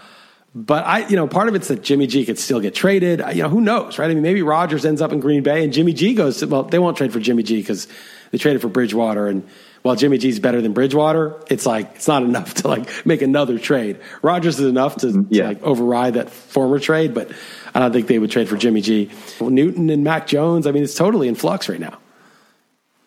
But 0.55 0.87
I, 0.87 1.07
you 1.07 1.17
know, 1.17 1.29
part 1.29 1.49
of 1.49 1.55
it's 1.55 1.69
that 1.69 1.83
Jimmy 1.83 2.07
G 2.07 2.25
could 2.25 2.39
still 2.39 2.61
get 2.61 2.75
traded. 2.75 3.23
You 3.35 3.43
know, 3.43 3.49
who 3.49 3.61
knows, 3.61 3.99
right? 3.99 4.11
I 4.11 4.15
mean, 4.15 4.23
maybe 4.23 4.43
Rodgers 4.43 4.85
ends 4.85 5.03
up 5.03 5.13
in 5.13 5.21
Green 5.21 5.43
Bay 5.43 5.63
and 5.63 5.73
Jimmy 5.73 5.93
G 5.93 6.15
goes. 6.15 6.45
well, 6.45 6.63
they 6.63 6.79
won't 6.79 6.97
trade 6.97 7.13
for 7.13 7.21
Jimmy 7.21 7.43
G 7.43 7.61
because 7.61 7.87
they 8.31 8.39
traded 8.39 8.63
for 8.63 8.69
Bridgewater, 8.69 9.27
and 9.27 9.47
while 9.83 9.95
Jimmy 9.95 10.19
G's 10.19 10.39
better 10.39 10.61
than 10.61 10.73
Bridgewater, 10.73 11.41
it's 11.49 11.67
like 11.67 11.97
it's 11.97 12.09
not 12.09 12.23
enough 12.23 12.55
to 12.55 12.69
like 12.69 13.07
make 13.07 13.23
another 13.23 13.59
trade. 13.59 14.01
Rodgers 14.23 14.59
is 14.59 14.67
enough 14.67 14.97
to, 14.97 15.07
mm, 15.09 15.27
yeah. 15.31 15.43
to 15.43 15.49
like 15.49 15.63
override 15.63 16.15
that 16.15 16.31
former 16.31 16.79
trade, 16.79 17.15
but 17.15 17.31
I 17.75 17.81
don't 17.81 17.93
think 17.93 18.07
they 18.07 18.19
would 18.19 18.31
trade 18.31 18.49
for 18.49 18.57
Jimmy 18.57 18.81
G. 18.81 19.11
Well, 19.41 19.51
Newton 19.51 19.91
and 19.91 20.03
Mac 20.03 20.27
Jones. 20.27 20.67
I 20.67 20.73
mean, 20.73 20.83
it's 20.83 20.95
totally 20.95 21.29
in 21.29 21.35
flux 21.35 21.69
right 21.69 21.81
now. 21.81 21.99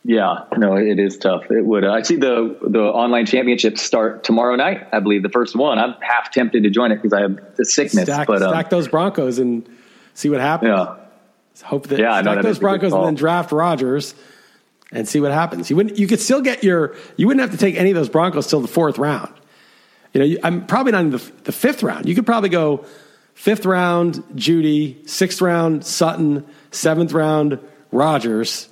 Yeah, 0.04 0.46
no, 0.58 0.78
it 0.78 0.98
is 0.98 1.18
tough. 1.18 1.52
It 1.52 1.64
would. 1.64 1.84
Uh, 1.84 1.92
I 1.92 2.02
see 2.02 2.16
the 2.16 2.58
the 2.68 2.82
online 2.82 3.28
championships 3.28 3.84
start 3.84 4.24
tomorrow 4.24 4.56
night. 4.56 4.88
I 4.92 5.00
believe 5.00 5.22
the 5.22 5.30
first 5.30 5.56
one. 5.56 5.78
I'm 5.78 5.94
half 6.02 6.32
tempted 6.32 6.64
to 6.64 6.72
join 6.72 6.92
it 6.92 6.96
because 6.96 7.14
I 7.14 7.22
have 7.22 7.56
the 7.56 7.66
sickness. 7.66 8.06
Stack, 8.06 8.26
but 8.26 8.42
um, 8.42 8.50
stack 8.50 8.72
those 8.72 8.88
Broncos 8.88 9.38
and 9.38 9.68
see 10.16 10.30
what 10.30 10.40
happens. 10.40 10.70
Yeah, 10.70 10.96
hope 11.64 11.88
that 11.88 12.00
yeah, 12.00 12.20
stack 12.22 12.42
those 12.42 12.58
Broncos 12.58 12.94
and 12.94 13.06
then 13.06 13.14
draft 13.14 13.52
Rodgers 13.52 14.16
and 14.92 15.08
see 15.08 15.20
what 15.20 15.32
happens. 15.32 15.70
You 15.70 15.76
wouldn't. 15.76 16.00
You 16.00 16.08
could 16.08 16.20
still 16.20 16.42
get 16.42 16.64
your. 16.64 16.96
You 17.16 17.28
wouldn't 17.28 17.42
have 17.42 17.52
to 17.52 17.64
take 17.64 17.76
any 17.76 17.92
of 17.92 17.96
those 17.96 18.10
Broncos 18.10 18.48
till 18.48 18.62
the 18.62 18.68
fourth 18.68 18.98
round. 18.98 19.32
You 20.14 20.20
know, 20.20 20.26
you, 20.26 20.40
I'm 20.44 20.66
probably 20.66 20.94
not 20.94 21.02
in 21.02 21.12
the, 21.12 21.32
the 21.44 21.52
fifth 21.52 21.84
round. 21.84 22.10
You 22.10 22.16
could 22.16 22.26
probably 22.26 22.50
go 22.50 22.86
fifth 23.36 23.68
round 23.68 24.16
Jeudy, 24.34 25.08
sixth 25.08 25.42
round 25.42 25.86
Sutton, 25.86 26.44
seventh 26.72 27.14
round 27.14 27.60
Rodgers 27.92 28.68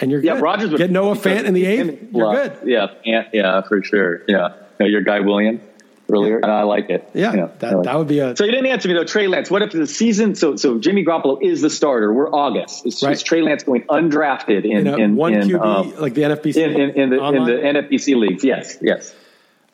and 0.00 0.10
you're 0.10 0.22
yeah, 0.22 0.34
good. 0.34 0.42
Rodgers 0.42 0.74
get 0.74 0.90
Noah 0.90 1.14
Fant 1.14 1.44
in 1.44 1.54
the 1.54 1.66
eighth. 1.66 2.12
You're 2.12 2.32
good. 2.32 2.58
Yeah, 2.64 2.88
Fant, 3.04 3.28
yeah, 3.32 3.62
for 3.62 3.82
sure. 3.82 4.22
Yeah, 4.28 4.54
no, 4.78 4.86
your 4.86 5.02
guy 5.02 5.20
Williams 5.20 5.62
earlier, 6.08 6.38
and 6.38 6.50
I 6.50 6.62
like 6.62 6.90
it. 6.90 7.08
Yeah, 7.14 7.34
yeah 7.34 7.48
that, 7.58 7.76
like 7.76 7.84
that 7.84 7.96
would 7.96 8.08
be 8.08 8.20
a. 8.20 8.36
So 8.36 8.44
you 8.44 8.50
didn't 8.50 8.66
answer 8.66 8.88
me 8.88 8.94
though, 8.94 9.04
Trey 9.04 9.26
Lance. 9.26 9.50
What 9.50 9.62
if 9.62 9.72
the 9.72 9.86
season? 9.86 10.34
So 10.34 10.56
so 10.56 10.78
Jimmy 10.78 11.04
Garoppolo 11.04 11.42
is 11.42 11.60
the 11.60 11.70
starter. 11.70 12.12
We're 12.12 12.30
August. 12.30 12.86
Is, 12.86 13.02
right. 13.02 13.12
is 13.12 13.22
Trey 13.22 13.42
Lance 13.42 13.64
going 13.64 13.82
undrafted 13.82 14.64
in, 14.64 14.86
in, 14.86 15.00
in 15.00 15.16
one 15.16 15.34
in, 15.34 15.48
QB 15.48 15.60
um, 15.60 16.00
like 16.00 16.14
the 16.14 16.22
NFBC 16.22 16.56
in, 16.56 16.80
in, 16.80 16.90
in 16.90 17.10
the 17.10 17.18
online? 17.18 17.50
in 17.50 17.74
the 17.74 17.80
NFBC 17.80 18.16
leagues? 18.16 18.44
Yes, 18.44 18.78
yes. 18.80 19.14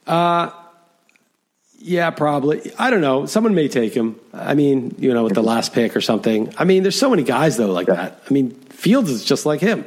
Uh, 0.07 0.51
yeah, 1.79 2.11
probably. 2.11 2.73
I 2.79 2.91
don't 2.91 3.01
know. 3.01 3.27
Someone 3.27 3.55
may 3.55 3.69
take 3.69 3.93
him. 3.95 4.19
I 4.33 4.55
mean, 4.55 4.95
you 4.99 5.13
know, 5.13 5.25
with 5.25 5.35
the 5.35 5.43
last 5.43 5.73
pick 5.73 5.97
or 5.97 6.01
something. 6.01 6.53
I 6.57 6.65
mean, 6.65 6.83
there's 6.85 6.99
so 6.99 7.11
many 7.11 7.25
guys 7.25 7.57
though 7.57 7.73
like 7.73 7.89
yeah. 7.89 7.95
that. 7.95 8.23
I 8.29 8.33
mean, 8.33 8.53
Fields 8.71 9.11
is 9.11 9.25
just 9.25 9.47
like 9.47 9.61
him. 9.61 9.85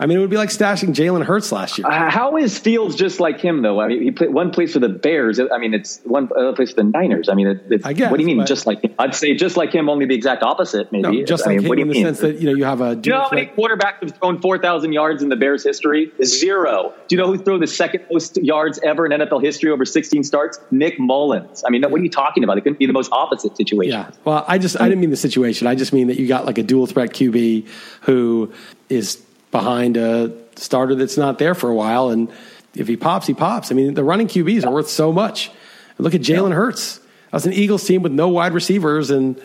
I 0.00 0.06
mean, 0.06 0.16
it 0.16 0.20
would 0.22 0.30
be 0.30 0.38
like 0.38 0.48
stashing 0.48 0.94
Jalen 0.94 1.24
Hurts 1.26 1.52
last 1.52 1.76
year. 1.76 1.86
Uh, 1.86 2.10
how 2.10 2.38
is 2.38 2.58
Fields 2.58 2.96
just 2.96 3.20
like 3.20 3.38
him, 3.38 3.60
though? 3.60 3.82
I 3.82 3.88
mean, 3.88 4.02
he 4.02 4.10
played 4.10 4.32
one 4.32 4.50
place 4.50 4.72
for 4.72 4.78
the 4.78 4.88
Bears. 4.88 5.38
I 5.38 5.58
mean, 5.58 5.74
it's 5.74 6.00
one 6.04 6.30
other 6.34 6.54
place 6.54 6.70
for 6.70 6.76
the 6.76 6.84
Niners. 6.84 7.28
I 7.28 7.34
mean, 7.34 7.48
it, 7.48 7.60
it's, 7.68 7.84
I 7.84 7.92
guess, 7.92 8.10
what 8.10 8.16
do 8.16 8.22
you 8.22 8.34
mean, 8.34 8.46
just 8.46 8.64
like 8.64 8.82
him? 8.82 8.94
I'd 8.98 9.14
say 9.14 9.34
just 9.34 9.58
like 9.58 9.74
him, 9.74 9.90
only 9.90 10.06
the 10.06 10.14
exact 10.14 10.42
opposite, 10.42 10.90
maybe. 10.90 11.20
No, 11.20 11.24
just 11.26 11.46
I 11.46 11.50
like 11.50 11.60
mean, 11.60 11.72
him 11.72 11.78
in 11.80 11.88
the 11.88 11.94
mean? 11.94 12.04
sense 12.06 12.20
that 12.20 12.40
you 12.40 12.46
know 12.48 12.56
you 12.56 12.64
have 12.64 12.80
a. 12.80 12.96
Do 12.96 13.10
you 13.10 13.14
know 13.14 13.24
how 13.24 13.30
many 13.30 13.48
quarterbacks 13.48 14.00
have 14.00 14.16
thrown 14.16 14.40
four 14.40 14.56
thousand 14.56 14.92
yards 14.92 15.22
in 15.22 15.28
the 15.28 15.36
Bears' 15.36 15.62
history? 15.62 16.10
Zero. 16.24 16.94
Do 17.08 17.14
you 17.14 17.20
know 17.20 17.28
who 17.28 17.36
threw 17.36 17.58
the 17.58 17.66
second 17.66 18.06
most 18.10 18.38
yards 18.38 18.80
ever 18.82 19.04
in 19.04 19.12
NFL 19.12 19.42
history 19.42 19.70
over 19.70 19.84
sixteen 19.84 20.24
starts? 20.24 20.58
Nick 20.70 20.98
Mullens. 20.98 21.62
I 21.66 21.68
mean, 21.68 21.82
what 21.82 22.00
are 22.00 22.04
you 22.04 22.08
talking 22.08 22.42
about? 22.42 22.56
It 22.56 22.62
couldn't 22.62 22.78
be 22.78 22.86
the 22.86 22.94
most 22.94 23.12
opposite 23.12 23.54
situation. 23.54 23.92
Yeah. 23.92 24.10
Well, 24.24 24.46
I 24.48 24.56
just 24.56 24.80
I 24.80 24.88
didn't 24.88 25.02
mean 25.02 25.10
the 25.10 25.16
situation. 25.16 25.66
I 25.66 25.74
just 25.74 25.92
mean 25.92 26.06
that 26.06 26.18
you 26.18 26.26
got 26.26 26.46
like 26.46 26.56
a 26.56 26.62
dual 26.62 26.86
threat 26.86 27.10
QB 27.10 27.68
who 28.02 28.50
is 28.88 29.22
behind 29.50 29.96
a 29.96 30.32
starter 30.56 30.94
that's 30.94 31.16
not 31.16 31.38
there 31.38 31.54
for 31.54 31.68
a 31.68 31.74
while. 31.74 32.10
And 32.10 32.30
if 32.74 32.88
he 32.88 32.96
pops, 32.96 33.26
he 33.26 33.34
pops. 33.34 33.70
I 33.70 33.74
mean, 33.74 33.94
the 33.94 34.04
running 34.04 34.28
QBs 34.28 34.64
are 34.64 34.70
worth 34.70 34.88
so 34.88 35.12
much. 35.12 35.50
look 35.98 36.14
at 36.14 36.20
Jalen 36.20 36.54
Hurts. 36.54 36.98
That 36.98 37.34
was 37.34 37.46
an 37.46 37.52
Eagles 37.52 37.84
team 37.84 38.02
with 38.02 38.12
no 38.12 38.28
wide 38.28 38.52
receivers 38.52 39.10
and, 39.10 39.40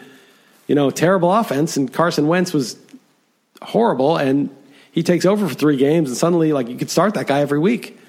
you 0.67 0.75
know, 0.75 0.89
terrible 0.89 1.31
offense. 1.31 1.77
And 1.77 1.91
Carson 1.91 2.27
Wentz 2.27 2.53
was 2.53 2.77
horrible. 3.61 4.17
And 4.17 4.49
he 4.91 5.03
takes 5.03 5.25
over 5.25 5.47
for 5.47 5.53
three 5.53 5.77
games. 5.77 6.09
And 6.09 6.17
suddenly, 6.17 6.53
like, 6.53 6.67
you 6.67 6.77
could 6.77 6.89
start 6.89 7.13
that 7.15 7.27
guy 7.27 7.41
every 7.41 7.59
week. 7.59 7.99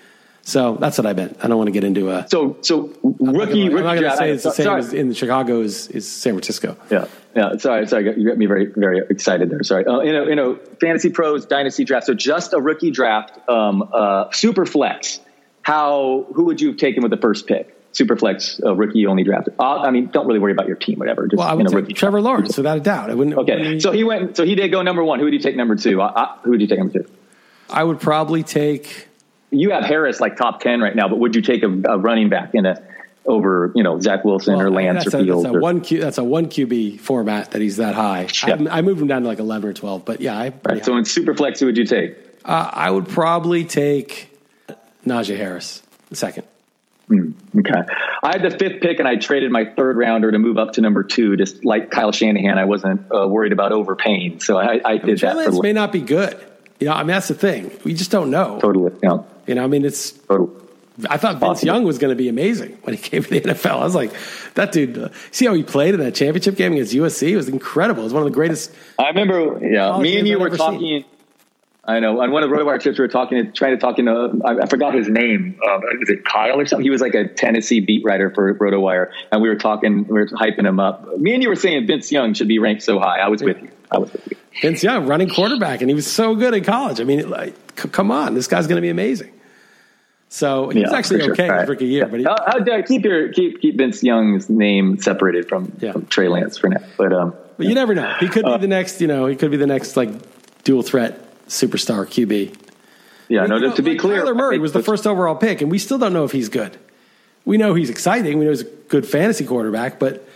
So 0.47 0.77
that's 0.77 0.97
what 0.97 1.09
I 1.09 1.13
meant. 1.13 1.39
I 1.43 1.49
don't 1.49 1.57
want 1.57 1.67
to 1.67 1.73
get 1.73 1.83
into 1.83 2.09
a. 2.09 2.25
So, 2.29 2.57
so 2.61 2.93
rookie. 3.03 3.67
I'm 3.67 3.75
not 3.75 3.99
going 3.99 4.03
to 4.03 4.17
say 4.17 4.31
it's 4.31 4.45
the 4.45 4.53
same 4.53 4.65
sorry. 4.65 4.79
as 4.79 4.93
in 4.93 5.13
Chicago 5.13 5.61
is, 5.61 5.89
is 5.89 6.09
San 6.09 6.35
Francisco. 6.35 6.77
Yeah. 6.89 7.07
Yeah. 7.35 7.57
Sorry. 7.57 7.85
Sorry. 7.89 8.17
You 8.17 8.29
got 8.29 8.39
me 8.39 8.47
very, 8.47 8.67
very 8.67 9.03
excited 9.11 9.51
there. 9.51 9.65
Sorry. 9.65 9.85
Uh, 9.85 10.03
you 10.03 10.13
know, 10.13 10.29
you 10.29 10.37
know, 10.37 10.55
fantasy 10.81 11.11
pros 11.11 11.47
dynasty 11.47 11.83
draft. 11.83 12.07
So 12.07 12.15
just 12.15 12.53
a 12.53 12.61
rookie 12.61 12.93
draft, 12.93 13.37
um, 13.49 13.91
uh, 13.93 14.31
super 14.31 14.65
flex. 14.65 15.19
How, 15.63 16.27
who 16.33 16.45
would 16.45 16.61
you 16.61 16.69
have 16.69 16.77
taken 16.77 17.03
with 17.03 17.11
the 17.11 17.17
first 17.17 17.49
pick? 17.49 17.77
Super 17.91 18.15
flex, 18.15 18.61
uh, 18.65 18.73
rookie 18.77 19.05
only 19.07 19.25
drafted. 19.25 19.55
Uh, 19.59 19.81
I 19.81 19.91
mean, 19.91 20.07
don't 20.13 20.29
really 20.29 20.39
worry 20.39 20.53
about 20.53 20.69
your 20.69 20.77
team, 20.77 21.01
whatever. 21.01 21.27
Just, 21.27 21.39
well, 21.39 21.49
I 21.49 21.55
would 21.55 21.69
you 21.69 21.81
know, 21.81 21.89
Trevor 21.89 22.21
Lawrence, 22.21 22.57
without 22.57 22.77
a 22.77 22.81
doubt. 22.81 23.11
I 23.11 23.15
wouldn't. 23.15 23.37
Okay. 23.37 23.57
Wouldn't, 23.57 23.83
so 23.83 23.91
he 23.91 24.05
went, 24.05 24.37
so 24.37 24.45
he 24.45 24.55
did 24.55 24.69
go 24.71 24.83
number 24.83 25.03
one. 25.03 25.19
Who 25.19 25.25
would 25.25 25.35
you 25.35 25.41
take 25.41 25.57
number 25.57 25.75
two? 25.75 26.01
Who 26.45 26.51
would 26.51 26.61
you 26.61 26.69
take 26.69 26.79
number 26.79 27.01
two? 27.01 27.11
I 27.69 27.83
would 27.83 27.99
probably 27.99 28.45
take 28.45 29.09
you 29.59 29.71
have 29.71 29.85
Harris 29.85 30.21
like 30.21 30.37
top 30.37 30.61
ten 30.61 30.81
right 30.81 30.95
now, 30.95 31.09
but 31.09 31.19
would 31.19 31.35
you 31.35 31.43
take 31.43 31.63
a, 31.63 31.69
a 31.89 31.99
running 31.99 32.29
back 32.29 32.55
in 32.55 32.67
a 32.67 32.83
over 33.27 33.73
you 33.75 33.83
know 33.83 34.01
Zach 34.01 34.25
Wilson 34.25 34.57
well, 34.57 34.67
or 34.67 34.71
Lance 34.71 35.07
or 35.07 35.11
Fields? 35.11 35.45
That's 35.45 35.55
a 35.55 35.59
one 35.59 35.81
Q. 35.81 36.01
That's 36.01 36.19
a 36.19 36.25
one 36.25 36.47
QB 36.47 37.01
format 37.01 37.53
that 37.53 37.63
he's 37.63 37.79
that 37.79 37.95
high. 37.95 38.29
Yeah. 38.47 38.57
I, 38.71 38.79
I, 38.79 38.83
moved 38.83 39.01
him 39.01 39.09
down 39.09 39.23
to 39.23 39.29
like 39.29 39.39
eleven 39.39 39.71
or 39.71 39.73
twelve, 39.73 40.05
but 40.05 40.21
yeah. 40.21 40.39
I, 40.39 40.53
right, 40.65 40.85
so 40.85 40.97
in 40.97 41.05
super 41.05 41.35
flex, 41.35 41.61
who 41.61 41.67
would 41.67 41.77
you 41.77 41.87
take? 41.87 42.17
Uh, 42.45 42.71
I 42.73 42.91
would 42.91 43.09
probably 43.09 43.65
take 43.65 44.29
Najee 45.05 45.37
Harris 45.37 45.83
second. 46.13 46.47
Mm, 47.09 47.35
okay. 47.59 47.83
I 48.23 48.33
had 48.33 48.43
the 48.43 48.57
fifth 48.57 48.81
pick 48.81 48.99
and 48.99 49.07
I 49.07 49.17
traded 49.17 49.53
my 49.53 49.65
third 49.65 49.97
rounder 49.97 50.33
to 50.33 50.39
move 50.39 50.59
up 50.59 50.73
to 50.73 50.81
number 50.81 51.05
two. 51.05 51.37
Just 51.37 51.65
like 51.65 51.91
Kyle 51.91 52.13
Shanahan, 52.13 52.59
I 52.59 52.65
wasn't 52.65 53.03
uh, 53.13 53.29
worried 53.29 53.53
about 53.53 53.73
overpaying. 53.73 54.41
So 54.41 54.59
I, 54.59 54.81
I 54.85 54.97
did 54.99 55.21
that. 55.21 55.37
Lance 55.37 55.61
may 55.63 55.73
not 55.73 55.93
be 55.93 56.01
good. 56.01 56.37
You 56.81 56.89
know, 56.89 56.93
I 56.93 56.99
mean, 56.99 57.09
that's 57.09 57.29
the 57.29 57.35
thing. 57.35 57.71
We 57.85 57.95
just 57.95 58.11
don't 58.11 58.31
know. 58.31 58.59
Totally. 58.61 58.93
Yeah. 59.03 59.19
You 59.47 59.55
know, 59.55 59.65
I 59.65 59.67
mean, 59.67 59.85
it's 59.85 60.13
totally. 60.13 60.51
I 61.11 61.19
thought 61.19 61.37
Vince 61.37 61.63
Young 61.63 61.85
was 61.85 61.99
going 61.99 62.11
to 62.11 62.17
be 62.17 62.29
amazing 62.29 62.79
when 62.83 62.95
he 62.95 63.03
came 63.03 63.23
to 63.23 63.29
the 63.29 63.41
NFL. 63.41 63.81
I 63.81 63.85
was 63.85 63.95
like, 63.95 64.13
that 64.55 64.73
dude. 64.73 64.97
Uh, 64.97 65.09
see 65.31 65.47
how 65.47 65.53
he 65.53 65.63
played 65.63 65.95
in 65.95 66.01
that 66.01 66.15
championship 66.15 66.57
game 66.57 66.73
against 66.73 66.95
USC? 66.95 67.31
It 67.31 67.37
was 67.37 67.49
incredible. 67.49 68.01
It 68.01 68.05
was 68.05 68.15
one 68.15 68.23
of 68.23 68.29
the 68.29 68.35
greatest. 68.35 68.73
I 68.99 69.09
remember. 69.09 69.61
Yeah, 69.67 69.99
me 69.99 70.19
and 70.19 70.27
you 70.27 70.39
were 70.39 70.51
talking. 70.51 70.81
Seen. 70.81 71.05
I 71.85 72.01
know. 72.01 72.21
On 72.21 72.33
one 72.33 72.43
of 72.43 72.51
the 72.51 72.57
RotoWire 72.57 72.81
trips, 72.81 72.99
we 72.99 73.05
were 73.05 73.09
talking, 73.09 73.53
trying 73.53 73.73
to 73.73 73.77
talk. 73.77 73.99
In 73.99 74.09
I, 74.09 74.63
I 74.63 74.67
forgot 74.67 74.95
his 74.95 75.09
name. 75.09 75.61
Uh, 75.65 75.79
was 76.01 76.11
it 76.11 76.25
Kyle 76.25 76.59
or 76.59 76.67
something? 76.67 76.83
He 76.83 76.91
was 76.91 77.01
like 77.01 77.15
a 77.15 77.29
Tennessee 77.29 77.81
beat 77.81 78.03
writer 78.05 78.31
for 78.31 78.53
RotoWire, 78.55 79.13
and 79.31 79.43
we 79.43 79.49
were 79.49 79.57
talking. 79.57 80.05
We 80.05 80.15
were 80.15 80.27
hyping 80.27 80.67
him 80.67 80.81
up. 80.81 81.17
Me 81.19 81.35
and 81.35 81.43
you 81.43 81.49
were 81.49 81.57
saying 81.57 81.87
Vince 81.87 82.11
Young 82.11 82.35
should 82.35 82.49
be 82.49 82.59
ranked 82.59 82.83
so 82.83 82.99
high. 82.99 83.19
I 83.19 83.29
was 83.29 83.43
with 83.43 83.63
you. 83.63 83.71
I 83.91 83.99
was 83.99 84.13
with 84.13 84.27
you. 84.31 84.37
Vince 84.63 84.83
Young, 84.83 85.07
running 85.07 85.29
quarterback, 85.29 85.81
and 85.81 85.91
he 85.91 85.95
was 85.95 86.11
so 86.11 86.35
good 86.35 86.55
in 86.55 86.65
college. 86.65 87.01
I 87.01 87.05
mean, 87.05 87.29
like, 87.29 87.55
c- 87.79 87.89
come 87.89 88.11
on, 88.11 88.35
this 88.35 88.47
guy's 88.47 88.67
going 88.67 88.77
to 88.77 88.83
be 88.83 88.89
amazing. 88.89 89.33
So 90.29 90.71
he's 90.71 90.91
yeah, 90.91 90.97
actually 90.97 91.23
okay 91.23 91.47
sure. 91.47 91.61
his 91.61 91.69
rookie 91.69 91.87
year. 91.87 92.07
But 92.07 92.21
he, 92.21 92.25
how, 92.25 92.37
how, 92.47 92.83
keep 92.83 93.05
your 93.05 93.33
keep 93.33 93.61
keep 93.61 93.77
Vince 93.77 94.03
Young's 94.03 94.51
name 94.51 94.99
separated 94.99 95.49
from, 95.49 95.73
yeah. 95.79 95.93
from 95.93 96.07
Trey 96.07 96.29
Lance 96.29 96.59
for 96.59 96.69
now. 96.69 96.81
But 96.97 97.13
um, 97.13 97.35
but 97.57 97.65
yeah. 97.65 97.69
you 97.69 97.75
never 97.75 97.95
know. 97.95 98.13
He 98.19 98.29
could 98.29 98.45
be 98.45 98.51
uh, 98.51 98.57
the 98.57 98.67
next. 98.67 99.01
You 99.01 99.07
know, 99.07 99.27
he 99.27 99.37
could 99.37 99.51
be 99.51 99.57
the 99.57 99.67
next 99.67 99.97
like 99.97 100.11
dual 100.65 100.83
threat 100.83 101.23
superstar 101.47 102.07
QB. 102.07 102.57
Yeah, 103.29 103.47
no. 103.47 103.59
know, 103.59 103.75
to 103.75 103.83
be 103.83 103.93
like 103.93 104.01
clear, 104.01 104.25
Kyler 104.25 104.37
Murray 104.37 104.59
was 104.59 104.73
the 104.73 104.83
first 104.83 105.07
overall 105.07 105.37
pick, 105.37 105.61
and 105.61 105.71
we 105.71 105.79
still 105.79 105.99
don't 105.99 106.13
know 106.13 106.25
if 106.25 106.33
he's 106.33 106.49
good. 106.49 106.77
We 107.45 107.57
know 107.57 107.75
he's 107.75 107.91
exciting. 107.91 108.39
We 108.39 108.45
know 108.45 108.51
he's 108.51 108.63
a 108.63 108.71
good 108.89 109.07
fantasy 109.07 109.45
quarterback, 109.45 109.99
but 109.99 110.27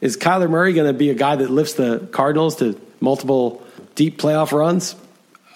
is 0.00 0.16
Kyler 0.16 0.48
Murray 0.48 0.74
going 0.74 0.86
to 0.86 0.96
be 0.96 1.10
a 1.10 1.14
guy 1.14 1.36
that 1.36 1.50
lifts 1.50 1.74
the 1.74 2.06
Cardinals 2.12 2.56
to 2.56 2.78
multiple 3.00 3.62
deep 3.98 4.16
playoff 4.16 4.52
runs? 4.52 4.94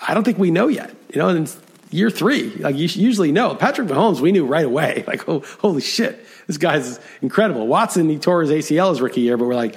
I 0.06 0.14
don't 0.14 0.24
think 0.24 0.36
we 0.36 0.50
know 0.50 0.66
yet. 0.66 0.92
You 1.14 1.20
know, 1.20 1.28
in 1.28 1.46
year 1.90 2.10
three, 2.10 2.50
like 2.56 2.74
you 2.74 2.88
usually 2.88 3.30
know. 3.30 3.54
Patrick 3.54 3.86
Mahomes, 3.86 4.18
we 4.18 4.32
knew 4.32 4.44
right 4.44 4.66
away. 4.66 5.04
Like, 5.12 5.28
oh, 5.28 5.44
holy 5.60 5.80
shit, 5.80 6.26
this 6.48 6.58
guy's 6.58 6.98
incredible. 7.22 7.66
Watson, 7.66 8.08
he 8.08 8.18
tore 8.18 8.42
his 8.42 8.50
ACL 8.50 8.90
his 8.90 9.00
rookie 9.00 9.20
year, 9.20 9.36
but 9.36 9.46
we're 9.46 9.54
like, 9.54 9.76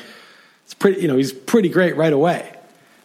it's 0.63 0.73
pretty. 0.73 1.01
You 1.01 1.07
know, 1.07 1.15
he's 1.15 1.31
pretty 1.31 1.69
great 1.69 1.95
right 1.95 2.11
away. 2.11 2.51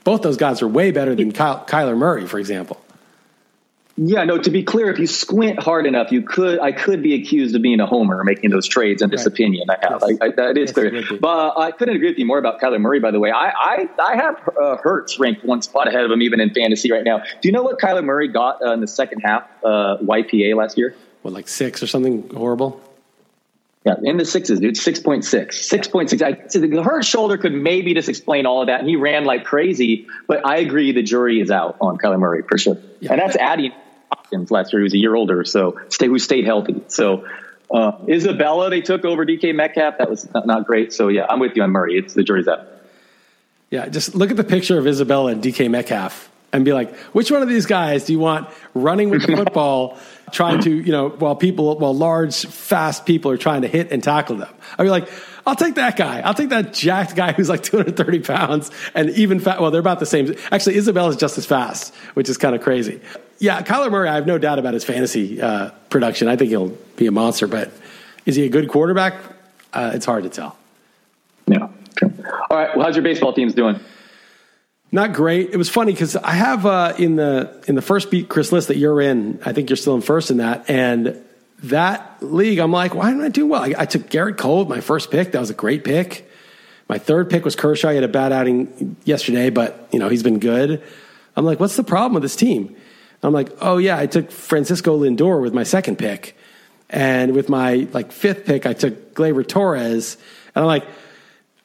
Both 0.02 0.22
those 0.22 0.38
guys 0.38 0.62
are 0.62 0.68
way 0.68 0.92
better 0.92 1.14
than 1.14 1.32
Kyle, 1.32 1.64
Kyler 1.66 1.96
Murray, 1.96 2.26
for 2.26 2.38
example. 2.38 2.80
Yeah, 4.02 4.24
no. 4.24 4.38
To 4.38 4.50
be 4.50 4.62
clear, 4.62 4.90
if 4.90 4.98
you 4.98 5.06
squint 5.06 5.62
hard 5.62 5.84
enough, 5.84 6.10
you 6.10 6.22
could. 6.22 6.58
I 6.58 6.72
could 6.72 7.02
be 7.02 7.12
accused 7.12 7.54
of 7.54 7.60
being 7.60 7.80
a 7.80 7.86
homer, 7.86 8.24
making 8.24 8.48
those 8.48 8.66
trades 8.66 9.02
in 9.02 9.10
this 9.10 9.26
right. 9.26 9.26
opinion. 9.26 9.68
I 9.68 9.76
have. 9.82 10.02
Yes. 10.08 10.18
I, 10.22 10.24
I, 10.24 10.30
that 10.30 10.56
is 10.56 10.68
yes, 10.68 10.72
clear. 10.72 11.18
But 11.20 11.58
I 11.58 11.70
couldn't 11.70 11.96
agree 11.96 12.08
with 12.08 12.18
you 12.18 12.24
more 12.24 12.38
about 12.38 12.62
Kyler 12.62 12.80
Murray. 12.80 12.98
By 12.98 13.10
the 13.10 13.20
way, 13.20 13.30
I 13.30 13.50
I, 13.50 13.88
I 14.02 14.16
have 14.16 14.48
uh, 14.58 14.76
Hurts 14.78 15.18
ranked 15.18 15.44
one 15.44 15.60
spot 15.60 15.86
ahead 15.86 16.02
of 16.02 16.10
him, 16.10 16.22
even 16.22 16.40
in 16.40 16.54
fantasy 16.54 16.90
right 16.90 17.04
now. 17.04 17.18
Do 17.18 17.48
you 17.48 17.52
know 17.52 17.62
what 17.62 17.78
Kyler 17.78 18.02
Murray 18.02 18.28
got 18.28 18.64
uh, 18.64 18.72
in 18.72 18.80
the 18.80 18.86
second 18.86 19.20
half 19.20 19.46
uh, 19.62 19.98
YPA 19.98 20.56
last 20.56 20.78
year? 20.78 20.94
What, 21.20 21.34
like 21.34 21.46
six 21.46 21.82
or 21.82 21.86
something 21.86 22.26
horrible? 22.30 22.80
Yeah, 23.84 23.96
in 24.02 24.16
the 24.16 24.24
sixes, 24.24 24.60
dude. 24.60 24.78
Six 24.78 24.98
point 24.98 25.26
six. 25.26 25.68
Six 25.68 25.88
point 25.88 26.08
six. 26.08 26.22
I, 26.22 26.38
so 26.48 26.58
the 26.60 26.82
hurt 26.82 27.04
shoulder 27.04 27.36
could 27.36 27.52
maybe 27.52 27.92
just 27.92 28.08
explain 28.08 28.46
all 28.46 28.62
of 28.62 28.68
that. 28.68 28.80
And 28.80 28.88
he 28.88 28.96
ran 28.96 29.26
like 29.26 29.44
crazy. 29.44 30.06
But 30.26 30.46
I 30.46 30.56
agree, 30.56 30.92
the 30.92 31.02
jury 31.02 31.38
is 31.38 31.50
out 31.50 31.76
on 31.82 31.98
Kyler 31.98 32.18
Murray 32.18 32.44
for 32.48 32.56
sure. 32.56 32.78
Yeah. 33.00 33.12
And 33.12 33.20
that's 33.20 33.36
adding 33.36 33.72
Hopkins 34.30 34.50
last 34.50 34.72
year, 34.72 34.80
He 34.80 34.84
was 34.84 34.94
a 34.94 34.98
year 34.98 35.14
older, 35.14 35.44
so 35.44 35.80
stay 35.88 36.06
who 36.06 36.18
stayed 36.18 36.44
healthy. 36.44 36.82
So 36.88 37.26
uh, 37.70 37.92
Isabella, 38.08 38.70
they 38.70 38.80
took 38.80 39.04
over 39.04 39.24
DK 39.26 39.54
Metcalf. 39.54 39.98
That 39.98 40.10
was 40.10 40.32
not, 40.32 40.46
not, 40.46 40.66
great. 40.66 40.92
So 40.92 41.08
yeah, 41.08 41.26
I'm 41.28 41.40
with 41.40 41.56
you 41.56 41.62
on 41.62 41.70
Murray. 41.70 41.98
It's 41.98 42.14
the 42.14 42.22
jury's 42.22 42.48
out. 42.48 42.66
Yeah, 43.70 43.88
just 43.88 44.14
look 44.14 44.30
at 44.30 44.36
the 44.36 44.44
picture 44.44 44.78
of 44.78 44.86
Isabella 44.86 45.32
and 45.32 45.42
DK 45.42 45.70
Metcalf 45.70 46.28
and 46.52 46.64
be 46.64 46.72
like, 46.72 46.96
which 47.14 47.30
one 47.30 47.42
of 47.42 47.48
these 47.48 47.66
guys 47.66 48.04
do 48.04 48.12
you 48.12 48.18
want 48.18 48.48
running 48.74 49.10
with 49.10 49.24
the 49.24 49.36
football, 49.36 49.98
trying 50.32 50.60
to, 50.62 50.70
you 50.70 50.90
know, 50.90 51.08
while 51.10 51.36
people, 51.36 51.78
while 51.78 51.94
large, 51.94 52.44
fast 52.46 53.06
people 53.06 53.30
are 53.30 53.36
trying 53.36 53.62
to 53.62 53.68
hit 53.68 53.92
and 53.92 54.02
tackle 54.02 54.36
them? 54.36 54.52
I'd 54.76 54.82
be 54.82 54.90
like, 54.90 55.08
I'll 55.46 55.54
take 55.54 55.76
that 55.76 55.96
guy. 55.96 56.20
I'll 56.20 56.34
take 56.34 56.48
that 56.48 56.72
jacked 56.72 57.14
guy 57.14 57.32
who's 57.32 57.48
like 57.48 57.62
230 57.64 58.20
pounds 58.20 58.72
and 58.94 59.10
even 59.10 59.38
fat. 59.38 59.60
Well, 59.60 59.70
they're 59.70 59.80
about 59.80 60.00
the 60.00 60.06
same. 60.06 60.34
Actually, 60.50 60.76
Isabella 60.76 61.10
is 61.10 61.16
just 61.16 61.38
as 61.38 61.46
fast, 61.46 61.94
which 62.14 62.28
is 62.28 62.36
kind 62.36 62.56
of 62.56 62.62
crazy. 62.62 63.00
Yeah, 63.40 63.62
Kyler 63.62 63.90
Murray, 63.90 64.06
I 64.06 64.16
have 64.16 64.26
no 64.26 64.36
doubt 64.36 64.58
about 64.58 64.74
his 64.74 64.84
fantasy 64.84 65.40
uh, 65.40 65.70
production. 65.88 66.28
I 66.28 66.36
think 66.36 66.50
he'll 66.50 66.76
be 66.96 67.06
a 67.06 67.10
monster, 67.10 67.46
but 67.46 67.72
is 68.26 68.36
he 68.36 68.44
a 68.44 68.50
good 68.50 68.68
quarterback? 68.68 69.14
Uh, 69.72 69.92
it's 69.94 70.04
hard 70.04 70.24
to 70.24 70.28
tell. 70.28 70.58
Yeah. 71.46 71.62
All 71.62 71.70
right. 72.50 72.76
Well, 72.76 72.84
how's 72.84 72.96
your 72.96 73.02
baseball 73.02 73.32
teams 73.32 73.54
doing? 73.54 73.80
Not 74.92 75.14
great. 75.14 75.50
It 75.50 75.56
was 75.56 75.70
funny 75.70 75.92
because 75.92 76.16
I 76.16 76.32
have 76.32 76.66
uh, 76.66 76.92
in 76.98 77.16
the 77.16 77.64
in 77.66 77.76
the 77.76 77.82
first 77.82 78.10
beat 78.10 78.28
Chris 78.28 78.52
Liss 78.52 78.66
that 78.66 78.76
you're 78.76 79.00
in. 79.00 79.40
I 79.44 79.52
think 79.52 79.70
you're 79.70 79.76
still 79.78 79.94
in 79.94 80.02
first 80.02 80.30
in 80.30 80.36
that, 80.36 80.68
and 80.68 81.16
that 81.62 82.18
league. 82.20 82.58
I'm 82.58 82.72
like, 82.72 82.94
why 82.94 83.10
am 83.10 83.22
I 83.22 83.28
do 83.28 83.46
well? 83.46 83.62
I, 83.62 83.74
I 83.78 83.86
took 83.86 84.10
Gerrit 84.10 84.36
Cole, 84.36 84.66
my 84.66 84.82
first 84.82 85.10
pick. 85.10 85.32
That 85.32 85.40
was 85.40 85.48
a 85.48 85.54
great 85.54 85.82
pick. 85.84 86.28
My 86.90 86.98
third 86.98 87.30
pick 87.30 87.44
was 87.44 87.56
Kershaw. 87.56 87.88
He 87.88 87.94
had 87.94 88.04
a 88.04 88.08
bad 88.08 88.32
outing 88.32 88.96
yesterday, 89.04 89.48
but 89.48 89.88
you 89.92 89.98
know 89.98 90.10
he's 90.10 90.24
been 90.24 90.40
good. 90.40 90.82
I'm 91.36 91.46
like, 91.46 91.58
what's 91.58 91.76
the 91.76 91.84
problem 91.84 92.12
with 92.12 92.22
this 92.22 92.36
team? 92.36 92.76
I'm 93.22 93.32
like, 93.32 93.50
oh 93.60 93.78
yeah, 93.78 93.98
I 93.98 94.06
took 94.06 94.30
Francisco 94.30 94.98
Lindor 94.98 95.42
with 95.42 95.52
my 95.52 95.62
second 95.62 95.96
pick, 95.98 96.36
and 96.88 97.34
with 97.34 97.48
my 97.48 97.88
like 97.92 98.12
fifth 98.12 98.46
pick, 98.46 98.66
I 98.66 98.72
took 98.72 99.14
Gleyber 99.14 99.46
Torres, 99.46 100.16
and 100.54 100.62
I'm 100.62 100.66
like, 100.66 100.86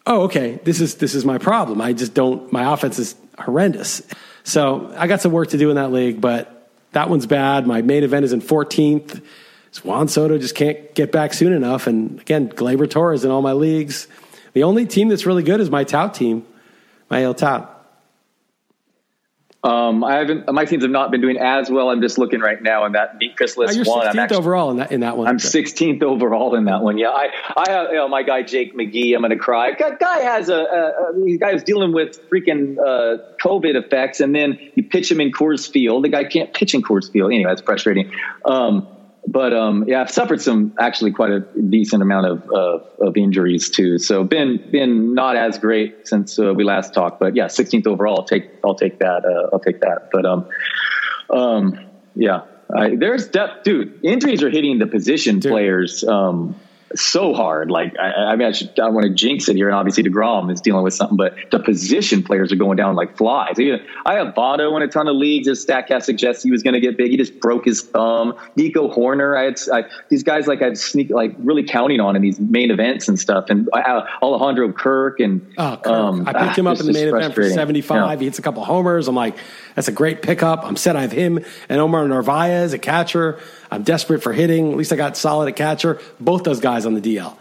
oh 0.05 0.23
okay, 0.23 0.59
this 0.63 0.81
is 0.81 0.95
this 0.95 1.15
is 1.15 1.25
my 1.25 1.37
problem. 1.37 1.81
I 1.81 1.93
just 1.93 2.13
don't. 2.13 2.51
My 2.51 2.73
offense 2.73 2.99
is 2.99 3.15
horrendous. 3.39 4.01
So 4.43 4.93
I 4.97 5.07
got 5.07 5.21
some 5.21 5.31
work 5.31 5.49
to 5.49 5.57
do 5.57 5.69
in 5.69 5.75
that 5.77 5.91
league, 5.91 6.21
but 6.21 6.69
that 6.91 7.09
one's 7.09 7.25
bad. 7.25 7.65
My 7.65 7.81
main 7.81 8.03
event 8.03 8.25
is 8.25 8.33
in 8.33 8.41
14th. 8.41 9.21
Juan 9.83 10.07
Soto 10.07 10.37
just 10.37 10.55
can't 10.55 10.95
get 10.95 11.11
back 11.11 11.33
soon 11.33 11.51
enough, 11.51 11.87
and 11.87 12.21
again, 12.21 12.49
Gleyber 12.49 12.89
Torres 12.89 13.25
in 13.25 13.31
all 13.31 13.41
my 13.41 13.51
leagues. 13.53 14.07
The 14.53 14.63
only 14.63 14.85
team 14.85 15.09
that's 15.09 15.25
really 15.25 15.43
good 15.43 15.59
is 15.59 15.69
my 15.69 15.83
tout 15.83 16.13
team, 16.13 16.45
my 17.09 17.23
El 17.23 17.33
Tout. 17.33 17.74
Um, 19.65 20.03
I 20.03 20.17
haven't. 20.17 20.53
My 20.53 20.65
teams 20.65 20.83
have 20.83 20.91
not 20.91 21.09
been 21.09 21.21
doing 21.21 21.37
as 21.37 21.71
well. 21.71 21.89
I'm 21.89 21.99
just 21.99 22.19
looking 22.19 22.39
right 22.39 22.61
now, 22.61 22.85
and 22.85 22.93
that 22.93 23.17
beat 23.17 23.35
Chris 23.35 23.57
Liss 23.57 23.71
oh, 23.71 23.73
you're 23.73 23.85
one. 23.85 24.05
16th 24.05 24.15
actually, 24.15 24.37
overall 24.37 24.69
in 24.69 24.77
that 24.77 24.91
in 24.91 24.99
that 24.99 25.17
one. 25.17 25.27
I'm 25.27 25.37
16th 25.37 26.03
overall 26.03 26.53
in 26.53 26.65
that 26.65 26.83
one. 26.83 26.99
Yeah, 26.99 27.09
I, 27.09 27.29
I 27.57 27.71
have 27.71 27.87
you 27.89 27.95
know, 27.95 28.07
my 28.07 28.21
guy 28.21 28.43
Jake 28.43 28.75
McGee. 28.75 29.15
I'm 29.15 29.21
going 29.21 29.31
to 29.31 29.37
cry. 29.37 29.71
Guy 29.71 30.19
has 30.19 30.49
a, 30.49 30.55
a, 30.55 31.23
a 31.23 31.37
guy 31.39 31.53
who's 31.53 31.63
dealing 31.63 31.93
with 31.93 32.29
freaking 32.29 32.77
uh, 32.77 33.23
COVID 33.43 33.73
effects, 33.73 34.19
and 34.19 34.35
then 34.35 34.59
you 34.75 34.83
pitch 34.83 35.11
him 35.11 35.19
in 35.19 35.31
Coors 35.31 35.67
Field. 35.67 36.03
The 36.03 36.09
guy 36.09 36.25
can't 36.25 36.53
pitch 36.53 36.75
in 36.75 36.83
Coors 36.83 37.11
Field. 37.11 37.31
Anyway, 37.31 37.51
it's 37.51 37.61
frustrating. 37.61 38.11
Um, 38.45 38.87
but 39.27 39.53
um, 39.53 39.85
yeah, 39.87 40.01
I've 40.01 40.11
suffered 40.11 40.41
some 40.41 40.73
actually 40.79 41.11
quite 41.11 41.31
a 41.31 41.39
decent 41.69 42.01
amount 42.01 42.27
of 42.27 42.51
uh, 42.51 43.05
of 43.05 43.17
injuries 43.17 43.69
too. 43.69 43.97
So 43.97 44.23
been 44.23 44.63
been 44.71 45.13
not 45.13 45.35
as 45.35 45.57
great 45.57 46.07
since 46.07 46.37
uh, 46.39 46.53
we 46.53 46.63
last 46.63 46.93
talked. 46.93 47.19
But 47.19 47.35
yeah, 47.35 47.45
16th 47.45 47.87
overall. 47.87 48.17
I'll 48.19 48.25
take 48.25 48.49
I'll 48.63 48.75
take 48.75 48.99
that. 48.99 49.25
Uh, 49.25 49.49
I'll 49.53 49.59
take 49.59 49.81
that. 49.81 50.09
But 50.11 50.25
um, 50.25 50.47
um, 51.29 51.79
yeah, 52.15 52.41
I, 52.75 52.95
there's 52.95 53.27
depth, 53.27 53.63
dude. 53.63 53.99
Injuries 54.03 54.43
are 54.43 54.49
hitting 54.49 54.79
the 54.79 54.87
position 54.87 55.39
dude. 55.39 55.51
players. 55.51 56.03
Um, 56.03 56.55
so 56.93 57.33
hard. 57.33 57.71
Like, 57.71 57.97
I, 57.97 58.11
I 58.11 58.35
mean, 58.35 58.47
I, 58.47 58.51
should, 58.51 58.79
I 58.79 58.89
want 58.89 59.05
to 59.05 59.13
jinx 59.13 59.49
it 59.49 59.55
here. 59.55 59.67
And 59.67 59.75
obviously, 59.75 60.03
DeGrom 60.03 60.51
is 60.51 60.61
dealing 60.61 60.83
with 60.83 60.93
something, 60.93 61.17
but 61.17 61.35
the 61.51 61.59
position 61.59 62.23
players 62.23 62.51
are 62.51 62.55
going 62.55 62.77
down 62.77 62.95
like 62.95 63.17
flies. 63.17 63.55
I 64.05 64.13
have 64.13 64.33
Votto 64.35 64.75
in 64.75 64.83
a 64.83 64.87
ton 64.87 65.07
of 65.07 65.15
leagues. 65.15 65.47
As 65.47 65.65
StatCast 65.65 66.03
suggests 66.03 66.43
he 66.43 66.51
was 66.51 66.63
going 66.63 66.73
to 66.73 66.79
get 66.79 66.97
big. 66.97 67.11
He 67.11 67.17
just 67.17 67.39
broke 67.39 67.65
his 67.65 67.81
thumb. 67.81 68.35
Nico 68.55 68.93
Hoerner. 68.93 69.37
I 69.37 69.43
had 69.43 69.85
I, 69.85 69.89
these 70.09 70.23
guys 70.23 70.47
like 70.47 70.61
I'd 70.61 70.77
sneak, 70.77 71.09
like 71.09 71.35
really 71.39 71.63
counting 71.63 71.99
on 71.99 72.15
in 72.15 72.21
these 72.21 72.39
main 72.39 72.71
events 72.71 73.07
and 73.07 73.19
stuff. 73.19 73.45
And 73.49 73.69
I, 73.73 74.07
Alejandro 74.21 74.71
Kirk 74.71 75.19
and 75.19 75.45
oh, 75.57 75.79
Kirk. 75.83 75.87
Um, 75.87 76.27
I 76.27 76.33
picked 76.33 76.57
him 76.57 76.67
up 76.67 76.79
in 76.79 76.85
the 76.85 76.93
main 76.93 77.07
event 77.07 77.33
for 77.33 77.49
75. 77.49 77.97
Yeah. 77.97 78.19
He 78.19 78.25
hits 78.25 78.39
a 78.39 78.41
couple 78.41 78.63
homers. 78.63 79.07
I'm 79.07 79.15
like, 79.15 79.37
that's 79.75 79.87
a 79.87 79.91
great 79.91 80.21
pickup. 80.21 80.63
I'm 80.63 80.75
set. 80.75 80.95
I 80.95 81.01
have 81.01 81.11
him 81.11 81.43
and 81.69 81.81
Omar 81.81 82.07
Narvaez, 82.07 82.73
a 82.73 82.79
catcher. 82.79 83.39
I'm 83.71 83.83
desperate 83.83 84.21
for 84.21 84.33
hitting. 84.33 84.71
At 84.71 84.77
least 84.77 84.93
I 84.93 84.95
got 84.95 85.17
solid 85.17 85.47
at 85.49 85.55
catcher. 85.55 85.99
Both 86.19 86.43
those 86.43 86.59
guys 86.59 86.85
on 86.85 86.93
the 86.93 87.01
DL. 87.01 87.35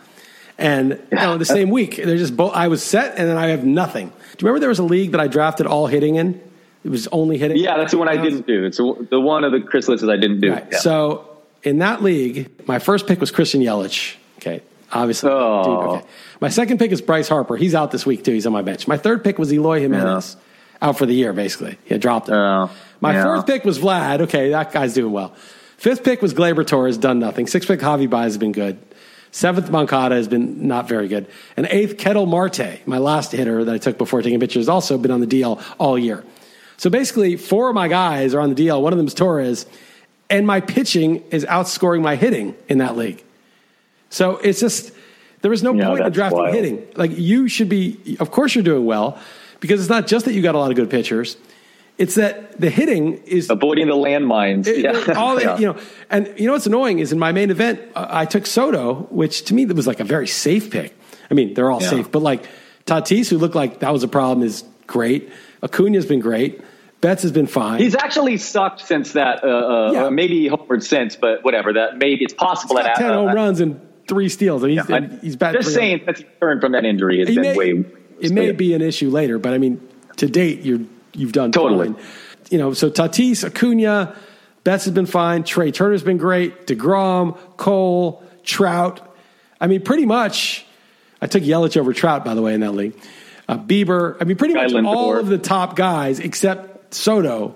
And 0.58 0.90
you 1.10 1.16
know, 1.16 1.38
the 1.38 1.44
same 1.44 1.70
week, 1.70 1.96
they're 1.96 2.16
just 2.16 2.36
both. 2.36 2.52
I 2.54 2.68
was 2.68 2.82
set, 2.82 3.18
and 3.18 3.28
then 3.28 3.36
I 3.36 3.48
have 3.48 3.64
nothing. 3.64 4.08
Do 4.08 4.14
you 4.14 4.48
remember 4.48 4.60
there 4.60 4.68
was 4.68 4.78
a 4.78 4.84
league 4.84 5.12
that 5.12 5.20
I 5.20 5.26
drafted 5.26 5.66
all 5.66 5.86
hitting 5.86 6.16
in? 6.16 6.40
It 6.84 6.90
was 6.90 7.08
only 7.08 7.38
hitting. 7.38 7.56
Yeah, 7.56 7.78
that's 7.78 7.92
the 7.92 7.98
one 7.98 8.08
I 8.08 8.16
didn't 8.16 8.46
do. 8.46 8.64
It's 8.64 8.76
the 8.76 9.20
one 9.20 9.44
of 9.44 9.52
the 9.52 9.60
Chris 9.60 9.88
lists 9.88 10.06
I 10.06 10.16
didn't 10.16 10.40
do. 10.40 10.52
Right. 10.52 10.66
Yeah. 10.70 10.78
So 10.78 11.34
in 11.62 11.78
that 11.78 12.02
league, 12.02 12.68
my 12.68 12.78
first 12.78 13.06
pick 13.06 13.20
was 13.20 13.30
Christian 13.30 13.62
Yelich. 13.62 14.16
Okay, 14.38 14.62
obviously. 14.92 15.30
Oh. 15.32 15.62
Dude, 15.64 15.96
okay. 15.96 16.06
My 16.40 16.50
second 16.50 16.78
pick 16.78 16.92
is 16.92 17.00
Bryce 17.00 17.28
Harper. 17.28 17.56
He's 17.56 17.74
out 17.74 17.90
this 17.90 18.04
week 18.04 18.22
too. 18.22 18.32
He's 18.32 18.46
on 18.46 18.52
my 18.52 18.62
bench. 18.62 18.86
My 18.86 18.98
third 18.98 19.24
pick 19.24 19.38
was 19.38 19.52
Eloy 19.52 19.80
Jimenez, 19.80 20.36
yeah. 20.36 20.88
out 20.88 20.98
for 20.98 21.06
the 21.06 21.14
year 21.14 21.32
basically. 21.32 21.78
He 21.84 21.94
had 21.94 22.02
dropped 22.02 22.28
it. 22.28 22.34
Oh. 22.34 22.70
My 23.00 23.14
yeah. 23.14 23.24
fourth 23.24 23.46
pick 23.46 23.64
was 23.64 23.78
Vlad. 23.78 24.20
Okay, 24.22 24.50
that 24.50 24.72
guy's 24.72 24.92
doing 24.92 25.12
well. 25.12 25.34
Fifth 25.84 26.02
pick 26.02 26.22
was 26.22 26.32
Gleyber 26.32 26.66
Torres, 26.66 26.96
done 26.96 27.18
nothing. 27.18 27.46
Sixth 27.46 27.68
pick, 27.68 27.78
Javi 27.78 28.08
Baez 28.08 28.24
has 28.32 28.38
been 28.38 28.52
good. 28.52 28.78
Seventh, 29.32 29.70
Moncada 29.70 30.14
has 30.14 30.26
been 30.26 30.66
not 30.66 30.88
very 30.88 31.08
good. 31.08 31.26
And 31.58 31.66
eighth, 31.66 31.98
Ketel 31.98 32.24
Marte, 32.24 32.80
my 32.86 32.96
last 32.96 33.32
hitter 33.32 33.62
that 33.66 33.74
I 33.74 33.76
took 33.76 33.98
before 33.98 34.22
taking 34.22 34.40
pictures, 34.40 34.66
also 34.66 34.96
been 34.96 35.10
on 35.10 35.20
the 35.20 35.26
DL 35.26 35.62
all 35.78 35.98
year. 35.98 36.24
So 36.78 36.88
basically, 36.88 37.36
four 37.36 37.68
of 37.68 37.74
my 37.74 37.88
guys 37.88 38.32
are 38.32 38.40
on 38.40 38.54
the 38.54 38.66
DL. 38.66 38.80
One 38.80 38.94
of 38.94 38.96
them 38.96 39.06
is 39.06 39.12
Torres. 39.12 39.66
and 40.30 40.46
my 40.46 40.60
pitching 40.60 41.22
is 41.30 41.44
outscoring 41.44 42.00
my 42.00 42.16
hitting 42.16 42.56
in 42.66 42.78
that 42.78 42.96
league. 42.96 43.22
So 44.08 44.38
it's 44.38 44.60
just 44.60 44.90
there 45.42 45.52
is 45.52 45.62
no 45.62 45.74
Yeah, 45.74 45.88
point 45.88 46.00
in 46.00 46.12
drafting 46.12 46.38
wild. 46.38 46.54
hitting. 46.54 46.86
Like 46.96 47.10
you 47.14 47.46
should 47.46 47.68
be, 47.68 48.16
of 48.20 48.30
course, 48.30 48.54
you're 48.54 48.64
doing 48.64 48.86
well 48.86 49.18
because 49.60 49.80
it's 49.82 49.90
not 49.90 50.06
just 50.06 50.24
that 50.24 50.32
you 50.32 50.40
got 50.40 50.54
a 50.54 50.58
lot 50.58 50.70
of 50.70 50.76
good 50.76 50.88
pitchers. 50.88 51.36
It's 51.96 52.16
that 52.16 52.60
the 52.60 52.70
hitting 52.70 53.18
is 53.24 53.50
Avoiding 53.50 53.86
the 53.86 53.94
landmines. 53.94 54.66
it- 54.66 54.78
yeah. 54.84 55.14
all 55.16 55.40
Yeah. 55.40 55.58
you 55.58 55.66
know. 55.68 55.76
And 56.10 56.32
you 56.36 56.46
know 56.46 56.52
what's 56.54 56.66
annoying 56.66 56.98
is 56.98 57.12
in 57.12 57.18
my 57.18 57.30
main 57.32 57.50
event, 57.50 57.80
uh, 57.94 58.06
I 58.10 58.26
took 58.26 58.46
Soto, 58.46 59.06
which 59.10 59.44
to 59.44 59.54
me 59.54 59.64
that 59.66 59.76
was 59.76 59.86
like 59.86 60.00
a 60.00 60.04
very 60.04 60.26
safe 60.26 60.70
pick. 60.70 60.92
I 61.30 61.34
mean, 61.34 61.54
they're 61.54 61.70
all 61.70 61.80
Yeah. 61.82 61.90
safe, 61.90 62.10
but 62.10 62.22
like 62.22 62.44
Tatis, 62.86 63.28
who 63.30 63.38
looked 63.38 63.54
like 63.54 63.78
that 63.80 63.92
was 63.92 64.02
a 64.02 64.08
problem, 64.08 64.44
is 64.46 64.64
great. 64.86 65.30
Acuna's 65.62 66.04
been 66.06 66.20
great. 66.20 66.60
Betts 67.00 67.22
has 67.22 67.32
been 67.32 67.46
fine. 67.46 67.80
He's 67.80 67.94
actually 67.94 68.38
sucked 68.38 68.80
since 68.80 69.12
that. 69.12 69.44
Uh, 69.44 69.46
uh, 69.46 69.90
Yeah. 69.92 70.04
uh, 70.06 70.10
maybe 70.10 70.40
he 70.40 70.48
homered 70.48 70.82
since, 70.82 71.16
but 71.16 71.44
whatever. 71.44 71.72
That 71.74 71.98
maybe 71.98 72.24
it's 72.24 72.34
possible 72.34 72.76
that 72.76 72.96
ten 72.96 73.10
uh, 73.10 73.14
home 73.14 73.34
runs 73.34 73.60
and 73.60 73.80
three 74.08 74.28
steals, 74.28 74.62
he's, 74.64 74.90
I- 74.90 74.96
and 74.96 75.20
he's 75.22 75.36
batting. 75.36 75.60
Just 75.62 75.74
300. 75.74 75.80
saying, 75.98 76.02
that's 76.06 76.20
returned 76.20 76.60
from 76.60 76.72
that 76.72 76.84
injury 76.84 77.20
has 77.20 77.28
It 77.28 77.34
been 77.36 77.42
may, 77.42 77.56
way. 77.56 77.84
it 78.20 78.32
may 78.32 78.52
be 78.52 78.74
an 78.74 78.82
issue 78.82 79.10
later, 79.10 79.38
but 79.38 79.52
I 79.54 79.58
mean, 79.58 79.80
to 80.16 80.26
date, 80.26 80.62
you're 80.62 80.80
you've 81.14 81.32
done 81.32 81.52
Totally. 81.52 81.88
fine. 81.92 82.04
You 82.50 82.58
know, 82.58 82.72
so 82.74 82.90
Tatis, 82.90 83.44
Acuna, 83.44 84.14
Betts 84.64 84.84
has 84.84 84.94
been 84.94 85.06
fine. 85.06 85.44
Trea 85.44 85.72
Turner's 85.72 86.02
been 86.02 86.16
great. 86.18 86.66
Degrom, 86.66 87.36
Cole, 87.56 88.22
Trout. 88.44 89.00
I 89.60 89.66
mean, 89.66 89.82
pretty 89.82 90.06
much. 90.06 90.64
I 91.22 91.26
took 91.26 91.42
Yelich 91.42 91.76
over 91.76 91.92
Trout, 91.94 92.24
by 92.24 92.34
the 92.34 92.42
way, 92.42 92.54
in 92.54 92.60
that 92.60 92.72
league. 92.74 92.94
Uh, 93.48 93.58
Bieber. 93.58 94.16
I 94.20 94.24
mean, 94.24 94.36
pretty 94.36 94.54
much 94.54 94.72
Lindor. 94.72 94.86
all 94.86 95.16
of 95.16 95.26
the 95.28 95.38
top 95.38 95.76
guys 95.76 96.18
except 96.20 96.94
Soto 96.94 97.54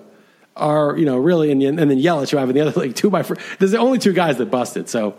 are 0.57 0.97
you 0.99 1.05
know 1.07 1.17
really, 1.19 1.51
and, 1.53 1.63
and 1.63 1.79
then 1.79 1.99
Yelich, 1.99 2.31
who 2.31 2.37
I 2.37 2.41
have 2.41 2.51
in 2.51 2.57
the 2.57 2.63
other 2.63 2.79
league. 2.81 2.95
Two 2.95 3.11
by. 3.11 3.23
four. 3.23 3.37
There's 3.59 3.71
the 3.73 3.79
only 3.79 3.99
two 3.99 4.13
guys 4.13 4.39
that 4.39 4.51
busted. 4.51 4.89
So 4.89 5.15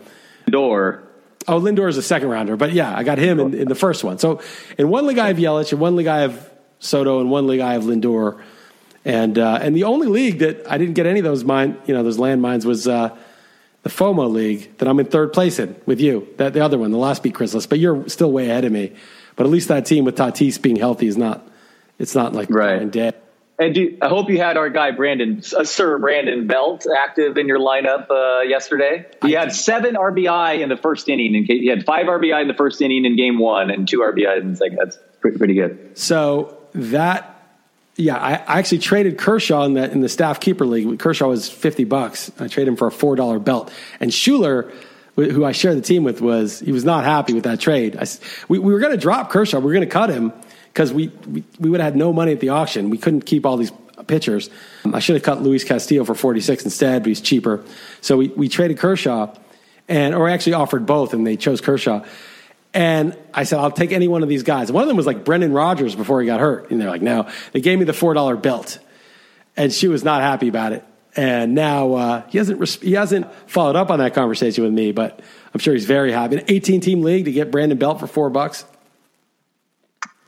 Lindor. 0.46 1.02
Oh, 1.48 1.58
Lindor 1.60 1.88
is 1.88 1.96
a 1.96 2.02
second 2.02 2.28
rounder, 2.28 2.56
but 2.56 2.72
yeah, 2.72 2.94
I 2.96 3.02
got 3.02 3.18
him 3.18 3.40
in, 3.40 3.54
in 3.54 3.68
the 3.68 3.74
first 3.74 4.04
one. 4.04 4.18
So 4.18 4.40
in 4.78 4.90
one 4.90 5.06
league 5.06 5.18
I 5.18 5.28
have 5.28 5.38
Yelich, 5.38 5.72
in 5.72 5.78
one 5.78 5.96
league 5.96 6.06
I 6.06 6.18
have 6.20 6.49
Soto, 6.80 7.20
in 7.20 7.30
one 7.30 7.46
league 7.46 7.60
I 7.60 7.74
have 7.74 7.84
Lindor, 7.84 8.40
and 9.04 9.38
uh, 9.38 9.58
and 9.62 9.76
the 9.76 9.84
only 9.84 10.08
league 10.08 10.40
that 10.40 10.70
I 10.70 10.76
didn't 10.78 10.94
get 10.94 11.06
any 11.06 11.20
of 11.20 11.24
those 11.24 11.44
mine, 11.44 11.76
you 11.86 11.94
know, 11.94 12.02
those 12.02 12.18
landmines 12.18 12.64
was 12.64 12.88
uh, 12.88 13.16
the 13.82 13.90
FOMO 13.90 14.30
league 14.30 14.76
that 14.78 14.88
I'm 14.88 14.98
in 15.00 15.06
third 15.06 15.32
place 15.32 15.58
in 15.58 15.76
with 15.86 16.00
you. 16.00 16.26
That 16.38 16.52
the 16.52 16.60
other 16.64 16.78
one, 16.78 16.90
the 16.90 16.98
last 16.98 17.22
beat 17.22 17.34
Chris 17.34 17.54
Liss, 17.54 17.66
but 17.66 17.78
you're 17.78 18.08
still 18.08 18.32
way 18.32 18.50
ahead 18.50 18.64
of 18.64 18.72
me. 18.72 18.92
But 19.36 19.46
at 19.46 19.52
least 19.52 19.68
that 19.68 19.86
team 19.86 20.04
with 20.04 20.16
Tatis 20.16 20.60
being 20.60 20.76
healthy 20.76 21.06
is 21.06 21.16
not, 21.16 21.46
it's 21.98 22.14
not 22.14 22.34
like 22.34 22.50
Right. 22.50 22.76
going 22.78 22.90
dead. 22.90 23.14
And 23.58 23.74
do, 23.74 23.96
I 24.02 24.08
hope 24.08 24.28
you 24.30 24.38
had 24.38 24.56
our 24.56 24.68
guy 24.70 24.90
Brandon, 24.90 25.42
uh, 25.56 25.64
Sir 25.64 25.98
Brandon 25.98 26.46
Belt, 26.46 26.86
active 26.94 27.36
in 27.38 27.46
your 27.46 27.58
lineup 27.58 28.10
uh, 28.10 28.40
yesterday. 28.40 29.06
He 29.22 29.32
had 29.32 29.52
seven 29.52 29.94
RBI 29.96 30.60
in 30.60 30.68
the 30.70 30.76
first 30.78 31.08
inning. 31.10 31.36
And 31.36 31.46
he 31.46 31.66
had 31.68 31.84
five 31.84 32.06
RBI 32.06 32.40
in 32.42 32.48
the 32.48 32.54
first 32.54 32.80
inning 32.82 33.04
in 33.04 33.16
Game 33.16 33.38
One, 33.38 33.70
and 33.70 33.86
two 33.86 34.00
RBI 34.00 34.40
in 34.40 34.50
the 34.52 34.56
second. 34.56 34.78
That's 34.78 34.98
pretty, 35.20 35.36
pretty 35.38 35.54
good. 35.54 35.96
So 35.98 36.56
that, 36.74 37.36
yeah, 37.96 38.16
I, 38.16 38.58
actually 38.58 38.78
traded 38.78 39.18
Kershaw 39.18 39.64
in 39.64 39.74
the 39.74 39.90
in 39.90 40.00
the 40.00 40.08
staff 40.08 40.40
keeper 40.40 40.64
league. 40.64 40.98
Kershaw 40.98 41.28
was 41.28 41.50
fifty 41.50 41.84
bucks. 41.84 42.30
I 42.38 42.48
traded 42.48 42.68
him 42.68 42.76
for 42.76 42.88
a 42.88 42.92
four 42.92 43.16
dollar 43.16 43.38
Belt. 43.38 43.72
And 44.00 44.12
Schuler, 44.12 44.72
who 45.16 45.44
I 45.44 45.52
shared 45.52 45.76
the 45.76 45.82
team 45.82 46.04
with, 46.04 46.20
was 46.20 46.60
he 46.60 46.72
was 46.72 46.84
not 46.84 47.04
happy 47.04 47.34
with 47.34 47.44
that 47.44 47.60
trade. 47.60 47.96
I 47.96 48.06
we, 48.48 48.58
we 48.58 48.72
were 48.72 48.80
going 48.80 48.92
to 48.92 48.98
drop 48.98 49.30
Kershaw. 49.30 49.58
We 49.58 49.66
were 49.66 49.72
going 49.72 49.88
to 49.88 49.92
cut 49.92 50.10
him 50.10 50.32
because 50.72 50.92
we, 50.92 51.08
we 51.28 51.44
we 51.58 51.70
would 51.70 51.80
have 51.80 51.92
had 51.92 51.96
no 51.96 52.12
money 52.12 52.32
at 52.32 52.40
the 52.40 52.50
auction. 52.50 52.90
We 52.90 52.98
couldn't 52.98 53.22
keep 53.22 53.44
all 53.44 53.56
these 53.56 53.72
pitchers. 54.06 54.50
Um, 54.84 54.94
I 54.94 55.00
should 55.00 55.16
have 55.16 55.22
cut 55.22 55.42
Luis 55.42 55.64
Castillo 55.64 56.04
for 56.04 56.14
forty 56.14 56.40
six 56.40 56.64
instead, 56.64 57.02
but 57.02 57.08
he's 57.08 57.20
cheaper. 57.20 57.64
So 58.00 58.16
we 58.16 58.28
we 58.28 58.48
traded 58.48 58.78
Kershaw, 58.78 59.34
and 59.88 60.14
or 60.14 60.28
actually 60.28 60.54
offered 60.54 60.86
both, 60.86 61.12
and 61.12 61.26
they 61.26 61.36
chose 61.36 61.60
Kershaw. 61.60 62.04
And 62.72 63.16
I 63.34 63.44
said, 63.44 63.58
I'll 63.58 63.70
take 63.70 63.92
any 63.92 64.06
one 64.06 64.22
of 64.22 64.28
these 64.28 64.44
guys. 64.44 64.70
One 64.70 64.82
of 64.82 64.88
them 64.88 64.96
was 64.96 65.06
like 65.06 65.24
Brendan 65.24 65.52
Rodgers 65.52 65.94
before 65.96 66.20
he 66.20 66.26
got 66.26 66.40
hurt. 66.40 66.70
And 66.70 66.80
they're 66.80 66.88
like, 66.88 67.02
no. 67.02 67.28
They 67.52 67.60
gave 67.60 67.78
me 67.78 67.84
the 67.84 67.92
$4 67.92 68.40
Belt. 68.40 68.78
And 69.56 69.72
she 69.72 69.88
was 69.88 70.04
not 70.04 70.22
happy 70.22 70.48
about 70.48 70.72
it. 70.72 70.84
And 71.16 71.56
now 71.56 71.94
uh, 71.94 72.22
he, 72.28 72.38
hasn't 72.38 72.60
res- 72.60 72.80
he 72.80 72.92
hasn't 72.92 73.26
followed 73.46 73.74
up 73.74 73.90
on 73.90 73.98
that 73.98 74.14
conversation 74.14 74.62
with 74.62 74.72
me, 74.72 74.92
but 74.92 75.20
I'm 75.52 75.58
sure 75.58 75.74
he's 75.74 75.84
very 75.84 76.12
happy. 76.12 76.36
An 76.36 76.44
18 76.46 76.80
team 76.80 77.02
league 77.02 77.24
to 77.24 77.32
get 77.32 77.50
Brandon 77.50 77.76
Belt 77.76 77.98
for 77.98 78.06
four 78.06 78.30
bucks. 78.30 78.64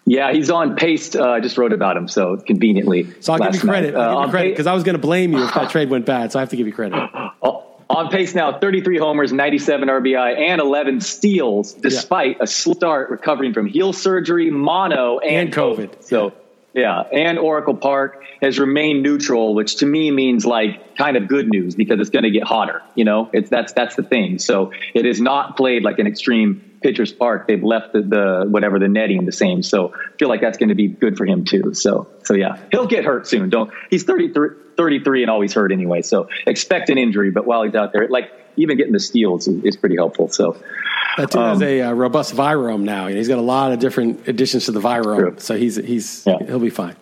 Yeah, 0.05 0.33
he's 0.33 0.51
on 0.51 0.75
pace. 0.75 1.15
Uh, 1.15 1.31
I 1.31 1.41
just 1.41 1.57
wrote 1.57 1.73
about 1.73 1.97
him, 1.97 2.09
so 2.09 2.37
conveniently. 2.37 3.09
So 3.21 3.33
I'll 3.33 3.39
give 3.39 3.55
you 3.55 3.61
night. 3.61 3.73
credit. 3.73 3.95
Uh, 3.95 4.01
I'll 4.01 4.09
give 4.09 4.17
on 4.17 4.25
you 4.27 4.31
credit 4.33 4.51
because 4.51 4.67
I 4.67 4.73
was 4.73 4.83
going 4.83 4.97
to 4.97 5.01
blame 5.01 5.33
you 5.33 5.45
if 5.45 5.55
that 5.55 5.71
trade 5.71 5.91
went 5.91 6.07
bad. 6.07 6.33
So 6.33 6.41
I 6.41 6.43
have 6.43 6.51
to 6.51 6.57
give 6.57 6.67
you 6.67 6.73
credit. 6.73 6.99
On 7.97 8.11
pace 8.11 8.35
now, 8.35 8.59
33 8.59 8.99
homers, 8.99 9.33
97 9.33 9.89
RBI, 9.89 10.39
and 10.39 10.61
11 10.61 11.01
steals, 11.01 11.73
despite 11.73 12.39
a 12.41 12.47
slow 12.47 12.75
start 12.75 13.11
recovering 13.11 13.53
from 13.53 13.67
heel 13.67 13.93
surgery, 13.93 14.51
mono, 14.51 15.19
and, 15.19 15.49
And 15.49 15.55
COVID. 15.55 16.03
So, 16.03 16.33
yeah, 16.75 17.01
and 17.01 17.39
Oracle 17.39 17.75
Park 17.75 18.25
has 18.41 18.59
remained 18.59 19.03
neutral, 19.03 19.55
which 19.55 19.77
to 19.77 19.87
me 19.87 20.11
means 20.11 20.47
like 20.47 20.97
kind 20.97 21.17
of 21.17 21.29
good 21.29 21.49
news 21.49 21.75
because 21.75 22.01
it's 22.01 22.11
going 22.11 22.25
to 22.25 22.31
get 22.31 22.45
hotter. 22.45 22.83
You 22.95 23.05
know, 23.05 23.29
it's 23.33 23.51
that's 23.51 23.73
that's 23.75 23.95
the 23.95 24.03
thing. 24.03 24.39
So 24.39 24.73
it 24.95 25.05
is 25.05 25.21
not 25.21 25.57
played 25.57 25.83
like 25.83 25.99
an 25.99 26.07
extreme 26.07 26.72
pitcher's 26.83 27.13
park. 27.13 27.47
They've 27.49 27.63
left 27.63 27.93
the, 27.93 28.03
the 28.03 28.45
whatever 28.49 28.79
the 28.79 28.89
netting 28.89 29.25
the 29.27 29.33
same. 29.33 29.63
So 29.63 29.93
I 29.95 30.17
feel 30.19 30.29
like 30.29 30.41
that's 30.41 30.59
going 30.59 30.69
to 30.71 30.75
be 30.75 30.89
good 30.89 31.17
for 31.17 31.25
him 31.27 31.45
too. 31.45 31.75
So 31.75 32.09
so 32.25 32.35
yeah, 32.35 32.59
he'll 32.71 32.87
get 32.87 33.05
hurt 33.05 33.27
soon. 33.27 33.51
Don't 33.51 33.71
he's 33.91 34.05
33, 34.05 34.49
33 34.77 35.23
and 35.23 35.31
always 35.31 35.53
hurt 35.55 35.73
anyway. 35.73 36.03
So 36.03 36.29
expect 36.47 36.91
an 36.91 36.99
injury, 36.99 37.31
but 37.31 37.47
while 37.47 37.63
he's 37.63 37.75
out 37.75 37.93
there, 37.93 38.09
like 38.09 38.31
even 38.57 38.77
getting 38.77 38.93
the 38.93 39.01
steals 39.01 39.49
is, 39.49 39.65
is 39.65 39.77
pretty 39.77 39.97
helpful. 39.97 40.29
So 40.29 40.57
That 41.17 41.31
dude 41.31 41.41
has 41.41 41.57
Um, 41.59 41.63
a 41.63 41.81
uh, 41.83 41.93
robust 41.93 42.35
virome 42.35 42.83
now. 42.83 43.07
He's 43.07 43.29
got 43.29 43.39
a 43.39 43.43
lot 43.43 43.73
of 43.73 43.79
different 43.79 44.29
additions 44.29 44.67
to 44.67 44.73
the 44.73 44.81
virome. 44.81 45.19
True. 45.19 45.35
So 45.39 45.57
he's, 45.57 45.77
he's, 45.77 46.25
Yeah. 46.27 46.39
he'll 46.47 46.59
be 46.59 46.69
fine. 46.71 46.97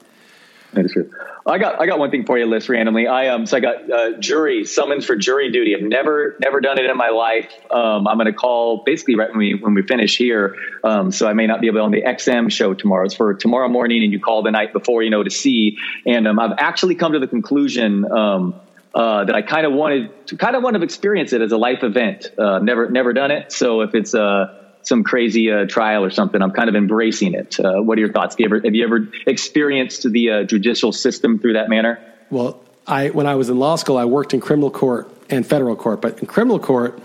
That 0.73 0.85
is 0.85 0.93
true. 0.93 1.11
I 1.47 1.59
got 1.59 1.81
I 1.81 1.87
got 1.87 1.99
one 1.99 2.11
thing 2.11 2.27
for 2.27 2.39
you, 2.39 2.47
Liss 2.47 2.69
randomly. 2.69 3.09
I 3.09 3.29
um 3.29 3.47
so 3.47 3.57
I 3.57 3.61
got 3.61 3.91
uh, 3.91 4.19
jury 4.19 4.65
summons 4.65 5.05
for 5.05 5.17
jury 5.17 5.51
duty. 5.51 5.75
I've 5.75 5.83
never 5.83 6.37
never 6.39 6.61
done 6.61 6.79
it 6.79 6.85
in 6.85 6.97
my 6.97 7.09
life. 7.09 7.51
Um, 7.71 8.07
I'm 8.07 8.17
going 8.17 8.27
to 8.27 8.33
call 8.33 8.85
basically 8.85 9.17
right 9.17 9.31
when 9.31 9.39
we 9.39 9.55
when 9.55 9.75
we 9.75 9.83
finish 9.83 10.17
here. 10.17 10.55
Um, 10.85 11.11
so 11.11 11.27
I 11.27 11.33
may 11.33 11.47
not 11.47 11.61
be 11.61 11.67
able 11.67 11.79
to 11.79 11.85
on 11.85 11.91
the 11.91 12.03
XM 12.03 12.53
show 12.53 12.75
tomorrow. 12.75 13.07
It's 13.07 13.15
for 13.15 13.35
tomorrow 13.35 13.69
morning, 13.69 14.05
and 14.05 14.13
you 14.13 14.21
call 14.21 14.43
the 14.43 14.51
night 14.51 14.73
before, 14.73 15.03
you 15.03 15.11
know, 15.11 15.23
to 15.23 15.31
see. 15.31 15.79
And 16.07 16.29
um, 16.29 16.39
I've 16.39 16.59
actually 16.59 16.95
come 16.95 17.13
to 17.13 17.19
the 17.19 17.29
conclusion. 17.29 18.11
Um, 18.11 18.61
uh, 18.93 19.25
that 19.25 19.37
I 19.37 19.43
kind 19.43 19.67
of 19.67 19.73
wanted 19.73 20.27
to 20.27 20.37
kind 20.37 20.57
of 20.57 20.65
want 20.65 20.75
to 20.75 20.83
experience 20.83 21.33
it 21.33 21.41
as 21.41 21.53
a 21.53 21.57
life 21.57 21.85
event. 21.85 22.27
Uh, 22.37 22.59
never, 22.59 22.91
never 22.91 23.13
done 23.13 23.31
it. 23.31 23.53
So 23.53 23.83
if 23.83 23.95
it's 23.95 24.15
uh, 24.15 24.60
some 24.83 25.05
crazy 25.05 25.51
uh, 25.51 25.67
trial 25.67 26.05
or 26.05 26.11
something, 26.11 26.41
I'm 26.41 26.53
kind 26.53 26.69
of 26.69 26.75
embracing 26.75 27.35
it. 27.35 27.59
Uh, 27.61 27.81
what 27.83 27.99
are 27.99 28.01
your 28.01 28.13
thoughts? 28.13 28.35
Have 28.35 28.41
you 28.41 28.47
ever, 28.47 28.61
have 28.65 28.75
you 28.75 28.85
ever 28.85 29.09
experienced 29.27 30.11
the 30.11 30.31
uh, 30.31 30.43
judicial 30.45 30.93
system 30.93 31.39
through 31.39 31.55
that 31.55 31.69
manner? 31.69 31.99
Well, 32.31 32.61
I 32.87 33.11
when 33.11 33.27
I 33.27 33.35
was 33.35 33.49
in 33.51 33.59
law 33.59 33.77
school, 33.77 33.97
I 33.99 34.05
worked 34.07 34.35
in 34.35 34.41
criminal 34.41 34.71
court 34.71 35.09
and 35.29 35.47
federal 35.47 35.77
court. 35.77 36.01
But 36.01 36.19
in 36.21 36.27
criminal 36.27 36.59
court, 36.59 36.99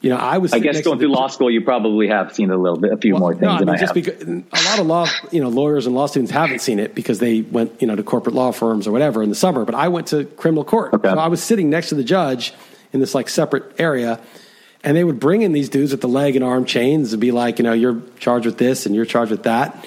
you 0.00 0.10
know, 0.10 0.16
I 0.16 0.38
was. 0.38 0.52
I 0.52 0.58
guess 0.58 0.82
going 0.82 0.98
through 0.98 1.08
law 1.12 1.26
school, 1.28 1.50
you 1.50 1.62
probably 1.62 2.08
have 2.08 2.34
seen 2.34 2.50
a 2.50 2.56
little 2.56 2.78
bit, 2.78 2.92
a 2.92 2.96
few 2.96 3.14
Well, 3.14 3.20
more 3.20 3.32
things 3.32 3.42
no, 3.42 3.50
I 3.50 3.58
than 3.58 3.66
mean, 3.66 3.74
I 3.76 3.78
just 3.78 3.94
have. 3.94 4.04
because 4.04 4.22
a 4.28 4.64
lot 4.70 4.78
of 4.78 4.86
law, 4.86 5.06
you 5.32 5.40
know, 5.40 5.48
lawyers 5.48 5.86
and 5.86 5.94
law 5.94 6.06
students 6.06 6.30
haven't 6.32 6.60
seen 6.60 6.78
it 6.78 6.94
because 6.94 7.18
they 7.18 7.40
went, 7.40 7.80
you 7.80 7.86
know, 7.88 7.96
to 7.96 8.02
corporate 8.02 8.34
law 8.34 8.52
firms 8.52 8.86
or 8.86 8.92
whatever 8.92 9.22
in 9.22 9.30
the 9.30 9.34
summer. 9.34 9.64
But 9.64 9.74
I 9.74 9.88
went 9.88 10.08
to 10.08 10.24
criminal 10.24 10.64
court, 10.64 10.92
Okay. 10.94 11.08
so 11.08 11.18
I 11.18 11.28
was 11.28 11.42
sitting 11.42 11.70
next 11.70 11.88
to 11.88 11.94
the 11.94 12.04
judge 12.04 12.52
in 12.92 13.00
this 13.00 13.14
like 13.14 13.28
separate 13.28 13.64
area, 13.80 14.20
and 14.86 14.96
they 14.96 15.04
would 15.04 15.20
bring 15.20 15.42
in 15.42 15.52
these 15.52 15.68
dudes 15.68 15.90
with 15.90 16.00
the 16.00 16.08
leg 16.08 16.36
and 16.36 16.44
arm 16.44 16.64
chains 16.64 17.12
and 17.12 17.20
be 17.20 17.32
like, 17.32 17.58
you 17.58 17.64
know, 17.64 17.74
you're 17.74 18.00
charged 18.18 18.46
with 18.46 18.56
this 18.56 18.86
and 18.86 18.94
you're 18.94 19.04
charged 19.04 19.32
with 19.32 19.42
that, 19.42 19.86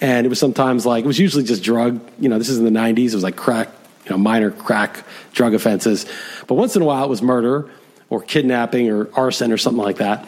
and 0.00 0.26
it 0.26 0.28
was 0.28 0.38
sometimes 0.38 0.84
like 0.84 1.04
it 1.04 1.06
was 1.06 1.18
usually 1.18 1.44
just 1.44 1.62
drug. 1.62 2.00
You 2.18 2.28
know, 2.28 2.36
this 2.36 2.50
is 2.50 2.58
in 2.58 2.64
the 2.64 2.70
'90s. 2.70 3.12
It 3.12 3.14
was 3.14 3.22
like 3.22 3.36
crack, 3.36 3.68
you 4.04 4.10
know, 4.10 4.18
minor 4.18 4.50
crack 4.50 5.04
drug 5.32 5.54
offenses, 5.54 6.04
but 6.46 6.56
once 6.56 6.76
in 6.76 6.82
a 6.82 6.84
while 6.84 7.04
it 7.04 7.08
was 7.08 7.22
murder 7.22 7.70
or 8.10 8.20
kidnapping 8.20 8.90
or 8.90 9.08
arson 9.14 9.52
or 9.52 9.56
something 9.56 9.82
like 9.82 9.96
that. 9.98 10.26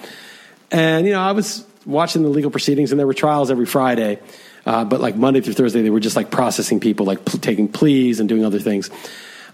And, 0.71 1.05
you 1.05 1.13
know, 1.13 1.21
I 1.21 1.33
was 1.33 1.67
watching 1.85 2.23
the 2.23 2.29
legal 2.29 2.51
proceedings, 2.51 2.93
and 2.93 2.99
there 2.99 3.07
were 3.07 3.15
trials 3.15 3.51
every 3.51 3.67
Friday. 3.67 4.21
Uh, 4.65 4.85
but 4.85 5.01
like 5.01 5.17
Monday 5.17 5.41
through 5.41 5.55
Thursday, 5.55 5.83
they 5.83 5.91
were 5.91 6.01
just 6.01 6.15
like 6.15 6.31
processing 6.31 6.79
people, 6.79 7.05
like 7.05 7.25
pl- 7.25 7.41
taking 7.41 7.67
pleas 7.67 8.21
and 8.21 8.29
doing 8.29 8.45
other 8.45 8.61
things. 8.61 8.89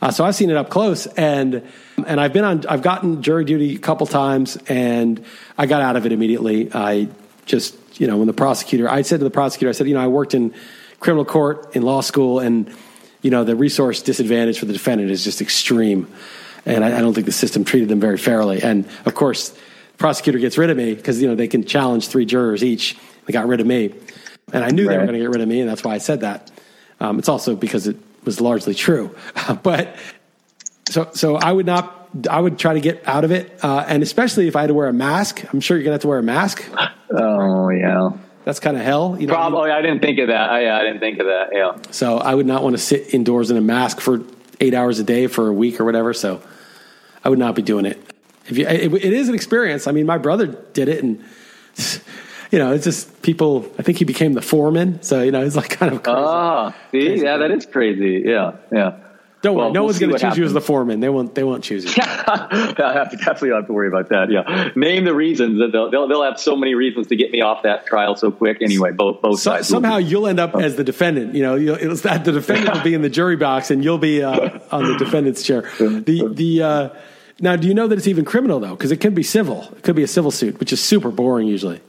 Uh, 0.01 0.11
so 0.12 0.24
I've 0.24 0.34
seen 0.34 0.51
it 0.51 0.57
up 0.57 0.70
close, 0.70 1.07
and 1.07 1.62
and 2.07 2.20
I've 2.20 2.32
been 2.32 2.44
on. 2.44 2.66
I've 2.66 2.82
gotten 2.82 3.22
jury 3.22 3.44
duty 3.44 3.74
a 3.74 3.78
couple 3.78 4.07
times, 4.07 4.57
and 4.68 5.24
I 5.57 5.66
got 5.66 5.82
out 5.82 5.96
of 5.96 6.07
it 6.07 6.12
immediately. 6.12 6.72
I 6.72 7.09
just, 7.46 7.76
you 8.01 8.07
know, 8.07 8.18
when 8.18 8.28
the 8.28 8.32
prosecutor, 8.32 8.88
I 8.88 9.03
said 9.03 9.18
to 9.18 9.24
the 9.24 9.30
prosecutor, 9.30 9.70
I 9.70 9.72
said, 9.72 9.88
you 9.88 9.94
know, 9.94 10.01
I 10.01 10.07
worked 10.07 10.34
in 10.34 10.55
criminal 11.01 11.24
court 11.24 11.74
in 11.74 11.82
law 11.82 12.01
school, 12.01 12.38
and 12.38 12.72
you 13.22 13.30
know, 13.30 13.42
the 13.42 13.57
resource 13.57 14.01
disadvantage 14.01 14.61
for 14.61 14.66
the 14.66 14.72
defendant 14.72 15.11
is 15.11 15.24
just 15.24 15.40
extreme, 15.40 16.07
and 16.64 16.84
I, 16.84 16.99
I 16.99 17.01
don't 17.01 17.14
think 17.14 17.26
the 17.26 17.32
system 17.32 17.64
treated 17.64 17.88
them 17.88 17.99
very 17.99 18.18
fairly. 18.18 18.62
And 18.62 18.86
of 19.05 19.16
course, 19.16 19.53
prosecutor 19.96 20.38
gets 20.38 20.57
rid 20.57 20.70
of 20.70 20.76
me 20.76 20.94
because 20.94 21.20
you 21.20 21.26
know 21.26 21.34
they 21.34 21.49
can 21.49 21.64
challenge 21.64 22.07
three 22.07 22.24
jurors 22.24 22.62
each. 22.62 22.96
They 23.26 23.32
got 23.32 23.49
rid 23.49 23.61
of 23.61 23.66
me, 23.66 23.92
and 24.53 24.64
I 24.64 24.70
knew 24.70 24.86
they 24.86 24.96
were 24.96 25.07
going 25.07 25.14
to 25.14 25.20
get 25.20 25.30
rid 25.30 25.40
of 25.40 25.49
me, 25.49 25.61
and 25.61 25.68
that's 25.68 25.82
why 25.82 25.94
I 25.94 25.99
said 25.99 26.20
that. 26.20 26.53
Um, 27.01 27.18
it's 27.18 27.28
also 27.28 27.57
because 27.57 27.88
it 27.88 27.96
was 28.29 28.41
largely 28.41 28.74
true, 28.74 29.16
but 29.62 29.97
so 30.89 31.11
so 31.14 31.37
I 31.37 31.51
would 31.51 31.66
not 31.66 32.11
I 32.31 32.41
would 32.41 32.59
try 32.59 32.74
to 32.74 32.81
get 32.81 33.07
out 33.09 33.24
of 33.24 33.31
it, 33.31 33.59
uh, 33.64 33.85
and 33.89 34.03
especially 34.03 34.49
if 34.49 34.57
I 34.57 34.61
had 34.61 34.66
to 34.68 34.74
wear 34.74 34.89
a 34.89 34.93
mask. 34.93 35.45
I'm 35.53 35.61
sure 35.61 35.76
you're 35.76 35.85
gonna 35.85 35.95
have 35.95 36.03
to 36.03 36.09
wear 36.09 36.18
a 36.18 36.22
mask. 36.22 36.68
Oh 37.11 37.70
yeah. 37.70 38.11
That's 38.45 38.61
kind 38.61 38.79
of 38.79 38.83
hell. 38.83 39.16
You 39.18 39.26
know 39.26 39.35
what 39.35 39.41
I 39.41 39.45
mean? 39.45 39.53
Probably. 39.53 39.70
I 39.70 39.83
didn't 39.83 40.01
think 40.01 40.18
of 40.20 40.29
that. 40.29 40.49
I, 40.49 40.81
I 40.81 40.83
didn't 40.83 41.01
think 41.01 41.18
of 41.18 41.26
that. 41.26 41.49
Yeah. 41.53 41.76
So 41.91 42.16
I 42.16 42.35
would 42.35 42.47
not 42.47 42.62
want 42.62 42.74
to 42.74 42.79
sit 42.79 43.12
indoors 43.12 43.51
in 43.51 43.59
a 43.59 43.61
mask 43.61 44.01
for 44.01 44.22
eight 44.61 44.72
hours 44.72 44.99
a 44.99 45.05
day 45.05 45.26
for 45.26 45.49
a 45.49 45.53
week 45.53 45.81
or 45.81 45.85
whatever. 45.85 46.14
So 46.14 46.43
I 47.22 47.29
would 47.29 47.39
not 47.39 47.55
be 47.55 47.61
doing 47.61 47.85
it. 47.85 48.03
If 48.47 48.57
you, 48.57 48.66
it, 48.66 48.93
it 48.95 49.12
is 49.12 49.29
an 49.29 49.35
experience. 49.35 49.87
I 49.87 49.93
mean, 49.93 50.07
my 50.07 50.16
brother 50.16 50.47
did 50.47 50.89
it, 50.89 51.05
and 51.05 51.22
you 52.51 52.59
know, 52.59 52.72
it's 52.72 52.84
just 52.84 53.22
people. 53.22 53.70
I 53.78 53.82
think 53.82 53.99
he 53.99 54.05
became 54.05 54.32
the 54.32 54.42
foreman, 54.42 55.03
so 55.03 55.22
you 55.22 55.30
know, 55.32 55.44
it's 55.44 55.57
like 55.57 55.70
kind 55.70 55.92
of 55.94 56.03
crazy. 56.03 56.16
Ah, 56.18 56.70
see, 56.92 57.07
Crazy 57.07 57.24
yeah, 57.24 57.36
that 57.38 57.51
is 57.51 57.66
crazy. 57.66 58.22
Yeah, 58.26 58.57
yeah. 58.72 58.96
Don't 59.40 59.55
worry, 59.57 59.66
no 59.70 59.82
we'll 59.82 59.84
one's 59.86 60.01
going 60.01 60.12
to 60.12 60.18
choose 60.18 60.36
you 60.36 60.44
as 60.44 60.53
the 60.53 60.61
foreman. 60.61 60.99
They 60.99 61.09
won't. 61.09 61.32
They 61.32 61.44
won't 61.44 61.62
choose 61.62 61.84
you. 61.84 61.90
I 62.03 62.74
have 62.92 63.11
to 63.11 63.16
definitely 63.16 63.51
have 63.51 63.66
to 63.68 63.72
worry 63.72 63.86
about 63.86 64.09
that. 64.09 64.32
Yeah, 64.32 64.70
name 64.74 65.05
the 65.05 65.14
reasons. 65.14 65.61
that 65.61 65.70
They'll, 65.70 65.90
they'll 65.92 66.09
they'll 66.09 66.24
have 66.24 66.40
so 66.40 66.57
many 66.57 66.74
reasons 66.74 67.07
to 67.09 67.16
get 67.16 67.30
me 67.30 67.40
off 67.40 67.62
that 67.62 67.86
trial 67.86 68.16
so 68.16 68.32
quick. 68.32 68.59
Anyway, 68.61 68.90
both 68.90 69.22
both 69.22 69.38
So, 69.38 69.53
sides. 69.53 69.68
somehow 69.68 69.99
you'll 69.99 70.26
end 70.26 70.40
up 70.40 70.57
as 70.57 70.74
the 70.74 70.82
defendant. 70.82 71.36
You 71.36 71.42
know, 71.44 71.55
you'll, 71.55 71.76
it's 71.76 72.01
that 72.01 72.24
the 72.24 72.32
defendant 72.32 72.74
will 72.74 72.82
be 72.82 72.94
in 72.94 73.03
the 73.03 73.09
jury 73.11 73.36
box, 73.36 73.70
and 73.70 73.84
you'll 73.84 73.99
be 73.99 74.24
uh, 74.24 74.59
on 74.72 74.84
the 74.90 74.99
defendant's 74.99 75.44
chair. 75.44 75.62
The 75.78 76.28
the 76.32 76.62
uh, 76.62 76.88
now, 77.40 77.55
do 77.55 77.68
you 77.68 77.74
know 77.74 77.86
that 77.86 77.96
it's 77.96 78.09
even 78.09 78.24
criminal 78.24 78.59
though? 78.59 78.74
Because 78.74 78.90
it 78.90 78.96
could 78.96 79.14
be 79.14 79.22
civil. 79.22 79.68
It 79.76 79.84
could 79.84 79.94
be 79.94 80.03
a 80.03 80.09
civil 80.09 80.32
suit, 80.32 80.59
which 80.59 80.72
is 80.72 80.82
super 80.82 81.12
boring 81.12 81.46
usually. 81.46 81.80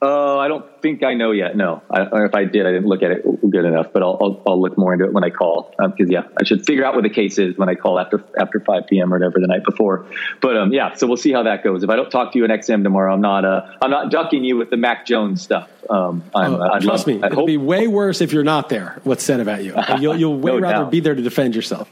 Oh, 0.00 0.38
I 0.38 0.46
don't 0.46 0.64
think 0.80 1.02
I 1.02 1.14
know 1.14 1.32
yet. 1.32 1.56
No, 1.56 1.82
I, 1.90 2.02
or 2.02 2.24
if 2.24 2.32
I 2.32 2.44
did, 2.44 2.66
I 2.66 2.70
didn't 2.70 2.86
look 2.86 3.02
at 3.02 3.10
it 3.10 3.24
good 3.50 3.64
enough. 3.64 3.88
But 3.92 4.04
I'll 4.04 4.16
I'll, 4.20 4.42
I'll 4.46 4.62
look 4.62 4.78
more 4.78 4.92
into 4.92 5.06
it 5.06 5.12
when 5.12 5.24
I 5.24 5.30
call. 5.30 5.74
Because 5.76 6.08
yeah, 6.08 6.22
I 6.40 6.44
should 6.44 6.64
figure 6.64 6.84
out 6.84 6.94
what 6.94 7.02
the 7.02 7.10
case 7.10 7.36
is 7.36 7.58
when 7.58 7.68
I 7.68 7.74
call 7.74 7.98
after 7.98 8.22
after 8.38 8.60
five 8.60 8.86
p.m. 8.86 9.12
or 9.12 9.18
whatever 9.18 9.40
the 9.40 9.48
night 9.48 9.64
before. 9.64 10.06
But 10.40 10.56
um, 10.56 10.72
yeah, 10.72 10.94
so 10.94 11.08
we'll 11.08 11.16
see 11.16 11.32
how 11.32 11.42
that 11.42 11.64
goes. 11.64 11.82
If 11.82 11.90
I 11.90 11.96
don't 11.96 12.10
talk 12.10 12.32
to 12.32 12.38
you 12.38 12.44
in 12.44 12.50
XM 12.52 12.84
tomorrow, 12.84 13.12
I'm 13.12 13.20
not 13.20 13.44
uh, 13.44 13.74
I'm 13.82 13.90
not 13.90 14.12
ducking 14.12 14.44
you 14.44 14.56
with 14.56 14.70
the 14.70 14.76
Mac 14.76 15.04
Jones 15.04 15.42
stuff. 15.42 15.68
Um, 15.90 16.22
I'm, 16.32 16.60
I'd 16.62 16.82
trust 16.82 17.06
love, 17.08 17.20
me, 17.20 17.26
it'll 17.26 17.46
be 17.46 17.56
way 17.56 17.88
worse 17.88 18.20
if 18.20 18.32
you're 18.32 18.44
not 18.44 18.68
there. 18.68 19.00
What's 19.02 19.24
said 19.24 19.40
about 19.40 19.64
you? 19.64 19.74
You'll, 19.98 20.16
you'll 20.16 20.38
way 20.38 20.52
No 20.52 20.58
rather 20.58 20.84
doubt. 20.84 20.90
be 20.90 21.00
there 21.00 21.14
to 21.14 21.22
defend 21.22 21.56
yourself. 21.56 21.90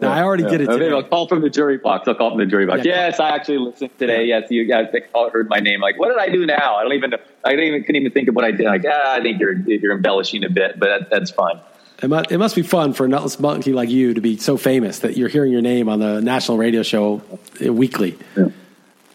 Now, 0.00 0.12
I 0.12 0.22
already 0.22 0.42
Yeah. 0.42 0.50
did 0.50 0.60
it 0.62 0.68
Maybe 0.68 0.80
today. 0.80 0.94
I'll 0.94 1.02
call 1.02 1.26
from 1.26 1.40
the 1.42 1.50
jury 1.50 1.78
box. 1.78 2.06
I'll 2.06 2.14
call 2.14 2.30
from 2.30 2.38
the 2.40 2.46
jury 2.46 2.66
box. 2.66 2.84
Yeah. 2.84 3.06
yes, 3.06 3.20
I 3.20 3.30
actually 3.30 3.58
listened 3.58 3.90
today. 3.98 4.24
Yes, 4.26 4.50
you 4.50 4.64
guys 4.66 4.88
heard 5.32 5.48
my 5.48 5.58
name. 5.60 5.80
Like, 5.80 5.98
what 5.98 6.08
did 6.08 6.18
I 6.18 6.28
do 6.28 6.44
now? 6.46 6.76
I 6.76 6.82
don't 6.82 6.92
even. 6.92 7.14
I 7.44 7.50
didn't 7.50 7.64
even 7.66 7.80
couldn't 7.82 7.96
even 7.96 8.12
think 8.12 8.28
of 8.28 8.34
what 8.34 8.44
I 8.44 8.50
did. 8.50 8.66
Like, 8.66 8.84
ah, 8.88 9.14
I 9.14 9.20
think 9.22 9.40
you're 9.40 9.54
you're 9.54 9.92
embellishing 9.94 10.44
a 10.44 10.50
bit, 10.50 10.78
but 10.78 10.86
that, 10.86 11.10
that's 11.10 11.30
fine. 11.30 11.60
It 12.02 12.08
must, 12.08 12.30
it 12.30 12.36
must 12.36 12.54
be 12.54 12.60
fun 12.62 12.92
for 12.92 13.06
a 13.06 13.08
nutless 13.08 13.40
monkey 13.40 13.72
like 13.72 13.88
you 13.88 14.12
to 14.12 14.20
be 14.20 14.36
so 14.36 14.58
famous 14.58 14.98
that 14.98 15.16
you're 15.16 15.30
hearing 15.30 15.50
your 15.50 15.62
name 15.62 15.88
on 15.88 15.98
the 15.98 16.20
national 16.20 16.58
radio 16.58 16.82
show 16.82 17.22
weekly. 17.60 18.18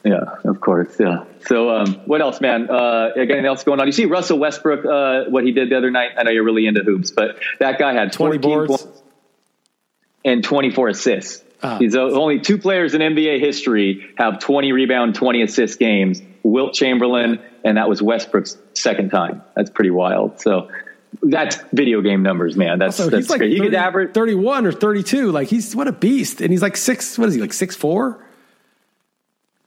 Yeah, 0.04 0.18
of 0.46 0.60
course. 0.62 0.96
Yeah. 1.00 1.26
So, 1.46 1.70
um, 1.70 1.94
what 2.06 2.22
else, 2.22 2.42
man? 2.42 2.72
Uh, 2.72 3.12
anything 3.16 3.46
else 3.46 3.64
going 3.64 3.80
on? 3.80 3.86
You 3.86 3.92
see 3.92 4.06
Russell 4.06 4.40
Westbrook, 4.40 4.84
uh, 4.84 5.30
what 5.30 5.44
he 5.44 5.52
did 5.52 5.70
the 5.70 5.78
other 5.78 5.92
night? 5.92 6.12
I 6.18 6.24
know 6.24 6.32
you're 6.32 6.44
really 6.44 6.66
into 6.66 6.82
hoops, 6.84 7.12
but 7.12 7.38
that 7.60 7.78
guy 7.78 7.94
had 7.94 8.12
20 8.14 8.38
14 8.40 8.42
boards. 8.42 8.84
points 8.84 9.01
and 10.24 10.44
24 10.44 10.90
assists. 10.90 11.44
Ah. 11.64 11.78
He's 11.78 11.96
only 11.96 12.40
two 12.40 12.58
players 12.58 12.94
in 12.94 13.02
NBA 13.02 13.40
history 13.40 14.14
have 14.18 14.40
20 14.40 14.72
rebound, 14.72 15.16
20 15.16 15.44
assist 15.44 15.80
games. 15.80 16.22
Wilt 16.44 16.74
Chamberlain, 16.74 17.40
and 17.64 17.78
that 17.78 17.88
was 17.88 18.02
Westbrook's 18.02 18.58
second 18.74 19.12
time. 19.12 19.44
That's 19.56 19.70
pretty 19.70 19.92
wild. 19.92 20.40
So 20.40 20.70
that's 21.22 21.58
video 21.72 22.02
game 22.02 22.24
numbers, 22.24 22.56
man. 22.56 22.80
That's 22.80 22.98
So 22.98 23.10
that's 23.10 23.26
he's 23.26 23.30
like 23.30 23.40
great. 23.40 23.52
He 23.52 23.60
could 23.60 23.76
average. 23.76 24.14
31 24.14 24.66
or 24.66 24.72
32. 24.72 25.32
Like 25.32 25.50
he's 25.50 25.76
what 25.76 25.88
a 25.88 25.92
beast. 25.92 26.42
And 26.42 26.52
he's 26.52 26.62
like 26.62 26.78
six, 26.78 27.18
what 27.18 27.30
is 27.30 27.36
he, 27.36 27.42
like 27.42 27.54
six 27.54 27.76
four? 27.76 28.26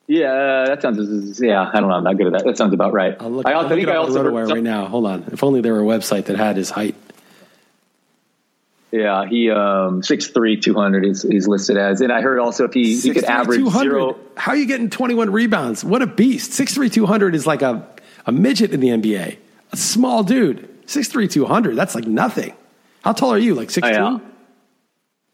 Yeah, 0.07 0.33
uh, 0.33 0.67
that 0.67 0.83
sounds. 0.83 1.41
Yeah, 1.41 1.63
I 1.63 1.81
don't 1.81 1.89
know. 1.89 1.95
I'm 1.95 2.05
not 2.05 2.19
good 2.19 2.27
at 2.27 2.33
that. 2.35 2.45
That 2.45 2.59
sounds 2.59 2.75
about 2.75 2.93
right. 2.93 3.17
I'll 3.19 3.31
look, 3.31 3.47
I 3.47 3.53
I'll 3.53 3.63
look 3.63 3.71
think 3.71 3.89
I 3.89 3.97
also 3.97 4.23
heard 4.23 4.51
right 4.51 4.63
now. 4.63 4.87
Hold 4.87 5.07
on. 5.07 5.25
If 5.33 5.43
only 5.43 5.63
there 5.63 5.73
were 5.73 5.81
a 5.81 5.99
website 5.99 6.27
that 6.27 6.37
had 6.37 6.57
his 6.57 6.69
height. 6.69 6.95
Yeah, 8.95 9.27
he 9.27 9.51
um 9.51 10.05
six 10.05 10.29
three 10.29 10.57
two 10.57 10.73
hundred 10.73 11.05
is 11.05 11.23
he's 11.23 11.49
listed 11.49 11.77
as, 11.77 12.01
and 12.01 12.13
I 12.13 12.21
heard 12.21 12.39
also 12.39 12.63
if 12.67 12.73
he, 12.73 12.97
he 12.97 13.13
could 13.13 13.25
average 13.25 13.59
200. 13.59 13.91
zero. 13.91 14.17
How 14.37 14.53
are 14.53 14.57
you 14.57 14.67
getting 14.67 14.89
21 14.89 15.33
rebounds? 15.33 15.85
What 15.85 16.01
a 16.01 16.07
beast. 16.07 16.53
6'3", 16.53 16.93
200 16.93 17.35
is 17.35 17.45
like 17.45 17.63
a, 17.63 17.85
a 18.25 18.31
midget 18.31 18.71
in 18.71 18.79
the 18.79 18.91
NBA. 18.91 19.37
A 19.73 19.77
small 19.77 20.23
dude. 20.23 20.69
6'3", 20.87 21.29
200. 21.29 21.75
That's 21.75 21.97
like 21.97 22.07
nothing. 22.07 22.55
How 23.03 23.13
tall 23.13 23.33
are 23.33 23.39
you? 23.39 23.57
Like 23.57 23.71
6'2"? 23.71 24.21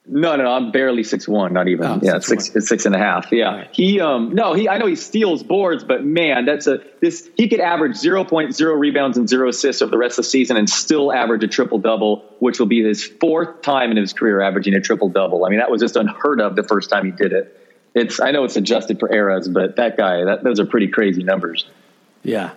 No, 0.07 0.35
no, 0.35 0.45
no, 0.45 0.53
I'm 0.53 0.73
barely 0.73 1.05
six 1.05 1.29
one, 1.29 1.53
not 1.53 1.69
even. 1.69 1.87
Oh, 1.87 2.01
yeah, 2.03 2.15
6'1". 2.17 2.23
six 2.43 2.69
six 2.69 2.87
and 2.87 2.95
a 2.95 2.99
half. 2.99 3.31
Yeah, 3.31 3.55
Right. 3.55 3.69
he 3.71 4.01
um 4.01 4.35
no, 4.35 4.55
he 4.55 4.69
I 4.69 4.79
know 4.79 4.87
he 4.87 4.97
steals 4.97 5.43
boards, 5.43 5.85
but 5.85 6.05
man, 6.05 6.47
that's 6.47 6.67
a 6.67 6.81
this 7.01 7.29
he 7.37 7.49
could 7.49 7.61
average 7.61 7.97
zero 7.97 8.25
point 8.25 8.55
zero 8.55 8.75
rebounds 8.75 9.19
and 9.19 9.29
zero 9.29 9.49
assists 9.49 9.83
over 9.83 9.91
the 9.91 9.99
rest 9.99 10.19
of 10.19 10.25
the 10.25 10.31
season 10.31 10.57
and 10.57 10.69
still 10.69 11.13
average 11.13 11.45
a 11.45 11.49
triple 11.49 11.79
double, 11.79 12.25
which 12.41 12.59
will 12.59 12.67
be 12.67 12.83
his 12.83 13.05
fourth 13.05 13.63
time 13.63 13.91
in 13.91 13.97
his 13.99 14.13
career 14.13 14.41
averaging 14.41 14.75
a 14.75 14.81
triple 14.81 15.11
double. 15.11 15.45
I 15.45 15.51
mean, 15.51 15.59
that 15.59 15.71
was 15.71 15.81
just 15.81 15.97
unheard 15.97 16.41
of 16.41 16.57
the 16.57 16.65
first 16.65 16.91
time 16.91 17.05
he 17.05 17.13
did 17.13 17.33
it. 17.33 17.57
It's 17.95 18.21
I 18.21 18.31
know 18.31 18.45
it's 18.45 18.57
adjusted 18.57 18.99
for 18.99 19.13
eras, 19.13 19.49
but 19.49 19.77
that 19.77 19.97
guy, 19.97 20.25
that 20.25 20.43
those 20.43 20.59
are 20.61 20.67
pretty 20.67 20.89
crazy 20.89 21.23
numbers. 21.23 21.67
Yeah. 22.23 22.51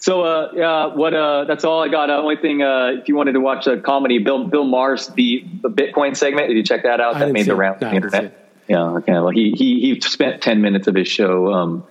So, 0.00 0.22
uh, 0.22 0.50
yeah, 0.54 0.86
what, 0.86 1.12
uh, 1.12 1.44
that's 1.44 1.62
all 1.62 1.82
I 1.82 1.88
got. 1.88 2.08
Uh, 2.08 2.14
only 2.14 2.36
thing, 2.36 2.62
uh, 2.62 2.92
if 3.00 3.08
you 3.08 3.14
wanted 3.14 3.32
to 3.32 3.40
watch 3.40 3.66
a 3.66 3.78
comedy, 3.78 4.18
Bill, 4.18 4.48
Bill 4.48 4.64
Maher's, 4.64 5.08
the, 5.08 5.46
the 5.62 5.68
Bitcoin 5.68 6.16
segment, 6.16 6.48
did 6.48 6.56
you 6.56 6.62
check 6.62 6.84
that 6.84 7.00
out? 7.00 7.16
I 7.16 7.26
That 7.26 7.32
made 7.32 7.44
the 7.44 7.54
rounds 7.54 7.82
on 7.82 7.90
the 7.90 7.96
I 7.96 8.00
didn't 8.00 8.10
see 8.10 8.16
internet. 8.16 8.50
Yeah. 8.66 8.82
Okay. 8.82 9.12
Well, 9.12 9.28
he, 9.28 9.50
he, 9.50 9.80
he 9.80 10.00
spent 10.00 10.40
10 10.40 10.62
minutes 10.62 10.86
of 10.86 10.94
his 10.94 11.06
show, 11.06 11.52
um, 11.52 11.84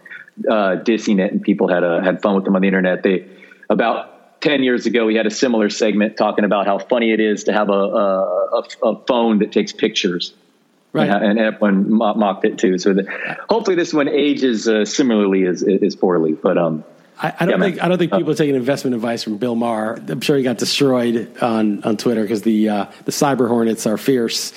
uh, 0.50 0.78
dissing 0.82 1.24
it 1.24 1.32
and 1.32 1.42
people 1.44 1.68
had, 1.68 1.84
uh, 1.84 2.02
had 2.02 2.22
fun 2.24 2.36
with 2.36 2.48
him 2.48 2.56
on 2.56 2.62
the 2.64 2.68
internet. 2.68 3.04
They, 3.04 3.28
about 3.70 4.42
10 4.42 4.64
years 4.64 4.88
ago, 4.88 5.08
he 5.08 5.16
had 5.16 5.28
a 5.28 5.32
similar 5.32 5.70
segment 5.70 6.18
talking 6.18 6.46
about 6.46 6.66
how 6.66 6.80
funny 6.80 7.12
it 7.12 7.20
is 7.20 7.44
to 7.44 7.54
have 7.54 7.70
a, 7.70 7.74
a, 7.74 8.58
a, 8.58 8.88
a 8.88 9.06
phone 9.06 9.40
that 9.40 9.52
takes 9.52 9.72
pictures. 9.72 10.34
Right. 10.94 11.08
And, 11.08 11.24
and 11.24 11.40
everyone 11.40 11.94
mocked 11.94 12.46
it 12.46 12.58
too. 12.58 12.80
So 12.80 12.94
the, 12.94 13.38
hopefully 13.48 13.76
this 13.76 13.94
one 13.94 14.08
ages 14.08 14.68
uh, 14.68 14.86
similarly 14.86 15.46
as, 15.46 15.62
as 15.62 15.96
poorly. 15.96 16.34
But 16.34 16.58
um, 16.58 16.84
I, 17.22 17.28
I 17.28 17.46
don't 17.46 17.50
Yeah, 17.50 17.58
man. 17.58 17.72
think 17.72 17.84
I 17.84 17.88
don't 17.88 17.98
think 17.98 18.12
people 18.12 18.32
are 18.32 18.36
taking 18.36 18.56
investment 18.56 18.96
advice 18.96 19.24
from 19.24 19.38
Bill 19.38 19.56
Maher. 19.56 20.00
I'm 20.08 20.22
sure 20.22 20.38
he 20.38 20.44
got 20.44 20.58
destroyed 20.58 21.38
on, 21.42 21.84
on 21.84 21.98
Twitter 21.98 22.22
because 22.22 22.44
the 22.44 22.70
uh, 22.70 22.86
the 23.06 23.12
cyber 23.12 23.48
hornets 23.48 23.86
are 23.86 23.98
fierce. 23.98 24.54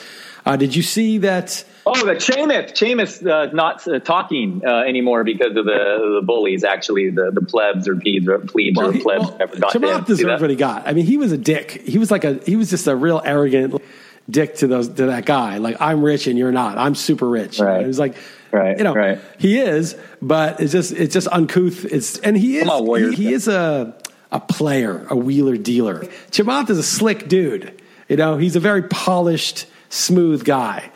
Uh, 0.46 0.56
did 0.56 0.74
you 0.74 0.82
see 0.82 1.18
that? 1.18 1.64
Oh, 1.84 2.06
the 2.06 2.14
Chamath. 2.14 2.72
Chamath 2.72 3.26
uh, 3.26 3.52
not 3.52 3.86
uh, 3.88 3.98
talking 3.98 4.62
uh, 4.64 4.82
anymore 4.82 5.24
because 5.24 5.56
of 5.56 5.64
the 5.64 6.20
the 6.20 6.22
bullies. 6.24 6.62
Actually, 6.62 7.10
the 7.10 7.32
the 7.32 7.42
plebs 7.42 7.88
or 7.88 7.96
plebes 7.96 8.28
or 8.28 8.38
plebes 8.38 8.78
or 8.78 8.92
plebs 8.92 9.04
well, 9.04 9.36
never 9.38 9.56
got. 9.58 9.72
Chamath 9.72 10.06
See 10.06 10.14
deserved 10.14 10.40
what 10.42 10.50
he 10.50 10.56
got. 10.56 10.86
I 10.86 10.92
mean, 10.92 11.06
he 11.06 11.16
was 11.16 11.32
a 11.32 11.38
dick. 11.38 11.82
He 11.84 11.98
was 11.98 12.10
like 12.12 12.22
a 12.24 12.34
he 12.46 12.54
was 12.54 12.70
just 12.70 12.86
a 12.86 12.94
real 12.94 13.20
arrogant 13.24 13.82
dick 14.30 14.54
to 14.56 14.68
those 14.68 14.88
to 14.88 15.06
that 15.06 15.26
guy. 15.26 15.58
Like 15.58 15.80
I'm 15.80 16.02
rich 16.04 16.28
and 16.28 16.38
you're 16.38 16.52
not. 16.52 16.78
I'm 16.78 16.94
super 16.94 17.28
rich. 17.28 17.58
Right. 17.58 17.82
It 17.82 17.86
was 17.88 17.98
like. 17.98 18.14
Right, 18.53 18.76
you 18.76 18.84
know, 18.84 18.94
right. 18.94 19.18
he 19.38 19.59
is, 19.59 19.96
but 20.20 20.61
it's 20.61 20.72
just 20.72 20.92
it's 20.92 21.14
just 21.14 21.26
uncouth. 21.28 21.86
It's 21.86 22.18
and 22.18 22.36
he 22.36 22.59
is 22.59 22.68
on, 22.68 22.84
Warriors. 22.84 23.16
he, 23.16 23.28
he 23.28 23.32
is 23.32 23.48
a 23.48 23.96
a 24.30 24.40
player, 24.40 25.07
a 25.09 25.16
wheeler 25.16 25.57
dealer. 25.57 26.00
Chamath 26.30 26.68
is 26.68 26.76
a 26.76 26.82
slick 26.82 27.28
dude. 27.28 27.80
You 28.11 28.16
know, 28.16 28.36
he's 28.36 28.55
a 28.55 28.61
very 28.61 28.82
polished, 28.82 29.66
smooth 29.88 30.44
guy, 30.44 30.90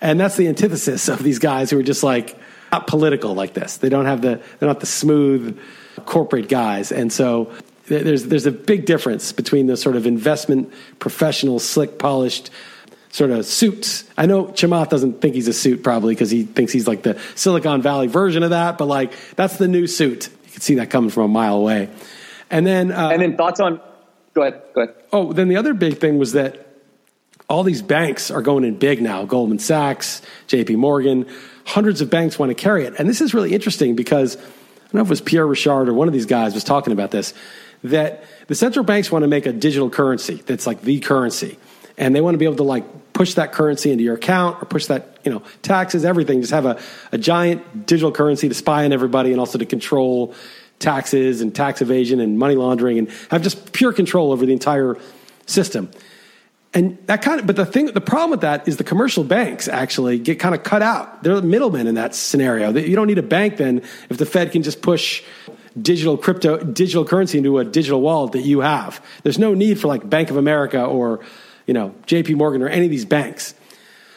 and 0.00 0.20
that's 0.20 0.36
the 0.36 0.46
antithesis 0.46 1.08
of 1.08 1.20
these 1.20 1.40
guys 1.40 1.68
who 1.70 1.80
are 1.80 1.82
just 1.82 2.04
like 2.04 2.38
not 2.70 2.86
political 2.86 3.34
like 3.34 3.54
this. 3.54 3.78
They 3.78 3.88
don't 3.88 4.06
have 4.06 4.22
the 4.22 4.40
they're 4.60 4.68
not 4.68 4.78
the 4.78 4.86
smooth 4.86 5.58
corporate 6.06 6.48
guys, 6.48 6.92
and 6.92 7.12
so 7.12 7.50
there's 7.86 8.26
there's 8.26 8.46
a 8.46 8.52
big 8.52 8.86
difference 8.86 9.32
between 9.32 9.66
the 9.66 9.76
sort 9.76 9.96
of 9.96 10.06
investment 10.06 10.72
professional, 11.00 11.58
slick, 11.58 11.98
polished 11.98 12.50
sort 13.10 13.30
of 13.30 13.44
suits. 13.44 14.04
I 14.16 14.26
know 14.26 14.46
Chamath 14.46 14.88
doesn't 14.88 15.20
think 15.20 15.34
he's 15.34 15.48
a 15.48 15.52
suit 15.52 15.82
probably 15.82 16.14
because 16.14 16.30
he 16.30 16.44
thinks 16.44 16.72
he's 16.72 16.86
like 16.86 17.02
the 17.02 17.20
Silicon 17.34 17.82
Valley 17.82 18.06
version 18.06 18.42
of 18.42 18.50
that, 18.50 18.78
but 18.78 18.86
like 18.86 19.12
that's 19.36 19.56
the 19.56 19.68
new 19.68 19.86
suit. 19.86 20.28
You 20.46 20.52
can 20.52 20.60
see 20.60 20.74
that 20.76 20.90
coming 20.90 21.10
from 21.10 21.24
a 21.24 21.28
mile 21.28 21.56
away. 21.56 21.88
And 22.50 22.66
then, 22.66 22.90
uh, 22.90 23.10
And 23.10 23.22
then 23.22 23.36
thoughts 23.36 23.60
on. 23.60 23.80
Go 24.34 24.42
ahead. 24.42 24.62
Go 24.74 24.82
ahead. 24.82 24.94
oh, 25.12 25.32
then 25.32 25.48
the 25.48 25.56
other 25.56 25.74
big 25.74 25.98
thing 25.98 26.18
was 26.18 26.32
that 26.32 26.66
all 27.48 27.64
these 27.64 27.82
banks 27.82 28.30
are 28.30 28.42
going 28.42 28.62
in 28.64 28.76
big 28.78 29.02
now. 29.02 29.24
Goldman 29.24 29.58
Sachs, 29.58 30.22
J.P. 30.46 30.76
Morgan, 30.76 31.26
hundreds 31.64 32.00
of 32.00 32.08
banks 32.08 32.38
want 32.38 32.50
to 32.50 32.54
carry 32.54 32.84
it. 32.84 32.94
And 32.98 33.08
this 33.08 33.20
is 33.20 33.34
really 33.34 33.52
interesting 33.52 33.96
because 33.96 34.36
I 34.36 34.40
don't 34.40 34.94
know 34.94 35.00
if 35.00 35.06
it 35.08 35.10
was 35.10 35.20
Pierre 35.20 35.46
Rochard 35.46 35.88
or 35.88 35.94
one 35.94 36.06
of 36.06 36.14
these 36.14 36.26
guys 36.26 36.54
was 36.54 36.64
talking 36.64 36.92
about 36.92 37.10
this. 37.10 37.34
That 37.82 38.24
the 38.46 38.54
central 38.54 38.84
banks 38.84 39.10
want 39.10 39.22
to 39.24 39.28
make 39.28 39.46
a 39.46 39.52
digital 39.52 39.90
currency 39.90 40.34
that's 40.34 40.66
like 40.66 40.82
the 40.82 41.00
currency, 41.00 41.58
and 42.00 42.16
they 42.16 42.20
want 42.20 42.34
to 42.34 42.38
be 42.38 42.46
able 42.46 42.56
to 42.56 42.64
like 42.64 43.12
push 43.12 43.34
that 43.34 43.52
currency 43.52 43.92
into 43.92 44.02
your 44.02 44.14
account 44.14 44.60
or 44.60 44.64
push 44.64 44.86
that 44.86 45.18
you 45.22 45.30
know 45.30 45.42
taxes 45.62 46.04
everything. 46.04 46.40
Just 46.40 46.52
have 46.52 46.66
a, 46.66 46.80
a 47.12 47.18
giant 47.18 47.86
digital 47.86 48.10
currency 48.10 48.48
to 48.48 48.54
spy 48.54 48.84
on 48.84 48.92
everybody 48.92 49.30
and 49.30 49.38
also 49.38 49.58
to 49.58 49.66
control 49.66 50.34
taxes 50.80 51.42
and 51.42 51.54
tax 51.54 51.82
evasion 51.82 52.18
and 52.18 52.38
money 52.38 52.56
laundering 52.56 52.98
and 52.98 53.10
have 53.30 53.42
just 53.42 53.72
pure 53.72 53.92
control 53.92 54.32
over 54.32 54.46
the 54.46 54.52
entire 54.52 54.96
system. 55.46 55.90
And 56.72 56.98
that 57.06 57.20
kind 57.20 57.40
of, 57.40 57.46
but 57.46 57.56
the 57.56 57.66
thing, 57.66 57.86
the 57.86 58.00
problem 58.00 58.30
with 58.30 58.42
that 58.42 58.66
is 58.68 58.76
the 58.76 58.84
commercial 58.84 59.24
banks 59.24 59.66
actually 59.66 60.20
get 60.20 60.38
kind 60.38 60.54
of 60.54 60.62
cut 60.62 60.82
out. 60.82 61.22
They're 61.22 61.34
the 61.34 61.42
middlemen 61.42 61.88
in 61.88 61.96
that 61.96 62.14
scenario. 62.14 62.72
You 62.72 62.94
don't 62.94 63.08
need 63.08 63.18
a 63.18 63.24
bank 63.24 63.56
then 63.56 63.82
if 64.08 64.18
the 64.18 64.24
Fed 64.24 64.52
can 64.52 64.62
just 64.62 64.80
push 64.80 65.22
digital 65.80 66.16
crypto, 66.16 66.58
digital 66.58 67.04
currency 67.04 67.38
into 67.38 67.58
a 67.58 67.64
digital 67.64 68.00
wallet 68.00 68.32
that 68.32 68.42
you 68.42 68.60
have. 68.60 69.04
There's 69.24 69.38
no 69.38 69.52
need 69.52 69.80
for 69.80 69.88
like 69.88 70.08
Bank 70.08 70.30
of 70.30 70.36
America 70.36 70.82
or, 70.82 71.20
you 71.70 71.74
know, 71.74 71.94
JP 72.08 72.34
Morgan 72.34 72.62
or 72.62 72.68
any 72.68 72.86
of 72.86 72.90
these 72.90 73.04
banks. 73.04 73.54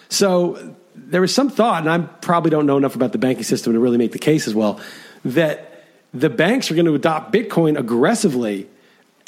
So 0.09 0.75
there 0.95 1.21
was 1.21 1.31
some 1.35 1.51
thought, 1.51 1.83
and 1.85 1.91
I 1.91 1.99
probably 1.99 2.49
don't 2.49 2.65
know 2.65 2.77
enough 2.77 2.95
about 2.95 3.11
the 3.11 3.19
banking 3.19 3.43
system 3.43 3.73
to 3.73 3.79
really 3.79 3.99
make 3.99 4.11
the 4.11 4.17
case 4.17 4.47
as 4.47 4.55
well, 4.55 4.79
that 5.23 5.85
the 6.15 6.31
banks 6.31 6.71
are 6.71 6.73
going 6.73 6.87
to 6.87 6.95
adopt 6.95 7.31
Bitcoin 7.31 7.77
aggressively 7.77 8.67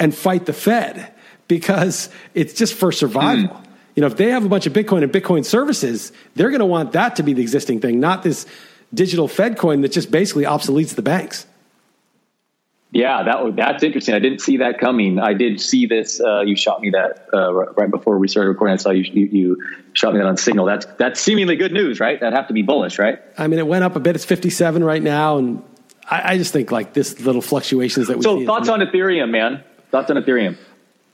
and 0.00 0.12
fight 0.12 0.44
the 0.44 0.52
Fed 0.52 1.14
because 1.46 2.08
it's 2.34 2.52
just 2.52 2.74
for 2.74 2.90
survival. 2.90 3.54
Mm. 3.58 3.64
You 3.94 4.00
know, 4.00 4.08
if 4.08 4.16
they 4.16 4.30
have 4.30 4.44
a 4.44 4.48
bunch 4.48 4.66
of 4.66 4.72
Bitcoin 4.72 5.04
and 5.04 5.12
Bitcoin 5.12 5.44
services, 5.44 6.10
they're 6.34 6.50
going 6.50 6.58
to 6.58 6.66
want 6.66 6.90
that 6.94 7.14
to 7.16 7.22
be 7.22 7.32
the 7.32 7.42
existing 7.42 7.80
thing, 7.80 8.00
not 8.00 8.24
this 8.24 8.44
digital 8.92 9.28
Fed 9.28 9.56
coin 9.56 9.82
that 9.82 9.92
just 9.92 10.10
basically 10.10 10.42
obsoletes 10.42 10.96
the 10.96 11.02
banks. 11.02 11.46
Yeah, 12.92 13.24
that 13.24 13.56
that's 13.56 13.82
interesting. 13.82 14.14
I 14.14 14.20
didn't 14.20 14.40
see 14.40 14.58
that 14.58 14.78
coming. 14.78 15.18
I 15.18 15.34
did 15.34 15.60
see 15.60 15.86
this. 15.86 16.20
Uh, 16.20 16.42
you 16.42 16.56
shot 16.56 16.80
me 16.80 16.90
that 16.90 17.28
uh, 17.32 17.52
right 17.52 17.90
before 17.90 18.18
we 18.18 18.28
started 18.28 18.48
recording. 18.48 18.74
I 18.74 18.76
saw 18.76 18.90
you, 18.90 19.02
you, 19.02 19.26
you 19.26 19.62
shot 19.92 20.14
me 20.14 20.20
that 20.20 20.26
on 20.26 20.36
Signal. 20.36 20.66
That's 20.66 20.86
that's 20.98 21.20
seemingly 21.20 21.56
good 21.56 21.72
news, 21.72 22.00
right? 22.00 22.18
That 22.20 22.32
have 22.32 22.46
to 22.48 22.54
be 22.54 22.62
bullish, 22.62 22.98
right? 22.98 23.20
I 23.36 23.48
mean, 23.48 23.58
it 23.58 23.66
went 23.66 23.84
up 23.84 23.96
a 23.96 24.00
bit. 24.00 24.14
It's 24.14 24.24
fifty 24.24 24.50
seven 24.50 24.84
right 24.84 25.02
now, 25.02 25.36
and 25.36 25.62
I, 26.08 26.32
I, 26.32 26.38
just 26.38 26.52
think 26.52 26.70
like 26.70 26.92
this 26.92 27.20
little 27.20 27.42
fluctuations 27.42 28.06
that 28.06 28.16
we. 28.16 28.22
So 28.22 28.46
thoughts 28.46 28.68
on 28.68 28.80
Ethereum, 28.80 29.30
man? 29.30 29.64
Thoughts 29.90 30.10
on 30.10 30.16
Ethereum? 30.16 30.56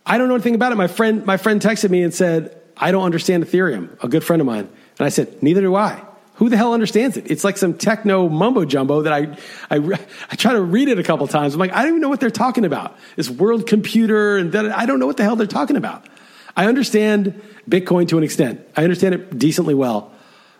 I 0.04 0.18
don't 0.18 0.28
know 0.28 0.34
anything 0.34 0.54
about 0.54 0.72
it. 0.72 0.76
My 0.76 0.88
friend, 0.88 1.24
my 1.24 1.36
friend 1.36 1.60
texted 1.60 1.90
me 1.90 2.02
and 2.02 2.12
said, 2.12 2.60
I 2.76 2.90
don't 2.90 3.04
understand 3.04 3.44
Ethereum, 3.44 4.02
a 4.02 4.08
good 4.08 4.24
friend 4.24 4.40
of 4.40 4.46
mine. 4.46 4.68
And 4.98 5.06
I 5.06 5.08
said, 5.08 5.42
neither 5.42 5.60
do 5.60 5.74
I. 5.74 6.02
Who 6.36 6.48
the 6.48 6.56
hell 6.56 6.72
understands 6.72 7.16
it? 7.16 7.30
It's 7.30 7.44
like 7.44 7.58
some 7.58 7.74
techno 7.74 8.28
mumbo 8.28 8.64
jumbo 8.64 9.02
that 9.02 9.12
I, 9.12 9.36
I, 9.70 9.98
I 10.30 10.36
try 10.36 10.54
to 10.54 10.62
read 10.62 10.88
it 10.88 10.98
a 10.98 11.02
couple 11.02 11.26
times. 11.28 11.54
I'm 11.54 11.60
like, 11.60 11.72
I 11.72 11.82
don't 11.82 11.88
even 11.88 12.00
know 12.00 12.08
what 12.08 12.20
they're 12.20 12.30
talking 12.30 12.64
about. 12.64 12.96
This 13.16 13.28
world 13.28 13.66
computer 13.66 14.38
and 14.38 14.52
that, 14.52 14.66
I 14.76 14.86
don't 14.86 14.98
know 14.98 15.06
what 15.06 15.18
the 15.18 15.24
hell 15.24 15.36
they're 15.36 15.46
talking 15.46 15.76
about. 15.76 16.08
I 16.56 16.66
understand 16.66 17.40
Bitcoin 17.68 18.08
to 18.08 18.18
an 18.18 18.24
extent. 18.24 18.60
I 18.76 18.82
understand 18.82 19.14
it 19.14 19.38
decently 19.38 19.74
well 19.74 20.12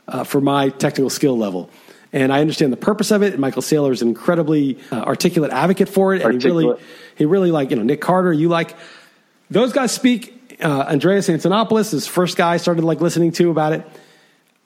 uh, 0.09 0.25
for 0.25 0.41
my 0.41 0.69
technical 0.69 1.11
skill 1.11 1.37
level. 1.37 1.71
And 2.13 2.33
I 2.33 2.41
understand 2.41 2.73
the 2.73 2.79
purpose 2.79 3.11
of 3.11 3.23
it. 3.23 3.33
And 3.33 3.41
Michael 3.41 3.63
Saylor 3.63 3.93
is 3.93 4.03
an 4.03 4.09
incredibly 4.09 4.79
uh, 4.91 4.97
articulate 4.97 5.53
advocate 5.53 5.89
for 5.89 6.15
it. 6.15 6.23
And 6.23 6.35
articulate. 6.35 6.65
he 6.65 6.69
really, 6.69 6.83
he 7.17 7.25
really 7.25 7.51
like, 7.51 7.71
you 7.71 7.77
know, 7.77 7.83
Nick 7.83 8.03
Carter, 8.03 8.33
you 8.33 8.49
like, 8.49 8.77
those 9.51 9.73
guys 9.73 9.93
speak. 9.93 10.59
Uh, 10.63 10.83
Andreas 10.83 11.29
Antonopoulos 11.29 11.93
is 11.95 12.07
first 12.07 12.37
guy 12.37 12.55
I 12.55 12.57
started 12.59 12.85
like 12.85 13.01
listening 13.01 13.33
to 13.33 13.51
about 13.51 13.73
it. 13.73 13.87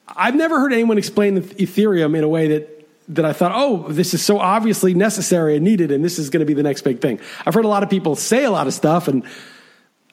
I've 0.09 0.35
never 0.35 0.61
heard 0.61 0.73
anyone 0.73 0.99
explain 0.99 1.41
Ethereum 1.41 2.17
in 2.17 2.25
a 2.25 2.29
way 2.29 2.49
that 2.49 2.77
that 3.09 3.25
I 3.25 3.33
thought, 3.33 3.53
oh, 3.55 3.87
this 3.89 4.15
is 4.15 4.25
so 4.25 4.41
obviously 4.41 4.93
necessary 4.93 5.55
and 5.55 5.65
needed, 5.65 5.93
and 5.93 6.05
this 6.05 6.19
is 6.19 6.31
going 6.31 6.41
to 6.41 6.47
be 6.47 6.55
the 6.55 6.65
next 6.65 6.83
big 6.83 7.01
thing. 7.01 7.21
I've 7.45 7.55
heard 7.55 7.65
a 7.65 7.69
lot 7.69 7.85
of 7.85 7.91
people 7.91 8.17
say 8.17 8.45
a 8.45 8.51
lot 8.51 8.67
of 8.67 8.75
stuff, 8.75 9.07
and 9.07 9.25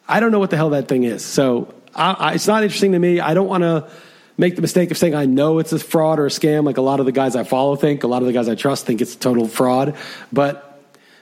I 0.08 0.20
don't 0.20 0.32
know 0.32 0.40
what 0.40 0.52
the 0.52 0.58
hell 0.58 0.72
that 0.72 0.88
thing 0.88 1.04
is. 1.04 1.26
So 1.26 1.74
I, 1.96 2.12
I, 2.12 2.34
it's 2.34 2.46
not 2.46 2.64
interesting 2.64 2.92
to 2.92 3.00
me. 3.00 3.20
I 3.20 3.34
don't 3.34 3.48
want 3.48 3.64
to 3.64 3.90
make 4.38 4.56
the 4.56 4.62
mistake 4.62 4.92
of 4.92 4.98
saying 4.98 5.16
I 5.16 5.26
know 5.26 5.58
it's 5.58 5.74
a 5.74 5.80
fraud 5.80 6.20
or 6.20 6.28
a 6.28 6.30
scam, 6.30 6.66
like 6.66 6.78
a 6.78 6.82
lot 6.82 7.00
of 7.00 7.08
the 7.08 7.12
guys 7.12 7.36
I 7.36 7.44
follow 7.44 7.76
think. 7.76 8.04
A 8.04 8.08
lot 8.08 8.22
of 8.22 8.28
the 8.28 8.34
guys 8.34 8.48
I 8.48 8.56
trust 8.56 8.86
think 8.86 9.02
it's 9.02 9.16
total 9.16 9.48
fraud, 9.48 9.96
but 10.32 10.70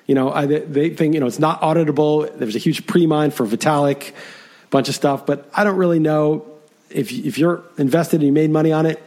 you 0.08 0.16
know, 0.16 0.30
I, 0.30 0.46
they 0.46 0.90
think, 0.90 1.14
you 1.14 1.22
know, 1.22 1.28
it's 1.28 1.40
not 1.40 1.62
auditable. 1.62 2.38
There's 2.38 2.56
a 2.56 2.60
huge 2.60 2.86
pre-mine 2.86 3.32
for 3.32 3.46
Vitalik, 3.46 4.10
a 4.10 4.14
bunch 4.70 4.90
of 4.90 4.96
stuff, 4.96 5.26
but 5.26 5.50
I 5.54 5.64
don't 5.64 5.78
really 5.78 6.00
know 6.00 6.51
if, 6.94 7.12
if 7.12 7.38
you're 7.38 7.64
invested 7.78 8.18
and 8.18 8.28
you 8.28 8.32
made 8.32 8.50
money 8.50 8.72
on 8.72 8.86
it, 8.86 9.02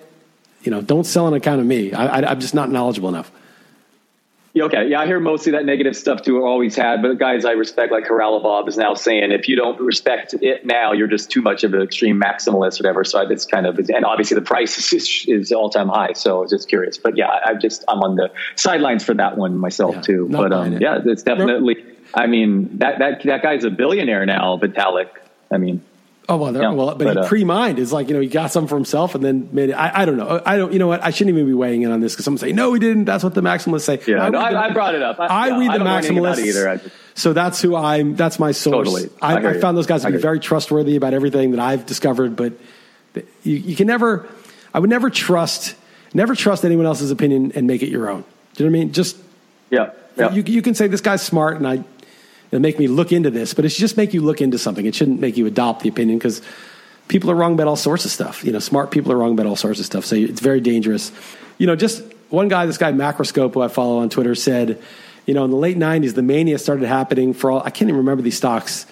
you 0.63 0.71
know, 0.71 0.81
don't 0.81 1.05
sell 1.05 1.29
an 1.29 1.35
account 1.35 1.61
of 1.61 1.67
me. 1.67 1.93
I, 1.93 2.21
I, 2.21 2.31
I'm 2.31 2.41
just 2.41 2.55
not 2.55 2.71
knowledgeable 2.71 3.09
enough. 3.09 3.31
Yeah, 4.55 4.65
okay. 4.65 4.89
Yeah, 4.89 5.01
I 5.01 5.07
hear 5.07 5.19
mostly 5.19 5.53
that 5.53 5.65
negative 5.65 5.97
stuff 5.97 6.23
too. 6.23 6.45
Always 6.45 6.77
had, 6.77 7.03
but 7.03 7.19
guys 7.19 7.45
I 7.45 7.53
respect, 7.53 7.91
like 7.91 8.05
Haralabob, 8.05 8.69
is 8.69 8.77
now 8.77 8.95
saying 8.95 9.33
if 9.33 9.49
you 9.49 9.57
don't 9.57 9.81
respect 9.81 10.33
it 10.41 10.65
now, 10.65 10.93
you're 10.93 11.09
just 11.09 11.29
too 11.29 11.43
much 11.43 11.65
of 11.65 11.75
an 11.75 11.83
extreme 11.83 12.21
maximalist, 12.21 12.81
or 12.81 12.85
whatever. 12.85 13.03
So 13.03 13.21
it's 13.29 13.47
kind 13.47 13.67
of, 13.67 13.79
and 13.79 14.05
obviously 14.05 14.37
the 14.37 14.43
price 14.43 14.93
is, 14.93 15.25
is 15.27 15.51
all 15.51 15.71
time 15.71 15.89
high. 15.89 16.13
So 16.13 16.39
I 16.39 16.41
was 16.43 16.51
just 16.51 16.69
curious, 16.69 16.99
but 16.99 17.17
yeah, 17.17 17.27
I'm 17.45 17.61
just 17.61 17.85
I'm 17.89 17.99
on 17.99 18.15
the 18.15 18.31
sidelines 18.55 19.05
for 19.05 19.15
that 19.15 19.37
one 19.37 19.59
myself 19.59 19.97
yeah, 19.97 20.03
too. 20.03 20.29
But 20.31 20.53
um, 20.53 20.75
it. 20.75 20.83
yeah, 20.83 21.01
it's 21.05 21.25
definitely. 21.25 21.85
I 22.15 22.29
mean, 22.29 22.79
that 22.79 23.01
that 23.01 23.25
that 23.25 23.43
guy's 23.43 23.65
a 23.65 23.71
billionaire 23.71 24.25
now, 24.25 24.57
Vitalik. 24.57 25.09
I 25.51 25.59
mean, 25.59 25.83
Oh 26.27 26.39
well, 26.39 26.53
well, 26.75 26.95
but, 26.95 26.99
but 27.05 27.17
he 27.17 27.19
uh, 27.19 27.29
pre-mined 27.29 27.79
is 27.79 27.93
like 27.93 28.09
you 28.09 28.15
know 28.15 28.21
he 28.21 28.29
got 28.29 28.51
some 28.51 28.67
for 28.67 28.77
himself 28.77 29.15
and 29.15 29.23
then 29.23 29.51
made 29.53 29.69
it. 29.69 29.75
I, 29.75 30.03
I 30.03 30.05
don't 30.07 30.17
know. 30.17 30.41
I 30.47 30.57
don't. 30.57 30.73
You 30.73 30.79
know 30.79 30.87
what? 30.87 31.05
I 31.05 31.11
shouldn't 31.11 31.37
even 31.37 31.47
be 31.47 31.53
weighing 31.53 31.83
in 31.83 31.91
on 31.91 32.01
this 32.01 32.15
because 32.15 32.25
someone 32.25 32.39
say 32.39 32.53
no, 32.53 32.73
he 32.73 32.81
didn't. 32.81 33.05
That's 33.05 33.23
what 33.23 33.35
the 33.35 33.43
maximalists 33.43 33.83
say. 33.83 34.01
Yeah, 34.07 34.25
I, 34.25 34.29
no, 34.31 34.39
I, 34.39 34.69
I 34.69 34.73
brought 34.73 34.95
it 34.95 35.03
up. 35.03 35.21
I, 35.21 35.27
I 35.27 35.59
read 35.59 35.73
the 35.73 35.85
maximalists 35.85 36.39
either. 36.39 36.79
Just, 36.79 36.95
so 37.15 37.35
that's 37.35 37.61
who 37.61 37.77
I'm. 37.77 38.17
That's 38.17 38.39
my 38.39 38.53
source. 38.53 38.89
Totally. 38.89 39.11
I, 39.21 39.37
I 39.37 39.61
found 39.61 39.77
those 39.77 39.87
guys 39.87 40.03
to 40.03 40.11
be 40.11 40.17
very 40.17 40.41
trustworthy 40.41 40.97
about 40.97 41.13
everything 41.13 41.51
that 41.51 41.61
I've 41.61 41.85
discovered. 41.85 42.37
But 42.37 42.55
you, 43.43 43.57
you 43.57 43.77
can 43.77 43.87
never. 43.87 44.27
I 44.73 44.79
would 44.79 44.91
never 44.91 45.11
trust. 45.11 45.77
Never 46.15 46.35
trust 46.35 46.65
anyone 46.65 46.87
else's 46.87 47.11
opinion 47.11 47.53
and 47.55 47.67
make 47.67 47.83
it 47.83 47.91
your 47.91 48.09
own. 48.09 48.25
Do 48.55 48.65
you 48.65 48.71
know 48.71 48.73
what 48.73 48.81
I 48.81 48.85
mean? 48.85 48.93
Just 48.95 49.19
yeah. 49.69 49.91
yeah. 50.17 50.33
You, 50.33 50.43
you 50.43 50.63
can 50.63 50.75
say 50.75 50.87
this 50.87 51.03
guy's 51.03 51.23
smart 51.23 51.57
and 51.57 51.67
I. 51.67 51.85
It'll 52.51 52.63
make 52.63 52.79
me 52.79 52.87
look 52.87 53.13
into 53.13 53.31
this, 53.31 53.55
but 53.55 53.65
it 53.65 53.71
should 53.71 53.81
just 53.81 53.97
make 53.97 54.15
you 54.15 54.21
look 54.21 54.41
into 54.41 54.59
something. 54.59 54.87
It 54.87 54.95
shouldn't 54.95 55.21
make 55.21 55.37
you 55.37 55.47
adopt 55.47 55.83
the 55.83 55.89
opinion 55.89 56.19
because 56.19 56.41
people 57.09 57.31
are 57.31 57.35
wrong 57.35 57.55
about 57.55 57.67
all 57.67 57.77
sorts 57.77 58.05
of 58.05 58.11
stuff. 58.11 58.45
You 58.45 58.53
know, 58.53 58.59
smart 58.59 58.91
people 58.91 59.13
are 59.13 59.17
wrong 59.17 59.33
about 59.33 59.47
all 59.47 59.57
sorts 59.57 59.81
of 59.81 59.87
stuff. 59.87 60.05
So 60.05 60.17
it's 60.17 60.41
very 60.41 60.61
dangerous. 60.61 61.11
You 61.59 61.67
know, 61.67 61.77
just 61.77 62.03
one 62.31 62.49
guy, 62.49 62.67
this 62.67 62.79
guy 62.79 62.93
Macroscope, 62.93 63.55
who 63.55 63.63
I 63.63 63.69
follow 63.69 63.99
on 63.99 64.11
Twitter, 64.11 64.35
said, 64.35 64.81
you 65.27 65.35
know, 65.35 65.45
in 65.45 65.51
the 65.51 65.57
late 65.57 65.79
'90s, 65.79 66.15
the 66.15 66.23
mania 66.23 66.59
started 66.59 66.87
happening 66.87 67.33
for 67.33 67.51
all. 67.51 67.61
I 67.61 67.71
can't 67.71 67.89
even 67.89 67.99
remember 67.99 68.23
these 68.23 68.37
stocks. 68.37 68.87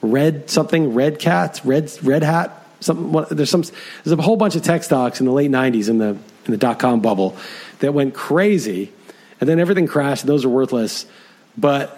Red 0.00 0.48
something, 0.50 0.94
Red 0.94 1.18
Cat, 1.18 1.60
Red 1.64 1.90
Red 2.02 2.22
Hat. 2.22 2.52
Something. 2.80 3.24
There's 3.36 3.50
some. 3.50 3.62
There's 4.04 4.16
a 4.16 4.22
whole 4.22 4.36
bunch 4.36 4.54
of 4.54 4.62
tech 4.62 4.84
stocks 4.84 5.18
in 5.20 5.26
the 5.26 5.32
late 5.32 5.50
'90s 5.50 5.88
in 5.88 5.98
the 5.98 6.10
in 6.10 6.52
the 6.52 6.56
dot 6.56 6.78
com 6.78 7.00
bubble 7.00 7.36
that 7.80 7.94
went 7.94 8.14
crazy, 8.14 8.92
and 9.40 9.48
then 9.48 9.58
everything 9.58 9.86
crashed. 9.86 10.22
and 10.22 10.28
Those 10.28 10.44
are 10.44 10.48
worthless. 10.48 11.06
But 11.56 11.97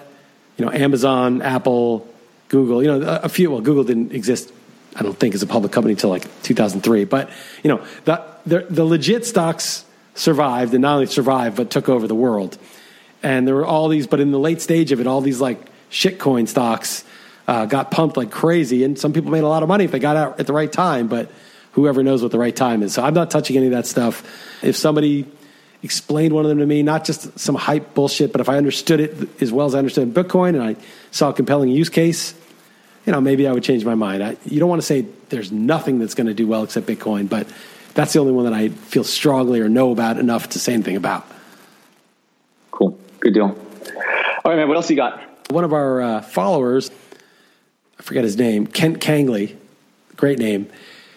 you 0.60 0.66
know, 0.66 0.72
Amazon, 0.72 1.40
Apple, 1.40 2.06
Google. 2.48 2.82
You 2.82 2.98
know, 2.98 3.20
a, 3.22 3.30
few. 3.30 3.50
Well, 3.50 3.62
Google 3.62 3.82
didn't 3.82 4.12
exist 4.12 4.52
I 4.94 5.02
don't 5.02 5.18
think 5.18 5.34
as 5.34 5.42
a 5.42 5.46
public 5.46 5.72
company 5.72 5.94
until 5.94 6.10
like 6.10 6.26
2003. 6.42 7.04
But 7.04 7.30
you 7.62 7.70
know, 7.70 7.86
the, 8.04 8.22
the, 8.44 8.66
the 8.68 8.84
legit 8.84 9.24
stocks 9.24 9.86
survived, 10.14 10.74
and 10.74 10.82
not 10.82 10.96
only 10.96 11.06
survived 11.06 11.56
but 11.56 11.70
took 11.70 11.88
over 11.88 12.06
the 12.06 12.14
world. 12.14 12.58
And 13.22 13.48
there 13.48 13.54
were 13.54 13.64
all 13.64 13.88
these, 13.88 14.06
but 14.06 14.20
in 14.20 14.32
the 14.32 14.38
late 14.38 14.60
stage 14.60 14.92
of 14.92 15.00
it, 15.00 15.06
all 15.06 15.22
these 15.22 15.40
like 15.40 15.70
shitcoin 15.90 16.46
stocks 16.46 17.04
uh, 17.48 17.64
got 17.64 17.90
pumped 17.90 18.18
like 18.18 18.30
crazy, 18.30 18.84
and 18.84 18.98
some 18.98 19.14
people 19.14 19.30
made 19.30 19.44
a 19.44 19.48
lot 19.48 19.62
of 19.62 19.68
money 19.70 19.84
if 19.84 19.92
they 19.92 19.98
got 19.98 20.16
out 20.16 20.40
at 20.40 20.46
the 20.46 20.52
right 20.52 20.70
time. 20.70 21.08
But 21.08 21.30
whoever 21.72 22.02
knows 22.02 22.22
what 22.22 22.32
the 22.32 22.38
right 22.38 22.54
time 22.54 22.82
is. 22.82 22.92
So 22.92 23.02
I'm 23.02 23.14
not 23.14 23.30
touching 23.30 23.56
any 23.56 23.66
of 23.66 23.72
that 23.72 23.86
stuff. 23.86 24.22
If 24.62 24.76
somebody 24.76 25.26
explained 25.82 26.34
one 26.34 26.44
of 26.44 26.48
them 26.48 26.58
to 26.58 26.66
me, 26.66 26.82
not 26.82 27.04
just 27.04 27.38
some 27.38 27.54
hype 27.54 27.94
bullshit, 27.94 28.32
but 28.32 28.40
if 28.40 28.48
I 28.48 28.56
understood 28.56 29.00
it 29.00 29.42
as 29.42 29.50
well 29.50 29.66
as 29.66 29.74
I 29.74 29.78
understood 29.78 30.12
Bitcoin 30.12 30.50
and 30.50 30.62
I 30.62 30.76
saw 31.10 31.30
a 31.30 31.32
compelling 31.32 31.70
use 31.70 31.88
case, 31.88 32.34
you 33.06 33.12
know, 33.12 33.20
maybe 33.20 33.48
I 33.48 33.52
would 33.52 33.62
change 33.62 33.84
my 33.84 33.94
mind. 33.94 34.22
I, 34.22 34.36
you 34.44 34.60
don't 34.60 34.68
want 34.68 34.82
to 34.82 34.86
say 34.86 35.06
there's 35.30 35.50
nothing 35.50 35.98
that's 35.98 36.14
going 36.14 36.26
to 36.26 36.34
do 36.34 36.46
well 36.46 36.62
except 36.62 36.86
Bitcoin, 36.86 37.28
but 37.28 37.48
that's 37.94 38.12
the 38.12 38.18
only 38.18 38.32
one 38.32 38.44
that 38.44 38.52
I 38.52 38.68
feel 38.68 39.04
strongly 39.04 39.60
or 39.60 39.68
know 39.68 39.90
about 39.90 40.18
enough 40.18 40.50
to 40.50 40.58
say 40.58 40.74
anything 40.74 40.96
about. 40.96 41.26
Cool. 42.70 42.98
Good 43.20 43.34
deal. 43.34 43.46
All 43.46 44.50
right, 44.50 44.56
man. 44.56 44.68
What 44.68 44.76
else 44.76 44.90
you 44.90 44.96
got? 44.96 45.20
One 45.50 45.64
of 45.64 45.72
our 45.72 46.00
uh, 46.00 46.20
followers, 46.22 46.90
I 47.98 48.02
forget 48.02 48.22
his 48.22 48.36
name, 48.36 48.66
Kent 48.66 49.00
Kangley, 49.00 49.56
great 50.16 50.38
name. 50.38 50.70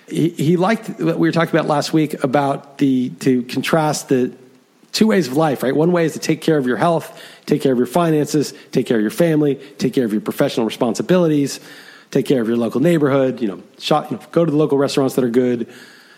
He, 0.08 0.30
he 0.30 0.58
liked 0.58 0.88
what 1.00 1.20
we 1.20 1.28
were 1.28 1.32
talking 1.32 1.56
about 1.56 1.68
last 1.68 1.94
week 1.94 2.24
about 2.24 2.78
the 2.78 3.10
to 3.20 3.44
contrast 3.44 4.10
the 4.10 4.34
two 4.94 5.08
ways 5.08 5.28
of 5.28 5.36
life, 5.36 5.64
right? 5.64 5.76
One 5.76 5.92
way 5.92 6.06
is 6.06 6.14
to 6.14 6.20
take 6.20 6.40
care 6.40 6.58
of 6.58 6.66
your 6.66 6.78
health, 6.78 7.22
take 7.46 7.62
care 7.62 7.74
of 7.74 7.78
your 7.78 7.88
finances, 7.88 8.54
take 8.72 8.86
care 8.86 8.98
of 8.98 9.02
your 9.02 9.12
family, 9.12 9.56
take 9.78 9.94
care 9.94 10.06
of 10.06 10.14
your 10.14 10.22
professional 10.22 10.66
responsibilities, 10.66 11.60
take 12.12 12.28
care 12.28 12.42
of 12.42 12.48
your 12.48 12.58
local 12.58 12.80
neighborhood, 12.80 13.42
you 13.42 13.48
know, 13.48 13.62
shop, 13.80 14.10
you 14.12 14.18
know 14.18 14.24
go 14.32 14.46
to 14.46 14.52
the 14.52 14.58
local 14.58 14.78
restaurants 14.78 15.16
that 15.16 15.26
are 15.26 15.30
good, 15.30 15.68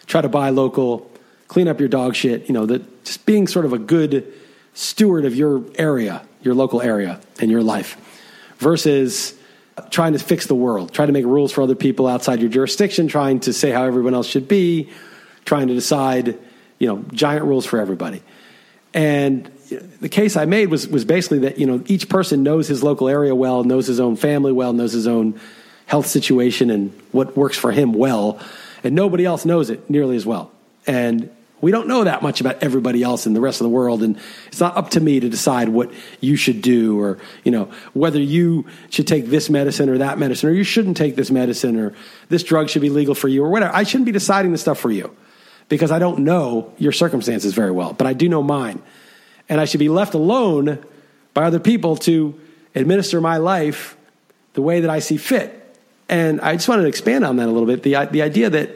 try 0.05 0.21
to 0.21 0.30
buy 0.30 0.49
local, 0.49 1.09
clean 1.47 1.67
up 1.67 1.80
your 1.80 1.89
dog 1.89 2.15
shit, 2.15 2.47
you 2.47 2.53
know, 2.53 2.65
that 2.65 3.05
just 3.05 3.26
being 3.26 3.47
sort 3.47 3.65
of 3.65 3.71
a 3.73 3.78
good 3.78 4.32
steward 4.73 5.23
of 5.23 5.36
your 5.36 5.63
area, 5.76 6.21
your 6.41 6.53
local 6.53 6.82
area 6.82 7.19
and 7.39 7.49
your 7.49 7.63
life 7.63 7.97
versus 8.57 9.34
trying 9.89 10.13
to 10.13 10.19
fix 10.19 10.47
the 10.47 10.55
world, 10.55 10.93
trying 10.93 11.07
to 11.07 11.13
make 11.13 11.26
rules 11.26 11.51
for 11.51 11.61
other 11.61 11.76
people 11.76 12.07
outside 12.07 12.41
your 12.41 12.49
jurisdiction, 12.49 13.07
trying 13.07 13.39
to 13.39 13.53
say 13.53 13.71
how 13.71 13.84
everyone 13.84 14.13
else 14.13 14.28
should 14.28 14.47
be, 14.49 14.89
trying 15.45 15.67
to 15.69 15.73
decide, 15.73 16.38
you 16.78 16.88
know, 16.88 17.03
giant 17.13 17.45
rules 17.45 17.65
for 17.65 17.80
everybody. 17.80 18.21
And 18.96 19.52
the 20.00 20.08
case 20.08 20.38
I 20.38 20.46
made 20.46 20.70
was 20.70 20.88
was 20.88 21.04
basically 21.04 21.39
that 21.39 21.60
you 21.60 21.68
know 21.68 21.84
each 21.86 22.08
person 22.08 22.43
knows 22.43 22.70
his 22.70 22.82
local 22.82 23.10
area 23.10 23.36
well, 23.36 23.66
knows 23.66 23.88
his 23.88 24.00
own 24.00 24.16
family 24.16 24.54
well, 24.54 24.72
knows 24.72 24.93
his 24.93 25.06
own 25.06 25.39
health 25.86 26.08
situation 26.08 26.72
and 26.72 26.93
what 27.12 27.36
works 27.36 27.58
for 27.58 27.74
him 27.74 27.91
well, 27.91 28.39
and 28.86 28.96
nobody 28.96 29.26
else 29.26 29.43
knows 29.43 29.70
it 29.70 29.89
nearly 29.89 30.16
as 30.16 30.26
well. 30.26 30.50
And 30.88 31.30
we 31.60 31.72
don't 31.72 31.89
know 31.89 32.06
that 32.06 32.22
much 32.22 32.39
about 32.39 32.64
everybody 32.64 33.04
else 33.04 33.26
in 33.26 33.34
the 33.34 33.41
rest 33.41 33.60
of 33.60 33.66
the 33.66 33.70
world, 33.70 34.02
and 34.02 34.18
it's 34.48 34.62
not 34.62 34.78
up 34.78 34.91
to 34.91 35.02
me 35.02 35.20
to 35.20 35.28
decide 35.28 35.68
what 35.68 35.91
you 36.22 36.38
should 36.38 36.62
do, 36.62 36.98
or 36.98 37.18
you 37.43 37.52
know 37.52 37.70
whether 37.93 38.20
you 38.20 38.66
should 38.91 39.08
take 39.08 39.26
this 39.26 39.50
medicine 39.50 39.89
or 39.89 39.98
that 39.98 40.18
medicine, 40.18 40.48
or 40.50 40.54
you 40.54 40.64
shouldn't 40.64 40.96
take 40.96 41.18
this 41.18 41.30
medicine, 41.30 41.78
or 41.78 41.93
this 42.30 42.43
drug 42.43 42.70
should 42.70 42.82
be 42.82 42.89
legal 42.89 43.14
for 43.14 43.28
you, 43.28 43.43
or 43.43 43.50
whatever. 43.50 43.76
I 43.76 43.84
shouldn't 43.84 44.06
be 44.06 44.14
deciding 44.14 44.54
the 44.54 44.58
stuff 44.58 44.80
for 44.80 44.89
you 44.89 45.14
because 45.70 45.91
I 45.91 45.99
don't 45.99 46.20
know 46.20 46.72
your 46.78 46.91
circumstances 46.91 47.53
very 47.53 47.72
well, 47.72 47.93
but 47.93 48.07
I 48.07 48.13
do 48.13 48.30
know 48.30 48.43
mine, 48.43 48.82
and 49.49 49.59
I 49.59 49.66
should 49.66 49.80
be 49.80 49.89
left 49.89 50.13
alone 50.13 50.84
by 51.34 51.43
other 51.43 51.59
people 51.59 51.97
to 51.97 52.39
administer 52.76 53.22
my 53.22 53.38
life 53.38 53.97
the 54.53 54.61
way 54.61 54.82
that 54.82 54.89
I 54.89 54.99
see 54.99 55.18
fit. 55.18 55.61
And 56.07 56.39
I 56.41 56.53
just 56.53 56.68
wanted 56.68 56.84
to 56.84 56.88
expand 56.88 57.26
on 57.26 57.38
that 57.38 57.47
a 57.47 57.51
little 57.51 57.66
bit. 57.66 57.84
The 57.84 58.07
the 58.11 58.22
idea 58.22 58.49
that 58.49 58.70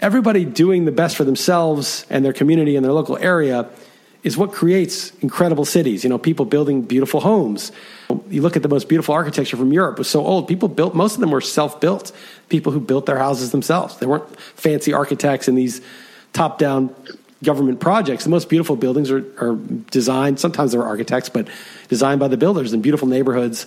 everybody 0.00 0.44
doing 0.44 0.84
the 0.84 0.92
best 0.92 1.16
for 1.16 1.24
themselves 1.24 2.06
and 2.10 2.24
their 2.24 2.32
community 2.32 2.76
and 2.76 2.84
their 2.84 2.92
local 2.92 3.16
area 3.16 3.68
is 4.22 4.36
what 4.36 4.52
creates 4.52 5.12
incredible 5.20 5.64
cities. 5.64 6.04
You 6.04 6.10
know, 6.10 6.18
people 6.18 6.44
building 6.44 6.82
beautiful 6.82 7.20
homes. 7.20 7.72
You 8.28 8.42
look 8.42 8.56
at 8.56 8.62
the 8.62 8.68
most 8.68 8.88
beautiful 8.88 9.14
architecture 9.14 9.56
from 9.56 9.72
Europe 9.72 9.98
was 9.98 10.08
so 10.08 10.24
old. 10.24 10.46
People 10.46 10.68
built 10.68 10.94
most 10.94 11.14
of 11.14 11.20
them 11.20 11.30
were 11.30 11.40
self-built. 11.40 12.12
People 12.48 12.72
who 12.72 12.80
built 12.80 13.06
their 13.06 13.18
houses 13.18 13.50
themselves. 13.50 13.96
They 13.96 14.06
weren't 14.06 14.38
fancy 14.38 14.92
architects 14.92 15.48
in 15.48 15.54
these 15.54 15.80
top-down 16.32 16.94
government 17.42 17.80
projects. 17.80 18.24
The 18.24 18.30
most 18.30 18.48
beautiful 18.48 18.76
buildings 18.76 19.10
are, 19.10 19.24
are 19.38 19.56
designed. 19.90 20.38
Sometimes 20.38 20.72
they're 20.72 20.84
architects, 20.84 21.30
but 21.30 21.48
designed 21.88 22.20
by 22.20 22.28
the 22.28 22.36
builders 22.36 22.72
in 22.72 22.82
beautiful 22.82 23.08
neighborhoods. 23.08 23.66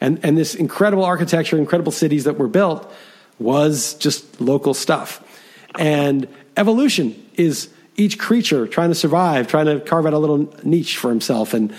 And 0.00 0.20
and 0.22 0.36
this 0.36 0.54
incredible 0.54 1.04
architecture, 1.04 1.56
incredible 1.56 1.92
cities 1.92 2.24
that 2.24 2.38
were 2.38 2.48
built 2.48 2.92
was 3.38 3.94
just 3.94 4.40
local 4.40 4.74
stuff. 4.74 5.22
And 5.78 6.28
evolution 6.56 7.14
is 7.34 7.68
each 7.96 8.18
creature 8.18 8.66
trying 8.66 8.90
to 8.90 8.94
survive, 8.94 9.48
trying 9.48 9.66
to 9.66 9.80
carve 9.80 10.06
out 10.06 10.12
a 10.12 10.18
little 10.18 10.52
niche 10.62 10.98
for 10.98 11.08
himself. 11.08 11.54
And 11.54 11.74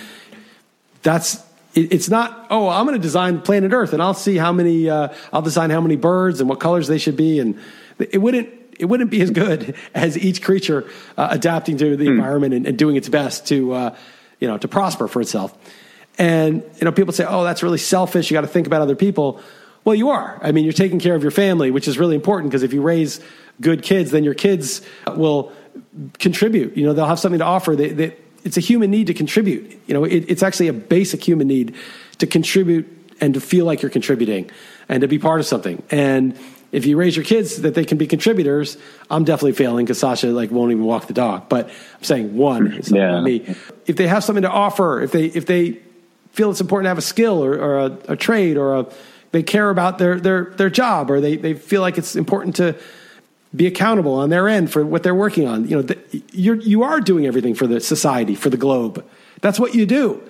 that's, 1.04 1.44
it's 1.76 2.10
not, 2.10 2.48
oh, 2.50 2.68
I'm 2.70 2.86
going 2.86 2.98
to 2.98 3.02
design 3.02 3.42
planet 3.42 3.72
Earth 3.72 3.94
and 3.94 4.02
I'll 4.02 4.16
see 4.16 4.36
how 4.36 4.52
many, 4.52 4.90
uh, 4.90 5.10
I'll 5.32 5.44
design 5.44 5.70
how 5.70 5.82
many 5.82 5.96
birds 5.96 6.40
and 6.40 6.50
what 6.50 6.60
colors 6.60 6.88
they 6.88 6.98
should 6.98 7.16
be. 7.16 7.40
And 7.40 7.60
it 8.00 8.18
wouldn't, 8.18 8.50
it 8.80 8.86
wouldn't 8.86 9.12
be 9.12 9.22
as 9.22 9.30
good 9.30 9.76
as 9.94 10.18
each 10.18 10.42
creature 10.42 10.90
uh, 11.18 11.28
adapting 11.32 11.78
to 11.78 11.96
the 11.96 12.06
mm. 12.06 12.16
environment 12.16 12.54
and, 12.54 12.68
and, 12.68 12.78
doing 12.78 12.96
its 12.96 13.10
best 13.10 13.48
to, 13.48 13.74
uh, 13.74 13.96
you 14.40 14.48
know, 14.48 14.58
to 14.58 14.68
prosper 14.68 15.08
for 15.08 15.22
itself. 15.22 15.56
And, 16.18 16.64
you 16.78 16.86
know, 16.86 16.92
people 16.92 17.14
say, 17.14 17.26
oh, 17.28 17.44
that's 17.44 17.62
really 17.62 17.78
selfish. 17.78 18.32
You 18.32 18.36
got 18.36 18.42
to 18.42 18.48
think 18.48 18.66
about 18.66 18.82
other 18.82 18.96
people. 18.96 19.40
Well, 19.84 19.96
you 19.96 20.10
are. 20.10 20.40
I 20.42 20.52
mean, 20.52 20.64
you're 20.64 20.74
taking 20.74 21.00
care 21.00 21.16
of 21.16 21.22
your 21.22 21.32
family, 21.32 21.70
which 21.70 21.88
is 21.88 21.98
really 22.00 22.16
important 22.16 22.52
because 22.52 22.64
if 22.64 22.74
you 22.74 22.82
raise 22.82 23.22
good 23.62 23.84
kids, 23.84 24.12
then 24.12 24.24
your 24.24 24.34
kids 24.34 24.82
will 25.08 25.52
contribute. 26.20 26.78
You 26.78 26.86
know, 26.86 26.94
they'll 26.94 27.06
have 27.06 27.20
something 27.20 27.40
to 27.40 27.46
offer. 27.46 27.76
They, 27.76 27.90
they, 27.90 28.16
it's 28.44 28.58
a 28.58 28.62
human 28.62 28.92
need 28.92 29.08
to 29.08 29.14
contribute. 29.14 29.80
You 29.88 29.94
know, 29.94 30.04
it, 30.04 30.26
it's 30.30 30.44
actually 30.44 30.68
a 30.68 30.74
basic 30.74 31.24
human 31.24 31.48
need 31.48 31.76
to 32.20 32.28
contribute 32.28 32.88
and 33.20 33.34
to 33.34 33.42
feel 33.42 33.66
like 33.66 33.82
you're 33.82 33.92
contributing 33.92 34.50
and 34.90 35.02
to 35.02 35.08
be 35.08 35.20
part 35.20 35.40
of 35.40 35.46
something. 35.46 35.82
And 35.90 36.38
if 36.72 36.86
you 36.86 36.98
raise 36.98 37.16
your 37.16 37.26
kids 37.26 37.62
that 37.62 37.76
they 37.76 37.86
can 37.86 37.98
be 37.98 38.08
contributors, 38.08 38.78
I'm 39.10 39.24
definitely 39.24 39.54
failing 39.54 39.86
because 39.86 40.00
Sasha 40.00 40.28
like 40.28 40.52
won't 40.52 40.72
even 40.72 40.84
walk 40.84 41.08
the 41.08 41.14
dog. 41.14 41.50
But 41.50 41.68
I'm 41.68 42.04
saying 42.04 42.36
one, 42.36 42.68
it's 42.74 42.92
not 42.92 43.00
yeah. 43.00 43.22
me. 43.22 43.56
If 43.86 43.96
they 43.96 44.08
have 44.08 44.24
something 44.24 44.44
to 44.44 44.52
offer, 44.52 45.02
if 45.02 45.12
they 45.12 45.26
if 45.26 45.46
they 45.46 45.80
feel 46.32 46.52
it's 46.52 46.62
important 46.62 46.86
to 46.86 46.90
have 46.90 46.98
a 46.98 47.02
skill 47.02 47.44
or, 47.44 47.54
or 47.54 47.80
a, 47.80 47.98
a 48.10 48.16
trade 48.16 48.58
or 48.58 48.80
a 48.80 48.86
they 49.32 49.44
care 49.44 49.70
about 49.70 49.98
their 49.98 50.20
their 50.20 50.46
their 50.58 50.70
job 50.70 51.10
or 51.10 51.22
they 51.22 51.36
they 51.36 51.54
feel 51.54 51.82
like 51.82 51.98
it's 51.98 52.16
important 52.16 52.56
to 52.58 52.76
be 53.56 53.68
accountable 53.68 54.16
on 54.16 54.30
their 54.30 54.48
end 54.48 54.72
for 54.72 54.86
what 54.86 55.04
they're 55.04 55.16
working 55.16 55.48
on. 55.48 55.68
You 55.68 55.78
know, 55.78 55.82
the, 55.82 56.24
you're, 56.32 56.56
you 56.56 56.84
are 56.84 57.00
doing 57.00 57.26
everything 57.26 57.56
for 57.56 57.68
the 57.68 57.80
society, 57.80 58.36
for 58.36 58.50
the 58.50 58.58
globe. 58.58 59.06
That's 59.42 59.60
what 59.60 59.74
you 59.74 59.86
do. 59.86 60.22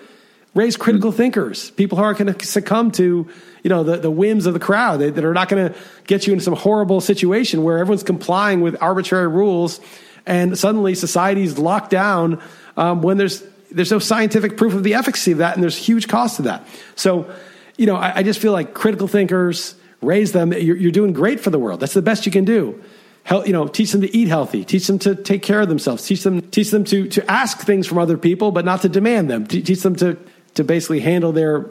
Raise 0.53 0.77
critical 0.77 1.11
thinkers, 1.11 1.71
people 1.71 1.97
who 1.97 2.03
aren't 2.03 2.19
going 2.19 2.33
to 2.33 2.45
succumb 2.45 2.91
to, 2.91 3.27
you 3.63 3.69
know, 3.69 3.83
the, 3.83 3.97
the 3.97 4.11
whims 4.11 4.45
of 4.45 4.53
the 4.53 4.59
crowd 4.59 4.99
that, 5.01 5.15
that 5.15 5.23
are 5.23 5.33
not 5.33 5.49
going 5.49 5.71
to 5.71 5.79
get 6.05 6.25
you 6.25 6.33
into 6.33 6.43
some 6.43 6.55
horrible 6.55 7.01
situation 7.01 7.63
where 7.63 7.77
everyone's 7.77 8.03
complying 8.03 8.61
with 8.61 8.75
arbitrary 8.81 9.27
rules 9.27 9.79
and 10.25 10.57
suddenly 10.57 10.95
society's 10.95 11.57
locked 11.57 11.89
down 11.89 12.41
um, 12.75 13.01
when 13.01 13.17
there's 13.17 13.43
there's 13.69 13.91
no 13.91 13.99
scientific 13.99 14.55
proof 14.55 14.73
of 14.73 14.83
the 14.83 14.93
efficacy 14.93 15.33
of 15.33 15.39
that 15.39 15.53
and 15.53 15.61
there's 15.61 15.75
huge 15.75 16.07
cost 16.07 16.37
to 16.37 16.43
that. 16.43 16.65
So, 16.95 17.29
you 17.75 17.85
know, 17.85 17.97
I, 17.97 18.17
I 18.17 18.23
just 18.23 18.39
feel 18.39 18.53
like 18.53 18.73
critical 18.73 19.09
thinkers, 19.09 19.75
raise 20.01 20.31
them. 20.31 20.53
You're, 20.53 20.77
you're 20.77 20.91
doing 20.91 21.11
great 21.11 21.41
for 21.41 21.49
the 21.49 21.59
world. 21.59 21.81
That's 21.81 21.93
the 21.93 22.01
best 22.01 22.25
you 22.25 22.31
can 22.31 22.45
do 22.45 22.81
you 23.29 23.53
know, 23.53 23.67
teach 23.67 23.91
them 23.91 24.01
to 24.01 24.15
eat 24.15 24.27
healthy, 24.27 24.63
teach 24.63 24.87
them 24.87 24.99
to 24.99 25.15
take 25.15 25.41
care 25.43 25.61
of 25.61 25.67
themselves, 25.67 26.05
teach 26.05 26.23
them, 26.23 26.41
teach 26.41 26.71
them 26.71 26.83
to, 26.85 27.07
to 27.09 27.29
ask 27.29 27.59
things 27.59 27.85
from 27.85 27.97
other 27.97 28.17
people, 28.17 28.51
but 28.51 28.63
not 28.63 28.81
to 28.83 28.89
demand 28.89 29.29
them, 29.29 29.45
teach 29.45 29.81
them 29.81 29.95
to, 29.97 30.17
to 30.53 30.63
basically 30.63 31.01
handle 31.01 31.31
their, 31.31 31.65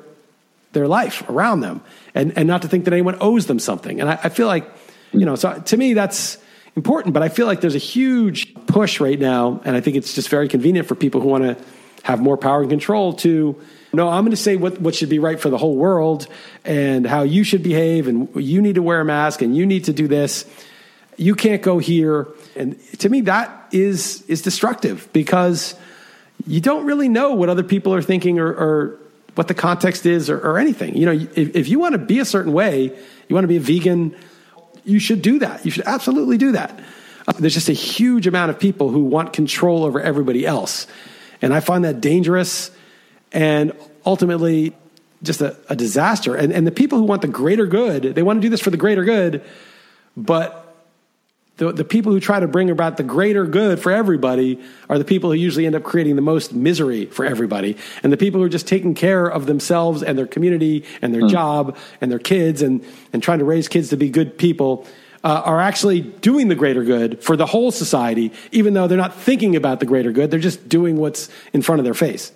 their 0.72 0.86
life 0.86 1.28
around 1.30 1.60
them 1.60 1.80
and, 2.14 2.36
and 2.36 2.46
not 2.46 2.62
to 2.62 2.68
think 2.68 2.84
that 2.84 2.92
anyone 2.92 3.16
owes 3.20 3.46
them 3.46 3.58
something. 3.58 4.00
And 4.00 4.10
I, 4.10 4.18
I 4.24 4.28
feel 4.28 4.46
like, 4.46 4.68
you 5.12 5.24
know, 5.24 5.34
so 5.34 5.58
to 5.58 5.76
me, 5.76 5.94
that's 5.94 6.38
important, 6.76 7.14
but 7.14 7.22
I 7.22 7.30
feel 7.30 7.46
like 7.46 7.62
there's 7.62 7.74
a 7.74 7.78
huge 7.78 8.54
push 8.66 9.00
right 9.00 9.18
now. 9.18 9.60
And 9.64 9.74
I 9.74 9.80
think 9.80 9.96
it's 9.96 10.14
just 10.14 10.28
very 10.28 10.48
convenient 10.48 10.86
for 10.86 10.94
people 10.94 11.22
who 11.22 11.28
want 11.28 11.44
to 11.44 11.64
have 12.02 12.20
more 12.20 12.36
power 12.36 12.60
and 12.60 12.70
control 12.70 13.14
to, 13.14 13.58
no, 13.94 14.08
I'm 14.08 14.24
going 14.24 14.30
to 14.30 14.36
say 14.36 14.56
what, 14.56 14.78
what 14.80 14.94
should 14.94 15.08
be 15.08 15.18
right 15.18 15.40
for 15.40 15.48
the 15.48 15.58
whole 15.58 15.74
world 15.74 16.28
and 16.64 17.06
how 17.06 17.22
you 17.22 17.44
should 17.44 17.62
behave 17.62 18.08
and 18.08 18.28
you 18.36 18.60
need 18.60 18.74
to 18.74 18.82
wear 18.82 19.00
a 19.00 19.04
mask 19.06 19.40
and 19.40 19.56
you 19.56 19.64
need 19.64 19.84
to 19.84 19.94
do 19.94 20.06
this 20.06 20.44
you 21.16 21.34
can't 21.34 21.62
go 21.62 21.78
here. 21.78 22.28
And 22.54 22.78
to 22.98 23.08
me, 23.08 23.22
that 23.22 23.68
is 23.72 24.22
is 24.22 24.42
destructive 24.42 25.08
because 25.12 25.74
you 26.46 26.60
don't 26.60 26.86
really 26.86 27.08
know 27.08 27.34
what 27.34 27.48
other 27.48 27.62
people 27.62 27.94
are 27.94 28.02
thinking 28.02 28.38
or, 28.38 28.48
or 28.48 28.98
what 29.34 29.48
the 29.48 29.54
context 29.54 30.06
is 30.06 30.30
or, 30.30 30.38
or 30.38 30.58
anything. 30.58 30.96
You 30.96 31.06
know, 31.06 31.12
if, 31.12 31.56
if 31.56 31.68
you 31.68 31.78
want 31.78 31.92
to 31.92 31.98
be 31.98 32.18
a 32.18 32.24
certain 32.24 32.52
way, 32.52 32.84
you 32.84 33.34
want 33.34 33.44
to 33.44 33.48
be 33.48 33.56
a 33.56 33.60
vegan, 33.60 34.16
you 34.84 34.98
should 34.98 35.22
do 35.22 35.38
that. 35.40 35.64
You 35.64 35.70
should 35.70 35.84
absolutely 35.86 36.38
do 36.38 36.52
that. 36.52 36.78
Uh, 37.26 37.32
there's 37.38 37.54
just 37.54 37.68
a 37.68 37.74
huge 37.74 38.26
amount 38.26 38.50
of 38.50 38.58
people 38.58 38.90
who 38.90 39.00
want 39.00 39.32
control 39.32 39.84
over 39.84 40.00
everybody 40.00 40.46
else. 40.46 40.86
And 41.42 41.52
I 41.52 41.60
find 41.60 41.84
that 41.84 42.00
dangerous 42.00 42.70
and 43.32 43.72
ultimately 44.04 44.74
just 45.22 45.40
a, 45.40 45.56
a 45.68 45.76
disaster. 45.76 46.34
And, 46.34 46.52
and 46.52 46.66
the 46.66 46.72
people 46.72 46.98
who 46.98 47.04
want 47.04 47.22
the 47.22 47.28
greater 47.28 47.66
good, 47.66 48.14
they 48.14 48.22
want 48.22 48.38
to 48.38 48.40
do 48.40 48.48
this 48.48 48.60
for 48.60 48.70
the 48.70 48.76
greater 48.76 49.04
good, 49.04 49.42
but 50.16 50.65
the, 51.56 51.72
the 51.72 51.84
people 51.84 52.12
who 52.12 52.20
try 52.20 52.38
to 52.38 52.46
bring 52.46 52.70
about 52.70 52.98
the 52.98 53.02
greater 53.02 53.46
good 53.46 53.80
for 53.80 53.90
everybody 53.90 54.60
are 54.90 54.98
the 54.98 55.04
people 55.04 55.30
who 55.30 55.36
usually 55.36 55.64
end 55.64 55.74
up 55.74 55.82
creating 55.82 56.16
the 56.16 56.22
most 56.22 56.52
misery 56.52 57.06
for 57.06 57.24
everybody. 57.24 57.76
And 58.02 58.12
the 58.12 58.18
people 58.18 58.40
who 58.40 58.46
are 58.46 58.50
just 58.50 58.68
taking 58.68 58.94
care 58.94 59.26
of 59.26 59.46
themselves 59.46 60.02
and 60.02 60.18
their 60.18 60.26
community 60.26 60.84
and 61.00 61.14
their 61.14 61.22
mm. 61.22 61.30
job 61.30 61.76
and 62.00 62.10
their 62.10 62.18
kids 62.18 62.60
and, 62.60 62.84
and 63.12 63.22
trying 63.22 63.38
to 63.38 63.46
raise 63.46 63.68
kids 63.68 63.88
to 63.88 63.96
be 63.96 64.10
good 64.10 64.36
people 64.36 64.86
uh, 65.24 65.42
are 65.44 65.60
actually 65.60 66.02
doing 66.02 66.48
the 66.48 66.54
greater 66.54 66.84
good 66.84 67.24
for 67.24 67.36
the 67.36 67.46
whole 67.46 67.70
society, 67.70 68.32
even 68.52 68.74
though 68.74 68.86
they're 68.86 68.98
not 68.98 69.14
thinking 69.14 69.56
about 69.56 69.80
the 69.80 69.86
greater 69.86 70.12
good. 70.12 70.30
They're 70.30 70.38
just 70.38 70.68
doing 70.68 70.96
what's 70.96 71.30
in 71.52 71.62
front 71.62 71.80
of 71.80 71.84
their 71.84 71.94
face. 71.94 72.32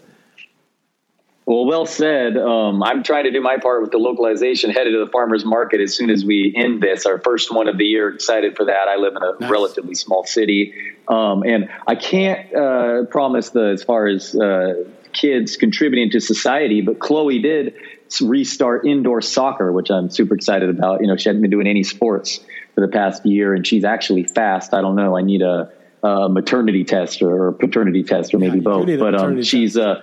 Well, 1.47 1.65
well 1.65 1.87
said. 1.87 2.37
Um, 2.37 2.83
I'm 2.83 3.03
trying 3.03 3.25
to 3.25 3.33
do 3.33 3.41
my 3.41 3.57
part 3.57 3.83
with 3.83 3.91
the 3.91 3.99
localization, 3.99 4.71
headed 4.71 4.93
to 4.93 5.05
the 5.05 5.11
farmers 5.11 5.45
market 5.45 5.81
as 5.81 5.95
soon 5.95 6.11
as 6.11 6.25
we 6.25 6.55
end 6.57 6.83
this, 6.83 7.07
our 7.07 7.19
first 7.19 7.53
one 7.53 7.67
of 7.67 7.77
the 7.77 7.85
year. 7.85 8.09
Excited 8.15 8.57
for 8.57 8.67
that. 8.67 8.89
I 8.89 8.97
live 8.97 9.17
in 9.17 9.23
a 9.23 9.33
nice. 9.41 9.51
relatively 9.51 9.95
small 9.95 10.25
city, 10.25 10.75
um, 11.09 11.43
and 11.43 11.69
I 11.87 11.97
can't 11.97 12.55
uh, 12.55 13.05
promise 13.07 13.51
the 13.51 13.71
as 13.71 13.83
far 13.83 14.07
as 14.07 14.35
uh, 14.35 14.85
kids 15.13 15.57
contributing 15.57 16.11
to 16.11 16.21
society, 16.21 16.83
but 16.83 16.99
Chloe 16.99 17.41
did 17.41 17.75
restart 18.21 18.87
indoor 18.87 19.21
soccer, 19.21 19.73
which 19.73 19.91
I'm 19.91 20.11
super 20.11 20.35
excited 20.35 20.69
about. 20.69 21.01
You 21.01 21.07
know, 21.07 21.17
she 21.17 21.29
hadn't 21.29 21.43
been 21.43 21.51
doing 21.51 21.67
any 21.67 21.83
sports 21.83 22.41
for 22.75 22.81
the 22.81 22.89
past 22.89 23.25
year, 23.27 23.55
and 23.55 23.67
she's 23.67 23.85
actually 23.85 24.25
fast. 24.25 24.75
I 24.75 24.81
don't 24.83 24.95
know. 24.95 25.17
I 25.17 25.23
need 25.23 25.43
a, 25.43 25.73
a 26.03 26.29
maternity 26.29 26.85
test 26.85 27.23
or, 27.23 27.49
a 27.49 27.53
paternity 27.53 28.05
test 28.05 28.35
or 28.35 28.39
maybe 28.39 28.59
yeah, 28.59 28.63
both. 28.63 28.99
But 28.99 29.15
um, 29.15 29.43
she's 29.43 29.77
uh, 29.77 30.03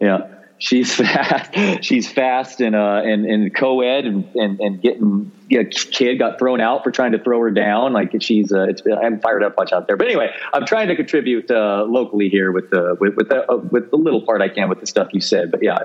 yeah 0.00 0.33
she's 0.58 0.94
fast. 0.96 1.84
she's 1.84 2.10
fast 2.10 2.60
and 2.60 2.74
uh 2.74 3.02
and 3.04 3.26
and 3.26 3.54
co-ed 3.54 4.04
and 4.04 4.34
and, 4.34 4.60
and 4.60 4.82
getting 4.82 5.32
a 5.52 5.64
kid 5.64 6.18
got 6.18 6.38
thrown 6.38 6.60
out 6.60 6.84
for 6.84 6.90
trying 6.90 7.12
to 7.12 7.18
throw 7.18 7.40
her 7.40 7.50
down. 7.50 7.92
Like 7.92 8.14
she's 8.20 8.52
uh, 8.52 8.66
it's 8.68 8.82
I'm 8.86 9.20
fired 9.20 9.42
up 9.42 9.56
much 9.56 9.72
out 9.72 9.86
there. 9.86 9.96
But 9.96 10.06
anyway, 10.06 10.30
I'm 10.52 10.66
trying 10.66 10.88
to 10.88 10.96
contribute 10.96 11.50
uh, 11.50 11.84
locally 11.88 12.28
here 12.28 12.52
with 12.52 12.70
the 12.70 12.96
with 12.98 13.14
with 13.14 13.28
the, 13.28 13.50
uh, 13.50 13.56
with 13.56 13.90
the 13.90 13.96
little 13.96 14.22
part 14.22 14.40
I 14.40 14.48
can 14.48 14.68
with 14.68 14.80
the 14.80 14.86
stuff 14.86 15.08
you 15.12 15.20
said. 15.20 15.50
But 15.50 15.62
yeah. 15.62 15.78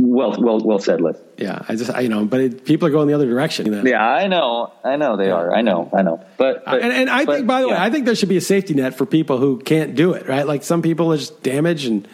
Well, 0.00 0.40
well, 0.40 0.60
well 0.60 0.78
said, 0.78 1.00
Liss. 1.00 1.16
Yeah, 1.38 1.60
I 1.68 1.74
just, 1.74 1.90
I, 1.90 2.00
you 2.00 2.08
know, 2.08 2.24
but 2.24 2.38
it, 2.38 2.64
people 2.64 2.86
are 2.86 2.90
going 2.92 3.08
the 3.08 3.14
other 3.14 3.26
direction. 3.26 3.66
You 3.66 3.72
know? 3.72 3.82
Yeah, 3.84 4.06
I 4.06 4.28
know, 4.28 4.72
I 4.84 4.94
know 4.94 5.16
they 5.16 5.26
yeah. 5.26 5.32
are. 5.32 5.52
I 5.52 5.62
know, 5.62 5.90
I 5.92 6.02
know. 6.02 6.24
But, 6.36 6.64
but 6.64 6.80
and, 6.80 6.92
and, 6.92 7.10
I 7.10 7.24
but, 7.24 7.34
think, 7.34 7.46
by 7.48 7.62
the 7.62 7.68
yeah. 7.68 7.74
way, 7.74 7.80
I 7.80 7.90
think 7.90 8.04
there 8.04 8.14
should 8.14 8.28
be 8.28 8.36
a 8.36 8.40
safety 8.40 8.74
net 8.74 8.94
for 8.94 9.06
people 9.06 9.38
who 9.38 9.58
can't 9.58 9.96
do 9.96 10.12
it. 10.12 10.28
Right, 10.28 10.46
like 10.46 10.62
some 10.62 10.82
people 10.82 11.12
are 11.12 11.16
just 11.16 11.42
damaged 11.42 11.88
and 11.88 12.06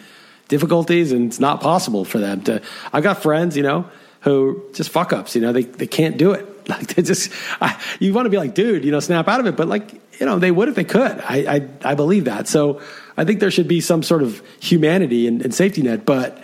difficulties 0.47 1.11
and 1.11 1.27
it's 1.27 1.39
not 1.39 1.61
possible 1.61 2.05
for 2.05 2.19
them 2.19 2.41
to. 2.43 2.61
I've 2.93 3.03
got 3.03 3.21
friends, 3.21 3.57
you 3.57 3.63
know, 3.63 3.89
who 4.21 4.63
just 4.73 4.89
fuck 4.89 5.13
ups, 5.13 5.35
you 5.35 5.41
know, 5.41 5.53
they, 5.53 5.63
they 5.63 5.87
can't 5.87 6.17
do 6.17 6.31
it. 6.31 6.51
Like 6.67 6.95
they 6.95 7.03
just, 7.03 7.31
I, 7.61 7.79
you 7.99 8.11
want 8.11 8.25
to 8.25 8.31
be 8.31 8.37
like, 8.37 8.55
dude, 8.55 8.85
you 8.85 8.91
know, 8.91 8.99
snap 8.99 9.27
out 9.27 9.39
of 9.39 9.45
it. 9.45 9.55
But 9.55 9.67
like, 9.67 10.01
you 10.19 10.25
know, 10.25 10.39
they 10.39 10.49
would 10.49 10.67
if 10.67 10.73
they 10.73 10.83
could. 10.83 11.19
I, 11.19 11.69
I, 11.83 11.91
I 11.91 11.93
believe 11.93 12.25
that. 12.25 12.47
So 12.47 12.81
I 13.15 13.23
think 13.23 13.39
there 13.39 13.51
should 13.51 13.67
be 13.67 13.81
some 13.81 14.01
sort 14.01 14.23
of 14.23 14.41
humanity 14.59 15.27
and, 15.27 15.43
and 15.43 15.53
safety 15.53 15.83
net. 15.83 16.05
But 16.05 16.41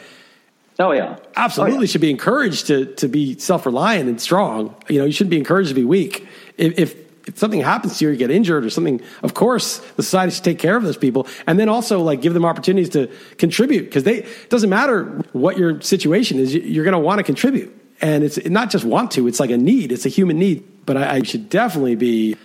oh 0.78 0.91
yeah, 0.91 1.18
absolutely 1.36 1.78
oh, 1.78 1.82
yeah. 1.82 1.88
should 1.88 2.02
be 2.02 2.12
encouraged 2.12 2.68
to 2.68 2.93
to 2.97 3.08
be 3.08 3.38
self 3.39 3.66
reliant 3.66 4.10
and 4.10 4.22
strong. 4.22 4.76
You 4.88 4.99
know, 4.99 5.06
you 5.06 5.12
shouldn't 5.12 5.32
be 5.32 5.38
encouraged 5.38 5.70
to 5.70 5.76
be 5.76 5.86
weak. 5.86 6.28
If, 6.56 6.78
if 6.78 7.01
if 7.28 7.38
something 7.38 7.61
happens 7.61 7.97
to 7.97 8.05
you 8.05 8.09
or 8.09 8.13
you 8.13 8.17
get 8.17 8.32
injured 8.32 8.65
or 8.65 8.69
something, 8.69 9.01
of 9.24 9.34
course 9.34 9.78
the 9.95 10.03
society 10.03 10.34
should 10.34 10.43
take 10.43 10.59
care 10.59 10.76
of 10.76 10.84
those 10.84 10.97
people 10.97 11.28
and 11.47 11.59
then 11.59 11.69
also 11.69 12.01
like 12.01 12.22
give 12.22 12.34
them 12.34 12.45
opportunities 12.45 12.89
to 12.89 13.07
contribute 13.38 13.84
because 13.84 14.03
they 14.03 14.24
it 14.24 14.49
doesn't 14.49 14.69
matter 14.69 15.05
what 15.34 15.57
your 15.57 15.82
situation 15.82 16.39
is, 16.39 16.53
you're 16.53 16.86
going 16.86 16.93
to 16.93 16.99
want 16.99 17.19
to 17.19 17.24
contribute. 17.24 17.78
And 18.01 18.24
it's 18.24 18.43
not 18.45 18.72
just 18.72 18.84
want 18.84 19.11
to, 19.11 19.28
it's 19.28 19.39
like 19.39 19.51
a 19.51 19.57
need, 19.57 19.91
it's 19.91 20.05
a 20.07 20.09
human 20.09 20.39
need. 20.39 20.86
But 20.86 20.97
I, 20.97 21.17
I 21.17 21.22
should 21.24 21.49
definitely 21.49 21.95
be 21.95 22.36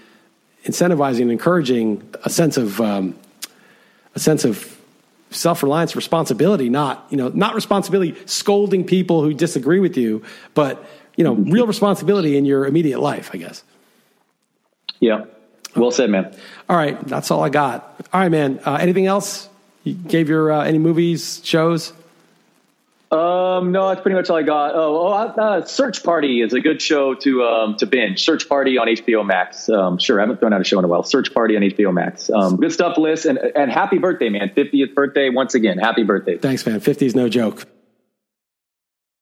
incentivizing 0.64 1.22
and 1.22 1.32
encouraging 1.32 2.14
a 2.24 2.30
sense 2.30 2.56
of 2.56 2.80
um, 2.80 3.16
a 4.14 4.18
sense 4.18 4.44
of 4.44 4.76
self-reliance 5.30 5.96
responsibility 5.96 6.68
not 6.68 7.04
you 7.10 7.16
know 7.16 7.28
not 7.28 7.54
responsibility 7.54 8.16
scolding 8.26 8.84
people 8.84 9.22
who 9.22 9.34
disagree 9.34 9.80
with 9.80 9.96
you 9.96 10.22
but 10.54 10.84
you 11.16 11.24
know 11.24 11.34
real 11.34 11.66
responsibility 11.66 12.36
in 12.36 12.44
your 12.44 12.64
immediate 12.64 13.00
life 13.00 13.30
i 13.34 13.36
guess 13.36 13.64
yeah. 15.00 15.24
Well 15.74 15.90
said, 15.90 16.10
man. 16.10 16.34
All 16.68 16.76
right. 16.76 16.98
That's 17.06 17.30
all 17.30 17.44
I 17.44 17.50
got. 17.50 18.00
All 18.12 18.20
right, 18.20 18.30
man. 18.30 18.60
Uh, 18.64 18.74
anything 18.74 19.06
else? 19.06 19.48
You 19.84 19.94
gave 19.94 20.28
your 20.28 20.50
uh, 20.50 20.64
any 20.64 20.78
movies, 20.78 21.40
shows? 21.44 21.92
Um, 23.10 23.70
no, 23.70 23.88
that's 23.88 24.00
pretty 24.00 24.16
much 24.16 24.28
all 24.30 24.36
I 24.36 24.42
got. 24.42 24.74
Oh, 24.74 25.06
oh 25.06 25.12
uh, 25.12 25.64
Search 25.64 26.02
Party 26.02 26.40
is 26.40 26.52
a 26.54 26.60
good 26.60 26.82
show 26.82 27.14
to 27.14 27.44
um, 27.44 27.76
to 27.76 27.86
binge. 27.86 28.24
Search 28.24 28.48
Party 28.48 28.78
on 28.78 28.88
HBO 28.88 29.24
Max. 29.24 29.68
Um, 29.68 29.98
sure, 29.98 30.18
I 30.18 30.24
haven't 30.24 30.40
thrown 30.40 30.52
out 30.52 30.60
a 30.60 30.64
show 30.64 30.80
in 30.80 30.84
a 30.84 30.88
while. 30.88 31.04
Search 31.04 31.32
Party 31.32 31.56
on 31.56 31.62
HBO 31.62 31.94
Max. 31.94 32.30
Um, 32.30 32.56
good 32.56 32.72
stuff, 32.72 32.98
Liss. 32.98 33.24
And, 33.24 33.38
and 33.38 33.70
happy 33.70 33.98
birthday, 33.98 34.28
man. 34.28 34.50
50th 34.56 34.94
birthday 34.94 35.30
once 35.30 35.54
again. 35.54 35.78
Happy 35.78 36.02
birthday. 36.02 36.36
Thanks, 36.36 36.66
man. 36.66 36.80
50 36.80 37.06
is 37.06 37.14
no 37.14 37.28
joke. 37.28 37.64